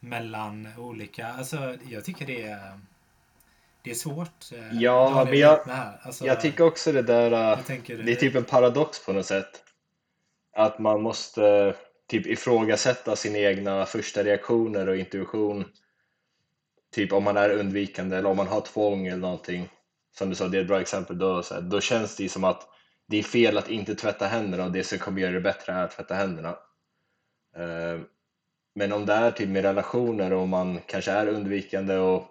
mellan 0.00 0.68
olika, 0.78 1.26
alltså 1.26 1.76
jag 1.90 2.04
tycker 2.04 2.26
det 2.26 2.42
är 2.42 2.80
det 3.82 3.90
är 3.90 3.94
svårt. 3.94 4.52
eh, 4.52 4.78
Ja, 4.82 5.08
det 5.08 5.14
men 5.14 5.26
det 5.26 5.36
jag-. 5.36 5.60
Alltså, 6.02 6.26
Jag 6.26 6.40
tycker 6.40 6.64
också 6.64 6.92
det 6.92 7.02
där, 7.02 7.56
tänker 7.56 7.96
du? 7.96 8.02
det 8.02 8.12
är 8.12 8.16
typ 8.16 8.34
en 8.34 8.44
paradox 8.44 9.06
på 9.06 9.12
något 9.12 9.26
sätt. 9.26 9.62
Att 10.56 10.78
man 10.78 11.02
måste 11.02 11.74
typ 12.08 12.26
ifrågasätta 12.26 13.16
sina 13.16 13.38
egna 13.38 13.86
första 13.86 14.24
reaktioner 14.24 14.88
och 14.88 14.96
intuition. 14.96 15.64
Typ 16.94 17.12
om 17.12 17.24
man 17.24 17.36
är 17.36 17.50
undvikande 17.50 18.16
eller 18.16 18.28
om 18.30 18.36
man 18.36 18.46
har 18.46 18.60
tvång 18.60 19.06
eller 19.06 19.16
någonting. 19.16 19.68
Som 20.18 20.28
du 20.30 20.34
sa, 20.34 20.48
det 20.48 20.58
är 20.58 20.62
ett 20.62 20.68
bra 20.68 20.80
exempel. 20.80 21.18
Då, 21.18 21.42
så 21.42 21.54
här, 21.54 21.60
då 21.60 21.80
känns 21.80 22.16
det 22.16 22.28
som 22.28 22.44
att 22.44 22.68
det 23.08 23.18
är 23.18 23.22
fel 23.22 23.58
att 23.58 23.70
inte 23.70 23.94
tvätta 23.94 24.26
händerna 24.26 24.64
och 24.64 24.72
det 24.72 24.84
som 24.84 24.98
kommer 24.98 25.20
göra 25.20 25.32
det 25.32 25.40
bättre 25.40 25.72
är 25.72 25.84
att 25.84 25.90
tvätta 25.90 26.14
händerna. 26.14 26.56
Eh, 27.56 28.00
men 28.74 28.92
om 28.92 29.06
det 29.06 29.12
är 29.12 29.30
typ 29.30 29.48
med 29.48 29.62
relationer 29.62 30.32
och 30.32 30.48
man 30.48 30.80
kanske 30.86 31.10
är 31.10 31.26
undvikande 31.26 31.96
och 31.96 32.26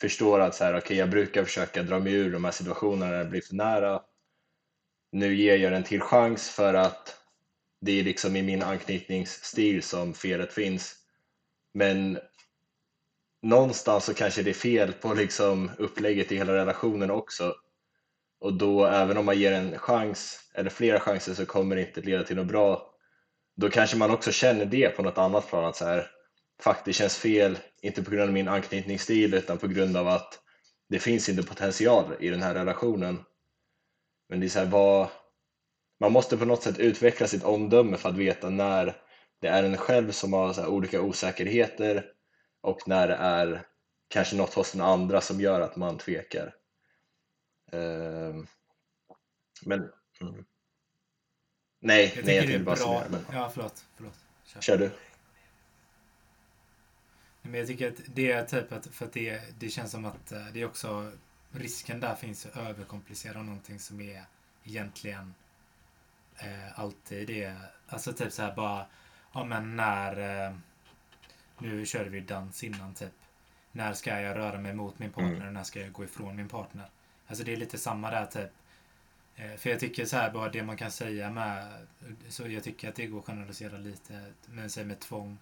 förstår 0.00 0.40
att 0.40 0.54
så 0.54 0.64
här, 0.64 0.76
okay, 0.76 0.96
jag 0.96 1.10
brukar 1.10 1.44
försöka 1.44 1.82
dra 1.82 1.98
mig 1.98 2.12
ur 2.12 2.32
de 2.32 2.44
här 2.44 2.52
situationerna 2.52 3.10
när 3.10 3.18
det 3.18 3.30
blir 3.30 3.40
för 3.40 3.54
nära. 3.54 4.02
Nu 5.12 5.34
ger 5.34 5.56
jag 5.56 5.72
den 5.72 5.84
till 5.84 6.00
chans 6.00 6.50
för 6.50 6.74
att 6.74 7.16
det 7.80 8.00
är 8.00 8.04
liksom 8.04 8.36
i 8.36 8.42
min 8.42 8.62
anknytningsstil 8.62 9.82
som 9.82 10.14
felet 10.14 10.52
finns. 10.52 10.96
Men 11.74 12.18
någonstans 13.42 14.04
så 14.04 14.14
kanske 14.14 14.42
det 14.42 14.50
är 14.50 14.54
fel 14.54 14.92
på 14.92 15.14
liksom 15.14 15.70
upplägget 15.78 16.32
i 16.32 16.36
hela 16.36 16.54
relationen 16.54 17.10
också. 17.10 17.54
Och 18.40 18.54
då 18.54 18.86
även 18.86 19.16
om 19.16 19.24
man 19.24 19.38
ger 19.38 19.52
en 19.52 19.78
chans 19.78 20.50
eller 20.54 20.70
flera 20.70 21.00
chanser 21.00 21.34
så 21.34 21.46
kommer 21.46 21.76
det 21.76 21.82
inte 21.82 22.00
leda 22.00 22.24
till 22.24 22.36
något 22.36 22.46
bra. 22.46 22.95
Då 23.56 23.70
kanske 23.70 23.96
man 23.96 24.10
också 24.10 24.32
känner 24.32 24.64
det 24.64 24.88
på 24.88 25.02
något 25.02 25.18
annat 25.18 25.48
plan 25.48 25.64
att 25.64 25.76
så 25.76 25.84
här, 25.84 26.10
fuck 26.60 26.76
det 26.84 26.92
känns 26.92 27.16
fel, 27.16 27.58
inte 27.82 28.02
på 28.02 28.10
grund 28.10 28.28
av 28.28 28.32
min 28.32 28.48
anknytningsstil 28.48 29.34
utan 29.34 29.58
på 29.58 29.66
grund 29.66 29.96
av 29.96 30.08
att 30.08 30.40
det 30.88 30.98
finns 30.98 31.28
inte 31.28 31.42
potential 31.42 32.16
i 32.20 32.28
den 32.28 32.42
här 32.42 32.54
relationen. 32.54 33.24
Men 34.28 34.40
det 34.40 34.46
är 34.46 34.48
så 34.48 34.58
här, 34.58 34.66
vad, 34.66 35.08
man 36.00 36.12
måste 36.12 36.36
på 36.36 36.44
något 36.44 36.62
sätt 36.62 36.78
utveckla 36.78 37.26
sitt 37.26 37.44
omdöme 37.44 37.96
för 37.96 38.08
att 38.08 38.16
veta 38.16 38.50
när 38.50 38.96
det 39.40 39.48
är 39.48 39.62
en 39.62 39.76
själv 39.76 40.10
som 40.10 40.32
har 40.32 40.52
så 40.52 40.60
här 40.60 40.68
olika 40.68 41.02
osäkerheter 41.02 42.06
och 42.60 42.88
när 42.88 43.08
det 43.08 43.14
är 43.14 43.66
kanske 44.08 44.36
något 44.36 44.54
hos 44.54 44.72
den 44.72 44.80
andra 44.80 45.20
som 45.20 45.40
gör 45.40 45.60
att 45.60 45.76
man 45.76 45.98
tvekar. 45.98 46.54
Ehm, 47.72 48.46
men 49.66 49.78
mm 50.20 50.44
nej, 51.80 52.12
jag 52.16 52.24
nej 52.24 52.34
jag 52.36 52.44
tänkte 52.44 52.58
det 52.58 52.64
bara 52.64 52.76
summera. 52.76 53.08
Men, 53.10 53.24
Ja, 53.32 53.50
förlåt. 53.54 53.84
förlåt. 53.96 54.18
Kör. 54.44 54.60
kör 54.60 54.78
du. 54.78 54.90
Men 57.42 57.54
jag 57.54 57.66
tycker 57.66 57.88
att 57.88 58.00
det 58.06 58.32
är 58.32 58.44
typ 58.44 58.72
att, 58.72 58.86
för 58.86 59.04
att 59.06 59.12
det, 59.12 59.40
det 59.58 59.68
känns 59.68 59.90
som 59.90 60.04
att 60.04 60.32
eh, 60.32 60.46
det 60.52 60.60
är 60.60 60.66
också 60.66 61.12
risken 61.50 62.00
där 62.00 62.14
finns 62.14 62.46
att 62.46 62.56
överkomplicera 62.56 63.42
någonting 63.42 63.78
som 63.78 64.00
är 64.00 64.22
egentligen 64.64 65.34
eh, 66.36 66.78
alltid 66.80 67.30
är, 67.30 67.56
alltså 67.88 68.12
typ 68.12 68.32
så 68.32 68.42
här 68.42 68.54
bara, 68.54 68.86
ja 69.32 69.44
men 69.44 69.76
när, 69.76 70.46
eh, 70.46 70.54
nu 71.58 71.86
körde 71.86 72.10
vi 72.10 72.20
dans 72.20 72.64
innan 72.64 72.94
typ, 72.94 73.12
när 73.72 73.92
ska 73.92 74.20
jag 74.20 74.36
röra 74.36 74.58
mig 74.58 74.74
mot 74.74 74.98
min 74.98 75.12
partner 75.12 75.34
Mm. 75.34 75.46
och 75.46 75.52
när 75.52 75.62
ska 75.64 75.80
jag 75.80 75.92
gå 75.92 76.04
ifrån 76.04 76.36
min 76.36 76.48
partner? 76.48 76.90
Alltså 77.26 77.44
det 77.44 77.52
är 77.52 77.56
lite 77.56 77.78
samma 77.78 78.10
där 78.10 78.26
typ. 78.26 78.50
Eh, 79.36 79.56
För 79.56 79.70
jag 79.70 79.80
tycker 79.80 80.04
så 80.04 80.16
här 80.16 80.30
bara 80.30 80.48
det 80.48 80.62
man 80.62 80.76
kan 80.76 80.90
säga 80.90 81.30
med, 81.30 81.86
så 82.28 82.48
jag 82.48 82.64
tycker 82.64 82.88
att 82.88 82.94
det 82.94 83.06
går 83.06 83.18
att 83.18 83.26
generalisera 83.26 83.78
lite, 83.78 84.32
men 84.46 84.70
säg 84.70 84.84
med 84.84 85.00
tvång. 85.00 85.38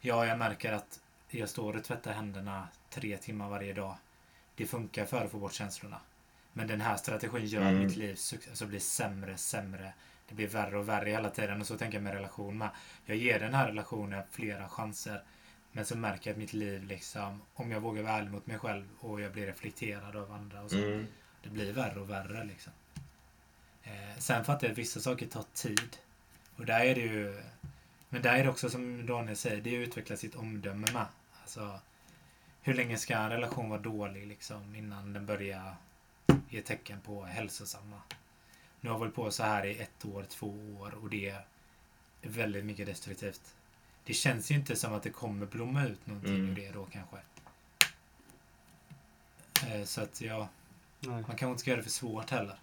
Ja, 0.00 0.26
jag 0.26 0.38
märker 0.38 0.72
att 0.72 1.00
jag 1.28 1.48
står 1.48 1.76
och 1.76 1.84
tvättar 1.84 2.12
händerna 2.12 2.68
tre 2.90 3.16
timmar 3.16 3.48
varje 3.48 3.72
dag. 3.72 3.96
Det 4.54 4.66
funkar 4.66 5.04
för 5.06 5.24
att 5.24 5.30
få 5.30 5.38
bort 5.38 5.52
känslorna. 5.52 6.00
Men 6.52 6.66
den 6.66 6.80
här 6.80 6.96
strategin 6.96 7.46
gör 7.46 7.60
Mm. 7.62 7.78
mitt 7.86 7.96
liv 7.96 8.14
suc- 8.14 8.48
alltså 8.48 8.66
blir 8.66 8.78
sämre, 8.80 9.36
sämre. 9.36 9.92
Det 10.28 10.34
blir 10.34 10.48
värre 10.48 10.78
och 10.78 10.88
värre 10.88 11.10
hela 11.10 11.30
tiden. 11.30 11.60
Och 11.60 11.66
så 11.66 11.78
tänker 11.78 11.96
jag 11.96 12.02
med 12.02 12.14
relation 12.14 12.58
med. 12.58 12.68
Jag 13.04 13.16
ger 13.16 13.40
den 13.40 13.54
här 13.54 13.66
relationen 13.68 14.22
flera 14.30 14.68
chanser. 14.68 15.22
Men 15.72 15.84
så 15.84 15.96
märker 15.96 16.30
jag 16.30 16.34
att 16.34 16.38
mitt 16.38 16.52
liv 16.52 16.84
liksom, 16.84 17.42
om 17.54 17.70
jag 17.70 17.80
vågar 17.80 18.02
vara 18.02 18.12
ärlig 18.12 18.30
mot 18.30 18.46
mig 18.46 18.58
själv 18.58 18.88
och 18.98 19.20
jag 19.20 19.32
blir 19.32 19.46
reflekterad 19.46 20.16
av 20.16 20.32
andra 20.32 20.62
och 20.62 20.70
så. 20.70 20.76
Mm. 20.76 21.06
Det 21.42 21.48
blir 21.48 21.72
värre 21.72 22.00
och 22.00 22.10
värre 22.10 22.44
liksom. 22.44 22.72
Eh, 23.86 24.18
sen 24.18 24.44
fattar 24.44 24.66
jag 24.66 24.72
att 24.72 24.78
vissa 24.78 25.00
saker 25.00 25.26
tar 25.26 25.44
tid. 25.54 25.96
Och 26.56 26.66
där 26.66 26.80
är 26.80 26.94
det 26.94 27.00
ju... 27.00 27.42
Men 28.08 28.22
där 28.22 28.34
är 28.34 28.44
det 28.44 28.50
också 28.50 28.70
som 28.70 29.06
Daniel 29.06 29.36
säger, 29.36 29.60
det 29.62 29.76
är 29.76 29.82
att 29.82 29.88
utveckla 29.88 30.16
sitt 30.16 30.34
omdöme 30.34 30.86
med. 30.92 31.06
Alltså, 31.42 31.80
hur 32.62 32.74
länge 32.74 32.96
ska 32.98 33.16
en 33.16 33.30
relation 33.30 33.68
vara 33.70 33.80
dålig 33.80 34.26
liksom 34.26 34.74
innan 34.74 35.12
den 35.12 35.26
börjar 35.26 35.76
ge 36.48 36.62
tecken 36.62 37.00
på 37.00 37.24
hälsosamma? 37.24 38.00
Nu 38.80 38.90
har 38.90 38.96
vi 38.96 39.00
hållit 39.00 39.14
på 39.14 39.30
så 39.30 39.42
här 39.42 39.66
i 39.66 39.78
ett 39.78 40.04
år, 40.04 40.24
två 40.28 40.76
år 40.80 40.94
och 41.02 41.10
det 41.10 41.28
är 41.28 41.44
väldigt 42.22 42.64
mycket 42.64 42.86
destruktivt. 42.86 43.54
Det 44.04 44.14
känns 44.14 44.50
ju 44.50 44.54
inte 44.54 44.76
som 44.76 44.92
att 44.94 45.02
det 45.02 45.10
kommer 45.10 45.46
blomma 45.46 45.86
ut 45.86 46.06
någonting 46.06 46.34
Mm. 46.34 46.50
ur 46.50 46.54
det 46.54 46.70
då 46.70 46.86
kanske. 46.92 47.16
Eh, 49.66 49.84
så 49.84 50.00
att 50.00 50.20
ja, 50.20 50.48
Nej. 51.00 51.10
man 51.10 51.24
kanske 51.24 51.46
inte 51.46 51.60
ska 51.60 51.70
göra 51.70 51.78
det 51.80 51.84
för 51.84 51.90
svårt 51.90 52.30
heller. 52.30 52.56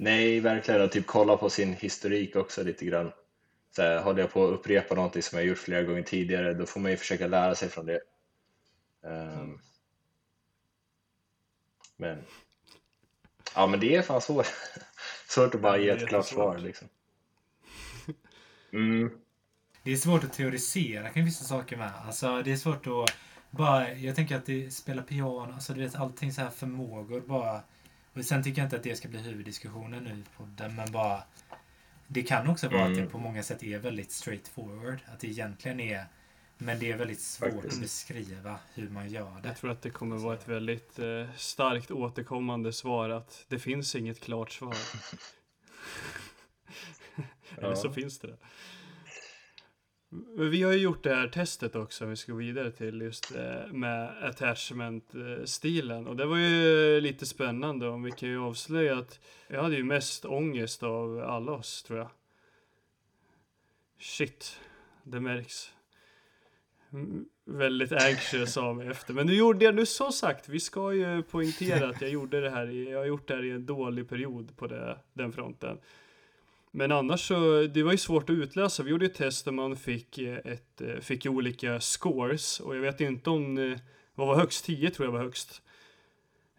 Nej, 0.00 0.40
verkligen. 0.40 0.82
Och 0.82 0.92
typ 0.92 1.06
kolla 1.06 1.36
på 1.36 1.50
sin 1.50 1.72
historik 1.74 2.36
också 2.36 2.62
lite 2.62 2.84
grann. 2.84 3.12
Så 3.76 3.82
här, 3.82 4.02
håller 4.02 4.20
jag 4.20 4.32
på 4.32 4.44
att 4.44 4.50
upprepa 4.50 4.94
någonting 4.94 5.22
som 5.22 5.38
jag 5.38 5.46
gjort 5.48 5.58
flera 5.58 5.82
gånger 5.82 6.02
tidigare, 6.02 6.54
då 6.54 6.66
får 6.66 6.80
man 6.80 6.90
ju 6.90 6.96
försöka 6.96 7.26
lära 7.26 7.54
sig 7.54 7.68
från 7.68 7.86
det. 7.86 8.00
Ehm, 9.04 9.58
men 11.96 12.24
ja, 13.54 13.66
men 13.66 13.80
det 13.80 13.96
är 13.96 14.02
fan 14.02 14.20
svårt. 14.20 14.46
Svårt 15.28 15.54
att 15.54 15.60
bara 15.60 15.78
ge 15.78 15.88
ett 15.90 16.08
klart 16.08 16.26
svar 16.26 16.58
liksom. 16.58 16.88
Mm, 18.72 19.10
Det 19.82 19.92
är 19.92 19.96
svårt 19.96 20.24
att 20.24 20.32
teorisera 20.32 21.10
kring 21.10 21.24
vissa 21.24 21.44
saker 21.44 21.76
med. 21.76 21.92
Alltså, 22.06 22.42
det 22.42 22.52
är 22.52 22.56
svårt 22.56 22.86
att 22.86 23.16
bara... 23.50 23.92
Jag 23.94 24.16
tänker 24.16 24.36
att 24.36 24.46
det 24.46 24.70
spela 24.70 25.02
piano, 25.02 25.52
alltså 25.54 25.72
du 25.74 25.80
vet 25.80 25.94
allting 25.94 26.32
så 26.32 26.40
här 26.40 26.50
förmågor 26.50 27.20
bara. 27.20 27.62
Och 28.14 28.24
sen 28.24 28.42
tycker 28.42 28.60
jag 28.60 28.66
inte 28.66 28.76
att 28.76 28.82
det 28.82 28.96
ska 28.96 29.08
bli 29.08 29.18
huvuddiskussionen 29.18 30.04
nu 30.04 30.10
i 30.10 30.24
podden, 30.36 30.74
men 30.76 30.92
bara... 30.92 31.22
Det 32.06 32.22
kan 32.22 32.48
också 32.48 32.68
vara 32.68 32.82
att 32.82 32.88
Mm. 32.88 33.00
det 33.00 33.06
på 33.10 33.18
många 33.18 33.42
sätt 33.42 33.62
är 33.62 33.78
väldigt 33.78 34.12
straightforward. 34.12 34.98
Att 35.06 35.20
det 35.20 35.26
egentligen 35.28 35.80
är 35.80 36.04
Men 36.62 36.78
det 36.78 36.92
är 36.92 36.96
väldigt 36.96 37.20
svårt 37.20 37.52
Faktiskt. 37.52 37.74
att 37.74 37.80
beskriva 37.82 38.58
hur 38.74 38.88
man 38.88 39.08
gör 39.08 39.40
det. 39.42 39.48
Jag 39.48 39.56
tror 39.56 39.70
att 39.70 39.82
det 39.82 39.90
kommer 39.90 40.16
vara 40.16 40.34
ett 40.34 40.48
väldigt 40.48 40.98
eh, 40.98 41.26
starkt 41.36 41.90
återkommande 41.90 42.72
svar 42.72 43.10
att 43.10 43.44
det 43.48 43.58
finns 43.58 43.94
inget 43.94 44.20
klart 44.20 44.52
svar. 44.52 44.76
Eller 47.58 47.74
så 47.74 47.86
Ja. 47.88 47.92
finns 47.92 48.18
det 48.18 48.26
det. 48.28 48.36
Men 50.12 50.50
Vi 50.50 50.62
har 50.62 50.72
ju 50.72 50.78
gjort 50.78 51.02
det 51.02 51.14
här 51.14 51.28
testet 51.28 51.76
också, 51.76 52.04
om 52.04 52.10
vi 52.10 52.16
ska 52.16 52.32
gå 52.32 52.38
vidare 52.38 52.70
till 52.70 53.00
just 53.00 53.34
eh, 53.36 53.72
med 53.72 54.24
attachment-stilen. 54.24 56.06
Och 56.06 56.16
det 56.16 56.26
var 56.26 56.36
ju 56.36 57.00
lite 57.00 57.26
spännande 57.26 57.88
och 57.88 58.06
vi 58.06 58.10
kan 58.10 58.28
ju 58.28 58.40
avslöja 58.40 58.98
att 58.98 59.20
jag 59.48 59.62
hade 59.62 59.76
ju 59.76 59.84
mest 59.84 60.24
ångest 60.24 60.82
av 60.82 61.18
alla 61.18 61.52
oss, 61.52 61.82
tror 61.82 61.98
jag. 61.98 62.10
Shit, 63.98 64.60
det 65.02 65.20
märks. 65.20 65.72
Mm, 66.92 67.24
väldigt 67.44 67.92
anxious 67.92 68.56
av 68.56 68.76
mig 68.76 68.88
efter. 68.88 69.14
Men 69.14 69.26
nu 69.26 69.34
gjorde 69.34 69.64
jag, 69.64 69.74
nu 69.74 69.86
så 69.86 70.12
sagt, 70.12 70.48
vi 70.48 70.60
ska 70.60 70.92
ju 70.92 71.22
poängtera 71.22 71.88
att 71.88 72.00
jag 72.00 72.10
gjorde 72.10 72.40
det 72.40 72.50
här 72.50 72.70
i, 72.70 72.90
jag 72.90 72.98
har 72.98 73.06
gjort 73.06 73.28
det 73.28 73.34
här 73.34 73.44
i 73.44 73.50
en 73.50 73.66
dålig 73.66 74.08
period 74.08 74.56
på 74.56 74.66
det, 74.66 74.98
den 75.12 75.32
fronten. 75.32 75.78
Men 76.70 76.92
annars 76.92 77.28
så, 77.28 77.66
det 77.66 77.82
var 77.82 77.92
ju 77.92 77.98
svårt 77.98 78.30
att 78.30 78.34
utläsa. 78.34 78.82
Vi 78.82 78.90
gjorde 78.90 79.06
ett 79.06 79.14
test 79.14 79.44
där 79.44 79.52
man 79.52 79.76
fick, 79.76 80.18
eh, 80.18 80.38
ett, 80.44 80.80
eh, 80.80 81.00
fick 81.00 81.26
olika 81.26 81.80
scores 81.80 82.60
och 82.60 82.76
jag 82.76 82.80
vet 82.80 83.00
inte 83.00 83.30
om, 83.30 83.58
eh, 83.58 83.78
vad 84.14 84.26
var 84.26 84.36
högst? 84.36 84.64
10 84.64 84.90
tror 84.90 85.06
jag 85.06 85.12
var 85.12 85.20
högst. 85.20 85.62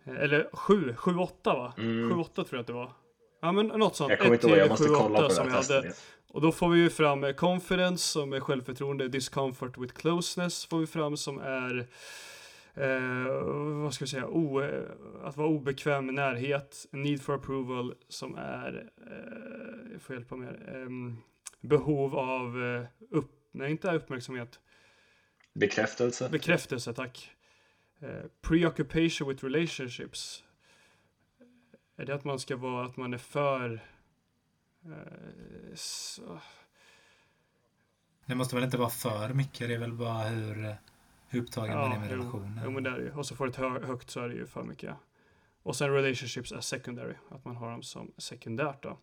Eller 0.04 0.50
7, 0.54 0.96
7, 0.96 1.16
8 1.18 1.54
va? 1.54 1.74
Mm. 1.78 2.10
7, 2.10 2.20
8 2.20 2.44
tror 2.44 2.48
jag 2.58 2.60
att 2.60 2.68
det 2.68 2.74
var. 2.74 2.92
Ja 3.42 3.52
men 3.52 3.68
något 3.68 3.96
sånt. 3.96 4.10
Jag 4.10 4.20
kommer 4.20 4.34
inte 4.34 4.48
ihåg, 4.48 4.58
jag 4.58 4.70
måste 4.70 4.88
sju, 4.88 4.94
kolla 4.96 5.20
åtta 5.20 5.22
på 5.22 5.28
det 5.28 5.36
som 5.36 5.52
testet. 5.52 5.76
hade. 5.76 5.94
Och 6.28 6.42
då 6.42 6.52
får 6.52 6.70
vi 6.70 6.80
ju 6.80 6.90
fram 6.90 7.34
confidence 7.34 8.08
som 8.08 8.34
är 8.34 8.40
självförtroende, 8.40 9.08
discomfort 9.08 9.78
with 9.78 9.94
closeness 9.94 10.66
får 10.66 10.80
vi 10.80 10.88
fram 10.88 11.18
som 11.18 11.40
är 11.40 11.88
eh, 12.74 13.44
vad 13.84 13.94
ska 13.94 14.06
vi 14.06 14.10
säga, 14.10 14.28
o, 14.28 14.62
eh, 14.62 14.84
att 15.24 15.38
vara 15.38 15.48
obekväm 15.48 16.06
med 16.06 16.16
närhet, 16.16 16.86
need 16.92 17.22
for 17.22 17.36
approval 17.36 17.96
som 18.08 18.36
är, 18.36 18.90
eh, 19.08 19.92
jag 19.92 20.02
får 20.02 20.16
hjälpa 20.16 20.36
här, 20.36 20.76
ehm, 20.76 21.18
behov 21.62 22.16
av 22.16 22.64
eh, 22.64 22.86
upp, 23.10 23.32
nej 23.52 23.72
inte 23.72 23.92
uppmärksamhet, 23.92 24.60
Bekräftelse. 25.54 26.30
bekräftelse 26.30 26.94
tack. 26.94 27.32
Eh, 28.00 28.26
preoccupation 28.42 29.30
with 29.30 29.44
relationships. 29.44 30.44
Är 31.98 32.06
det 32.06 32.16
att 32.16 32.24
man 32.24 32.40
ska 32.40 32.56
vara, 32.58 32.86
att 32.86 32.98
man 32.98 33.14
är 33.14 33.18
för 33.18 33.84
eh, 34.86 35.76
så, 35.76 36.40
Det 38.26 38.36
måste 38.36 38.56
väl 38.56 38.64
inte 38.64 38.78
vara 38.78 38.90
för 38.90 39.34
mycket, 39.34 39.68
det 39.68 39.74
är 39.74 39.80
väl 39.80 39.94
bara 39.94 40.24
hur, 40.24 40.76
hur 41.32 41.42
upptagen 41.42 41.78
man 41.78 41.92
är 41.92 42.00
med 42.00 42.08
jo, 42.12 42.18
relationen. 42.18 42.60
Jo, 42.64 42.72
men 42.72 42.84
det 42.84 42.90
är 42.90 42.98
ju. 43.00 43.12
Och 43.12 43.26
så 43.26 43.36
får 43.36 43.48
det 43.48 43.58
hö- 43.58 43.86
högt 43.86 44.10
så 44.10 44.20
är 44.20 44.30
det 44.30 44.36
ju 44.36 44.46
för 44.46 44.64
mycket. 44.64 44.84
ja. 44.84 44.98
Och 45.64 45.76
sen 45.76 45.92
relationships 45.92 46.52
är 46.52 46.62
secondary, 46.62 47.14
att 47.30 47.46
man 47.46 47.56
har 47.56 47.72
dem 47.72 47.84
som 47.84 48.12
sekundärt 48.18 48.84
då. 48.84 48.98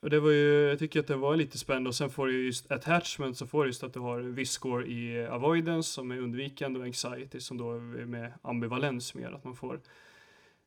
Och 0.00 0.10
det 0.10 0.20
var 0.20 0.30
ju, 0.30 0.68
jag 0.68 0.78
tycker 0.78 1.00
att 1.00 1.06
det 1.06 1.16
var 1.16 1.36
lite 1.36 1.58
spännande 1.58 1.88
och 1.88 1.94
sen 1.94 2.10
får 2.10 2.26
du 2.26 2.46
just 2.46 2.70
attachment 2.70 3.36
så 3.36 3.46
får 3.46 3.64
du 3.64 3.68
just 3.70 3.82
att 3.82 3.92
du 3.92 4.00
har 4.00 4.20
viss 4.20 4.50
score 4.50 4.86
i 4.86 5.26
avoidance 5.26 5.92
som 5.92 6.10
är 6.10 6.18
undvikande 6.18 6.78
och 6.80 6.84
anxiety 6.86 7.40
som 7.40 7.56
då 7.58 7.72
är 7.72 7.80
med 8.06 8.32
ambivalens 8.42 9.14
mer 9.14 9.32
att 9.32 9.44
man 9.44 9.56
får. 9.56 9.80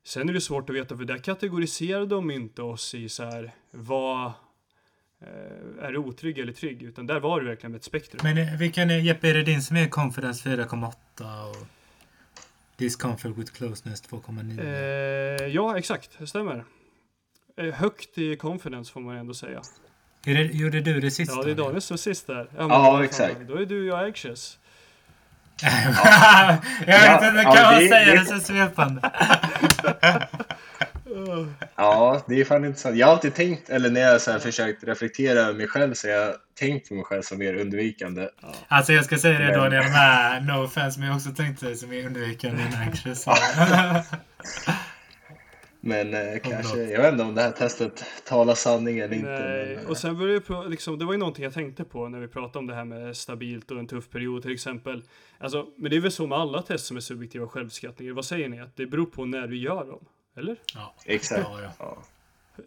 Sen 0.04 0.30
är 0.30 0.34
det 0.34 0.42
svårt 0.42 0.70
att 0.70 0.76
veta 0.76 0.98
för 0.98 1.06
där 1.06 1.18
kategoriserade 1.18 2.06
de 2.06 2.32
inte 2.32 2.62
oss 2.62 2.96
i 2.96 3.10
så 3.10 3.24
här 3.24 3.52
vad 3.72 4.32
är 5.82 5.92
du 5.92 5.98
otrygg 5.98 6.38
eller 6.40 6.54
trygg 6.54 6.84
utan 6.84 7.08
där 7.08 7.20
var 7.20 7.42
det 7.42 7.48
verkligen 7.48 7.76
ett 7.76 7.84
spektrum. 7.84 8.20
Men 8.24 8.38
eh, 8.38 8.58
vilken 8.58 8.92
är, 8.92 8.98
Jeppe, 8.98 9.30
är 9.30 9.34
det 9.34 9.44
din 9.44 9.62
som 9.62 9.78
är 9.78 9.88
confidence 9.88 10.50
4,8 10.50 11.50
och 11.50 11.68
discomfort 12.76 13.38
with 13.38 13.52
closeness 13.54 14.04
2,9? 14.04 14.60
Eh, 15.42 15.48
ja, 15.48 15.78
exakt. 15.78 16.10
Det 16.20 16.28
stämmer. 16.28 16.64
Eh, 17.58 17.74
högt 17.74 18.18
i 18.18 18.36
confidence 18.36 18.92
får 18.92 19.00
man 19.02 19.16
ändå 19.18 19.34
säga. 19.34 19.62
Är 20.26 20.34
det, 20.34 20.44
gjorde 20.44 20.82
du 20.82 21.00
det 21.00 21.12
sista? 21.12 21.36
Ja, 21.36 21.44
det 21.44 21.52
är 21.52 21.56
Daniel 21.56 21.82
som 21.82 21.94
är 21.94 21.98
sist 21.98 22.28
där. 22.28 22.50
Ja, 22.58 22.70
fan, 22.70 23.04
exakt. 23.04 23.36
Då 23.48 23.56
är 23.56 23.66
du 23.66 23.82
och 23.92 23.98
jag 24.00 24.06
anxious. 24.08 24.60
jag 25.62 27.00
vet 27.00 27.24
inte, 27.30 27.44
kan 27.44 27.56
ja, 27.56 27.72
man 27.72 27.80
det- 27.82 27.88
säga 27.90 28.06
det- 28.06 28.20
det 28.20 28.26
så 28.26 28.40
svepande? 28.40 29.02
Ja, 31.76 32.22
det 32.28 32.42
är 32.42 32.46
fan 32.46 32.66
intressant. 32.66 32.96
Jag 32.98 33.08
har 33.08 33.14
alltid 33.14 33.34
tänkt, 33.36 33.70
eller 33.70 33.90
när 33.90 34.02
jag 34.02 34.22
så 34.22 34.32
här 34.32 34.40
försökt 34.40 34.84
reflektera 34.84 35.40
över 35.40 35.54
mig 35.54 35.68
själv, 35.68 35.94
så 35.94 36.08
har 36.08 36.14
jag 36.16 36.36
tänkt 36.60 36.90
på 36.90 36.96
mig 36.96 37.04
själv 37.04 37.22
som 37.22 37.38
mer 37.38 37.54
undvikande. 37.56 38.30
Alltså 38.68 38.94
jag 38.94 39.06
ska 39.06 39.18
säga 39.18 39.40
det 39.40 39.70
Men- 39.70 39.72
med 39.72 40.46
no 40.46 40.64
offense, 40.64 41.00
men 41.00 41.08
jag 41.08 41.14
har 41.14 41.20
också 41.20 41.32
tänkt 41.32 41.62
dig 41.62 41.76
som 41.76 41.94
är 41.94 42.06
undvikande 42.06 42.62
in 42.62 42.74
anxious. 42.88 43.26
Men 45.82 46.14
eh, 46.14 46.40
kanske, 46.44 46.84
jag 46.84 47.02
vet 47.02 47.12
inte 47.12 47.24
om 47.24 47.36
det 47.36 47.42
här 47.42 47.52
testet 47.52 48.04
talar 48.26 48.54
sanning 48.56 49.00
eller 49.00 49.16
inte. 49.16 49.30
nej. 49.30 49.66
Men, 49.76 49.84
eh, 49.84 49.90
Och 49.90 49.98
sen 49.98 50.18
började 50.18 50.34
jag 50.34 50.46
på, 50.46 50.64
liksom, 50.70 51.00
det 51.00 51.06
var 51.06 51.14
ju 51.14 51.20
någonting 51.20 51.44
jag 51.44 51.54
tänkte 51.54 51.84
på 51.84 52.10
när 52.10 52.20
vi 52.20 52.28
pratade 52.28 52.60
om 52.60 52.68
det 52.68 52.76
här 52.76 52.86
med 52.86 53.18
stabilt 53.18 53.72
och 53.72 53.80
en 53.80 53.88
tuff 53.88 54.10
period 54.10 54.42
till 54.42 54.52
exempel. 54.54 55.04
Alltså, 55.38 55.66
men 55.78 55.90
det 55.92 55.98
är 55.98 56.02
väl 56.02 56.12
så 56.12 56.28
med 56.28 56.38
alla 56.38 56.62
test 56.62 56.86
som 56.86 56.98
är 56.98 57.02
subjektiva 57.02 57.48
självskattningar. 57.48 58.14
Vad 58.14 58.26
säger 58.26 58.50
ni? 58.50 58.60
Att 58.60 58.76
det 58.76 58.86
beror 58.86 59.06
på 59.06 59.26
när 59.26 59.48
du 59.48 59.58
gör 59.58 59.86
dem? 59.86 60.06
Eller? 60.38 60.58
ja. 60.76 60.94
Exakt. 61.06 61.42
Ja, 61.44 61.74
ja. 61.80 61.98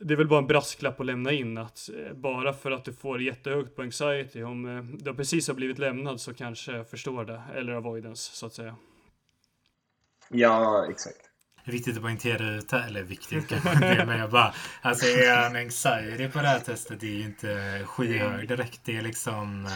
Det 0.00 0.14
är 0.14 0.16
väl 0.18 0.28
bara 0.28 0.38
en 0.38 0.46
brasklapp 0.46 1.00
att 1.00 1.06
lämna 1.06 1.32
in 1.32 1.58
att 1.58 1.90
eh, 1.98 2.12
bara 2.14 2.52
för 2.52 2.70
att 2.70 2.84
du 2.84 2.92
får 2.92 3.22
jättehögt 3.22 3.76
på 3.76 3.82
anxiety, 3.82 4.42
om 4.42 4.78
eh, 4.78 4.82
du 4.82 5.14
precis 5.14 5.48
har 5.48 5.54
blivit 5.54 5.78
lämnad 5.78 6.20
så 6.20 6.34
kanske 6.34 6.72
jag 6.72 6.90
förstår 6.90 7.24
det. 7.24 7.42
Eller 7.54 7.72
avoidance, 7.72 8.36
så 8.36 8.46
att 8.46 8.54
säga. 8.54 8.76
ja, 10.28 10.86
exakt. 10.90 11.30
Det 11.64 11.70
är 11.70 11.72
viktigt 11.72 11.96
att 11.96 12.02
poängtera 12.02 12.50
ut 12.50 12.72
här, 12.72 12.86
eller 12.86 13.02
viktigt 13.02 13.48
kanske 13.48 13.72
inte 13.72 13.94
det, 13.94 14.06
men 14.06 14.18
jag 14.18 14.30
bara, 14.30 14.54
alltså 14.82 15.06
er 15.06 15.56
anxiety 15.56 16.28
på 16.28 16.38
det 16.38 16.48
här 16.48 16.60
testet 16.60 17.02
är 17.02 17.06
ju 17.06 17.22
inte 17.22 17.82
skyhög 17.86 18.48
direkt. 18.48 18.80
Det 18.84 18.96
är 18.96 19.02
liksom, 19.02 19.68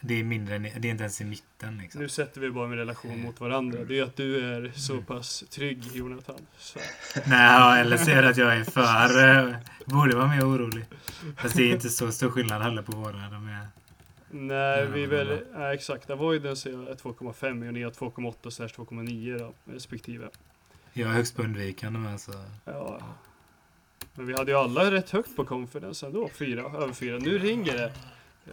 det 0.00 0.20
är 0.20 0.24
mindre, 0.24 0.54
än- 0.56 0.62
det 0.62 0.88
är 0.88 0.90
inte 0.90 1.02
ens 1.02 1.20
i 1.20 1.24
mitten 1.24 1.78
liksom. 1.78 2.00
Nu 2.00 2.08
sätter 2.08 2.40
vi 2.40 2.50
bara 2.50 2.66
en 2.66 2.76
relation 2.76 3.20
mot 3.22 3.40
varandra. 3.40 3.84
Det 3.84 3.98
är 3.98 4.02
att 4.02 4.16
du 4.16 4.54
är 4.54 4.72
så 4.74 5.02
pass 5.02 5.44
trygg, 5.50 5.84
Jonathan. 5.92 6.36
Så. 6.58 6.78
Nej, 7.26 7.80
eller 7.80 7.96
så 7.96 8.10
är 8.10 8.22
det 8.22 8.28
att 8.28 8.36
jag 8.36 8.56
är 8.56 8.64
för, 8.64 9.38
eh, 9.48 9.54
borde 9.84 10.16
vara 10.16 10.26
mer 10.26 10.48
orolig. 10.48 10.84
Fast 11.36 11.56
det 11.56 11.62
är 11.62 11.72
inte 11.72 11.88
så 11.90 12.12
stor 12.12 12.30
skillnad 12.30 12.62
heller 12.62 12.82
på 12.82 12.92
våra. 12.96 13.12
De 13.30 13.48
är, 13.48 13.66
Nej, 14.30 14.86
vi 14.86 15.00
men 15.06 15.10
väl, 15.10 15.40
nej, 15.54 15.74
exakt. 15.74 16.10
Avoidance 16.10 16.70
är 16.70 16.94
2,5 16.94 17.66
och 17.68 17.74
ni 17.74 17.82
har 17.82 17.90
2,8 17.90 18.50
slash 18.50 18.66
2,9 18.68 19.38
då, 19.38 19.54
respektive. 19.72 20.28
jag 20.92 21.08
är 21.10 21.14
högst 21.14 21.36
på 21.36 21.42
undvikande 21.42 21.98
med 21.98 22.20
så. 22.20 22.32
Ja. 22.64 23.00
Men 24.14 24.26
vi 24.26 24.34
hade 24.34 24.50
ju 24.50 24.56
alla 24.58 24.90
rätt 24.90 25.10
högt 25.10 25.36
på 25.36 25.44
confidence 25.44 26.06
ändå. 26.06 26.28
Fyra, 26.34 26.62
över 26.62 26.92
fyra. 26.92 27.18
Nu 27.18 27.38
ringer 27.38 27.72
det. 27.72 27.92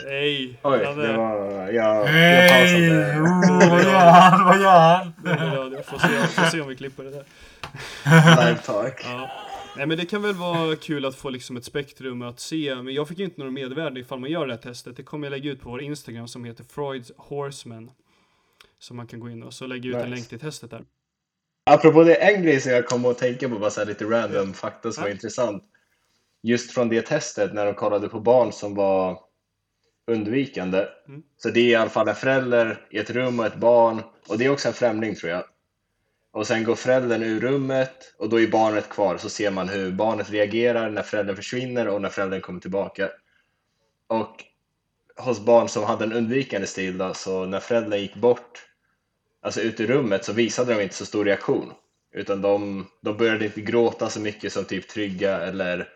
Nej, 0.05 0.59
Oj, 0.63 0.79
Janne. 0.81 1.07
det 1.07 1.17
var... 1.17 1.55
Jag, 1.57 1.73
jag 1.73 2.05
Hej! 2.05 2.49
pausade. 2.49 3.19
Oh, 3.21 3.69
vad 3.69 3.83
gör 3.83 3.99
han? 4.11 4.45
Vad 4.45 4.59
gör 4.61 4.79
han? 4.79 5.55
Radio. 5.55 5.81
Får 5.83 5.97
se, 5.97 6.27
får 6.27 6.43
se 6.45 6.61
om 6.61 6.67
vi 6.67 6.75
klipper 6.75 7.03
det 7.03 7.09
där. 7.09 7.25
Live 8.45 8.57
talk. 8.65 9.01
Ja. 9.05 9.29
Nej 9.77 9.85
men 9.85 9.97
det 9.97 10.05
kan 10.05 10.21
väl 10.21 10.33
vara 10.33 10.75
kul 10.75 11.05
att 11.05 11.15
få 11.15 11.29
liksom 11.29 11.57
ett 11.57 11.65
spektrum 11.65 12.21
att 12.21 12.39
se, 12.39 12.75
men 12.75 12.93
jag 12.93 13.07
fick 13.07 13.19
ju 13.19 13.25
inte 13.25 13.39
några 13.39 13.51
medvärde 13.51 13.99
ifall 13.99 14.19
man 14.19 14.29
gör 14.29 14.47
det 14.47 14.53
här 14.53 14.61
testet. 14.61 14.97
Det 14.97 15.03
kommer 15.03 15.27
jag 15.27 15.31
lägga 15.31 15.51
ut 15.51 15.61
på 15.61 15.69
vår 15.69 15.81
Instagram 15.81 16.27
som 16.27 16.45
heter 16.45 16.63
Freuds 16.69 17.11
Horseman. 17.17 17.91
Som 18.79 18.97
man 18.97 19.07
kan 19.07 19.19
gå 19.19 19.29
in 19.29 19.43
och 19.43 19.53
så 19.53 19.67
lägger 19.67 19.89
jag 19.89 19.99
ut 19.99 20.03
en 20.05 20.09
Nice. 20.11 20.19
länk 20.19 20.29
till 20.29 20.39
testet 20.39 20.69
där. 20.71 20.81
Apropå 21.69 22.03
det, 22.03 22.15
en 22.15 22.43
grej 22.43 22.59
som 22.61 22.71
jag 22.71 22.85
kom 22.85 23.05
att 23.05 23.17
tänka 23.17 23.49
på, 23.49 23.59
bara 23.59 23.69
så 23.69 23.79
här 23.79 23.87
lite 23.87 24.05
random 24.05 24.53
fakta 24.53 24.91
som 24.91 25.03
var 25.03 25.09
intressant. 25.11 25.63
Just 26.43 26.71
från 26.71 26.89
det 26.89 27.01
testet 27.01 27.53
när 27.53 27.65
de 27.65 27.73
kollade 27.73 28.09
på 28.09 28.19
barn 28.19 28.51
som 28.51 28.75
var 28.75 29.19
undvikande. 30.07 30.87
Mm. 31.07 31.23
Så 31.37 31.49
det 31.49 31.59
är 31.59 31.67
i 31.67 31.75
alla 31.75 31.89
fall 31.89 32.07
en 32.07 32.15
förälder 32.15 32.87
i 32.89 32.97
ett 32.97 33.09
rum 33.09 33.39
och 33.39 33.45
ett 33.45 33.55
barn. 33.55 34.01
Och 34.27 34.37
det 34.37 34.45
är 34.45 34.49
också 34.49 34.67
en 34.67 34.73
främling 34.73 35.15
tror 35.15 35.31
jag. 35.31 35.43
Och 36.31 36.47
sen 36.47 36.63
går 36.63 36.75
föräldern 36.75 37.23
ur 37.23 37.39
rummet 37.39 38.15
och 38.17 38.29
då 38.29 38.39
är 38.39 38.47
barnet 38.47 38.89
kvar. 38.89 39.17
Så 39.17 39.29
ser 39.29 39.51
man 39.51 39.69
hur 39.69 39.91
barnet 39.91 40.31
reagerar 40.31 40.89
när 40.89 41.01
föräldern 41.01 41.35
försvinner 41.35 41.87
och 41.87 42.01
när 42.01 42.09
föräldern 42.09 42.41
kommer 42.41 42.59
tillbaka. 42.59 43.09
Och 44.07 44.43
hos 45.17 45.39
barn 45.39 45.69
som 45.69 45.83
hade 45.83 46.05
en 46.05 46.13
undvikande 46.13 46.67
stil 46.67 46.97
då, 46.97 47.13
så 47.13 47.45
när 47.45 47.59
föräldern 47.59 47.99
gick 47.99 48.15
bort 48.15 48.65
alltså 49.41 49.61
ut 49.61 49.79
ur 49.79 49.87
rummet 49.87 50.25
så 50.25 50.33
visade 50.33 50.73
de 50.73 50.83
inte 50.83 50.95
så 50.95 51.05
stor 51.05 51.25
reaktion. 51.25 51.71
Utan 52.11 52.41
de, 52.41 52.87
de 53.01 53.17
började 53.17 53.45
inte 53.45 53.61
gråta 53.61 54.09
så 54.09 54.19
mycket 54.19 54.53
som 54.53 54.65
typ 54.65 54.87
trygga 54.87 55.41
eller 55.41 55.89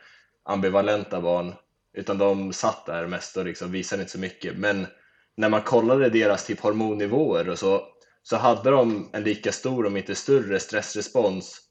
ambivalenta 0.43 1.21
barn. 1.21 1.53
Utan 1.93 2.17
de 2.17 2.53
satt 2.53 2.85
där 2.85 3.07
mest 3.07 3.37
och 3.37 3.45
liksom 3.45 3.71
visade 3.71 4.01
inte 4.01 4.11
så 4.11 4.19
mycket. 4.19 4.57
Men 4.57 4.87
när 5.35 5.49
man 5.49 5.61
kollade 5.61 6.09
deras 6.09 6.45
typ 6.45 6.59
hormonnivåer 6.59 7.49
och 7.49 7.59
så, 7.59 7.87
så 8.23 8.37
hade 8.37 8.69
de 8.69 9.09
en 9.13 9.23
lika 9.23 9.51
stor, 9.51 9.85
om 9.85 9.97
inte 9.97 10.15
större, 10.15 10.59
stressrespons 10.59 11.61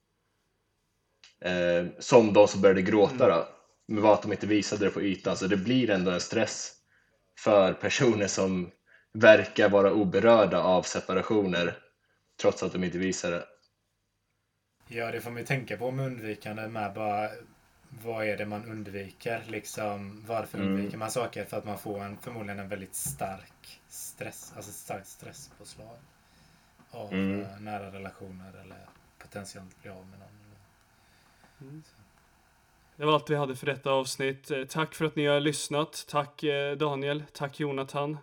eh, 1.45 1.87
som 1.99 2.33
de 2.33 2.49
som 2.49 2.61
började 2.61 2.83
gråta. 2.83 3.29
Då. 3.29 3.49
Men 3.89 4.03
var 4.03 4.15
att 4.15 4.23
de 4.23 4.33
inte 4.33 4.47
visade 4.47 4.85
det 4.85 4.91
på 4.91 5.03
ytan. 5.03 5.37
Så 5.37 5.47
det 5.47 5.57
blir 5.57 5.91
ändå 5.91 6.11
en 6.11 6.21
stress 6.21 6.73
för 7.39 7.73
personer 7.73 8.27
som 8.27 8.71
verkar 9.13 9.69
vara 9.69 9.93
oberörda 9.93 10.61
av 10.61 10.83
separationer 10.83 11.79
trots 12.41 12.63
att 12.63 12.73
de 12.73 12.85
inte 12.85 12.99
visar 12.99 13.31
det. 13.31 13.45
Ja, 14.89 15.11
det 15.11 15.21
får 15.21 15.31
man 15.31 15.41
ju 15.41 15.47
tänka 15.47 15.77
på 15.77 15.91
med 15.91 16.07
undvikande 16.07 16.69
med 16.69 16.95
bara 16.95 17.29
vad 17.91 18.27
är 18.27 18.37
det 18.37 18.47
man 18.47 18.65
undviker? 18.65 19.45
Liksom, 19.49 20.25
varför 20.27 20.59
Mm. 20.59 20.71
undviker 20.75 20.99
man 20.99 21.11
saker? 21.11 21.45
För 21.45 21.59
att 21.59 21.65
man 21.65 21.79
får 21.79 22.01
en, 22.05 22.17
förmodligen 22.19 22.59
en 22.59 22.69
väldigt 22.69 22.95
stark 22.95 23.81
stress, 23.89 24.53
alltså 24.57 24.71
ett 24.71 24.77
starkt 24.77 25.07
stresspåslag 25.09 25.97
av 26.91 27.13
Mm. 27.13 27.41
eh, 27.43 27.61
nära 27.61 27.93
relationer 27.93 28.53
eller 28.65 28.79
potentiellt 29.19 29.83
bli 29.83 29.91
av 29.91 30.07
med 30.07 30.19
någon. 30.19 30.27
Det 32.97 33.05
var 33.07 33.15
allt 33.15 33.31
vi 33.31 33.37
hade 33.37 33.57
för 33.57 33.67
detta 33.67 33.91
avsnitt. 33.91 34.51
Eh, 34.51 34.65
Tack 34.65 34.95
för 34.95 35.05
att 35.05 35.17
ni 35.17 35.27
har 35.27 35.41
lyssnat. 35.41 36.05
Tack 36.09 36.43
eh, 36.43 36.77
Daniel. 36.77 37.25
Tack 37.33 37.61
Jonathan. 37.61 38.19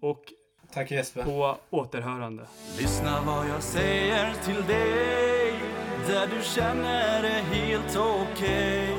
Och 0.00 0.24
Tack 0.72 0.90
Jesper. 0.90 1.24
på 1.24 1.58
återhörande. 1.70 2.46
Lyssna 2.78 3.22
vad 3.26 3.48
jag 3.48 3.62
säger 3.62 4.34
till 4.34 4.64
dig 4.66 5.47
där 6.08 6.26
du 6.26 6.42
känner 6.42 7.22
är 7.22 7.42
helt 7.42 7.96
okej. 7.96 8.96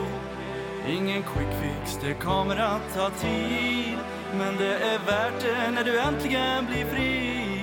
Ingen 0.88 1.24
quick 1.24 1.48
fix, 1.62 2.00
det 2.02 2.14
kommer 2.14 2.58
att 2.58 2.94
ta 2.94 3.10
tid. 3.10 3.98
Men 4.38 4.58
det 4.58 4.76
är 4.76 5.00
värt 5.00 5.42
det 5.42 5.72
när 5.72 5.84
du 5.84 6.00
äntligen 6.00 6.66
blir 6.66 6.86
fri. 6.86 7.62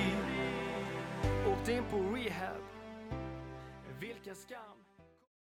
Åkte 1.51 1.73
in 1.73 1.83
på 1.91 1.97
rehab. 1.97 2.61
Vilken 3.99 4.35
skam. 4.35 4.76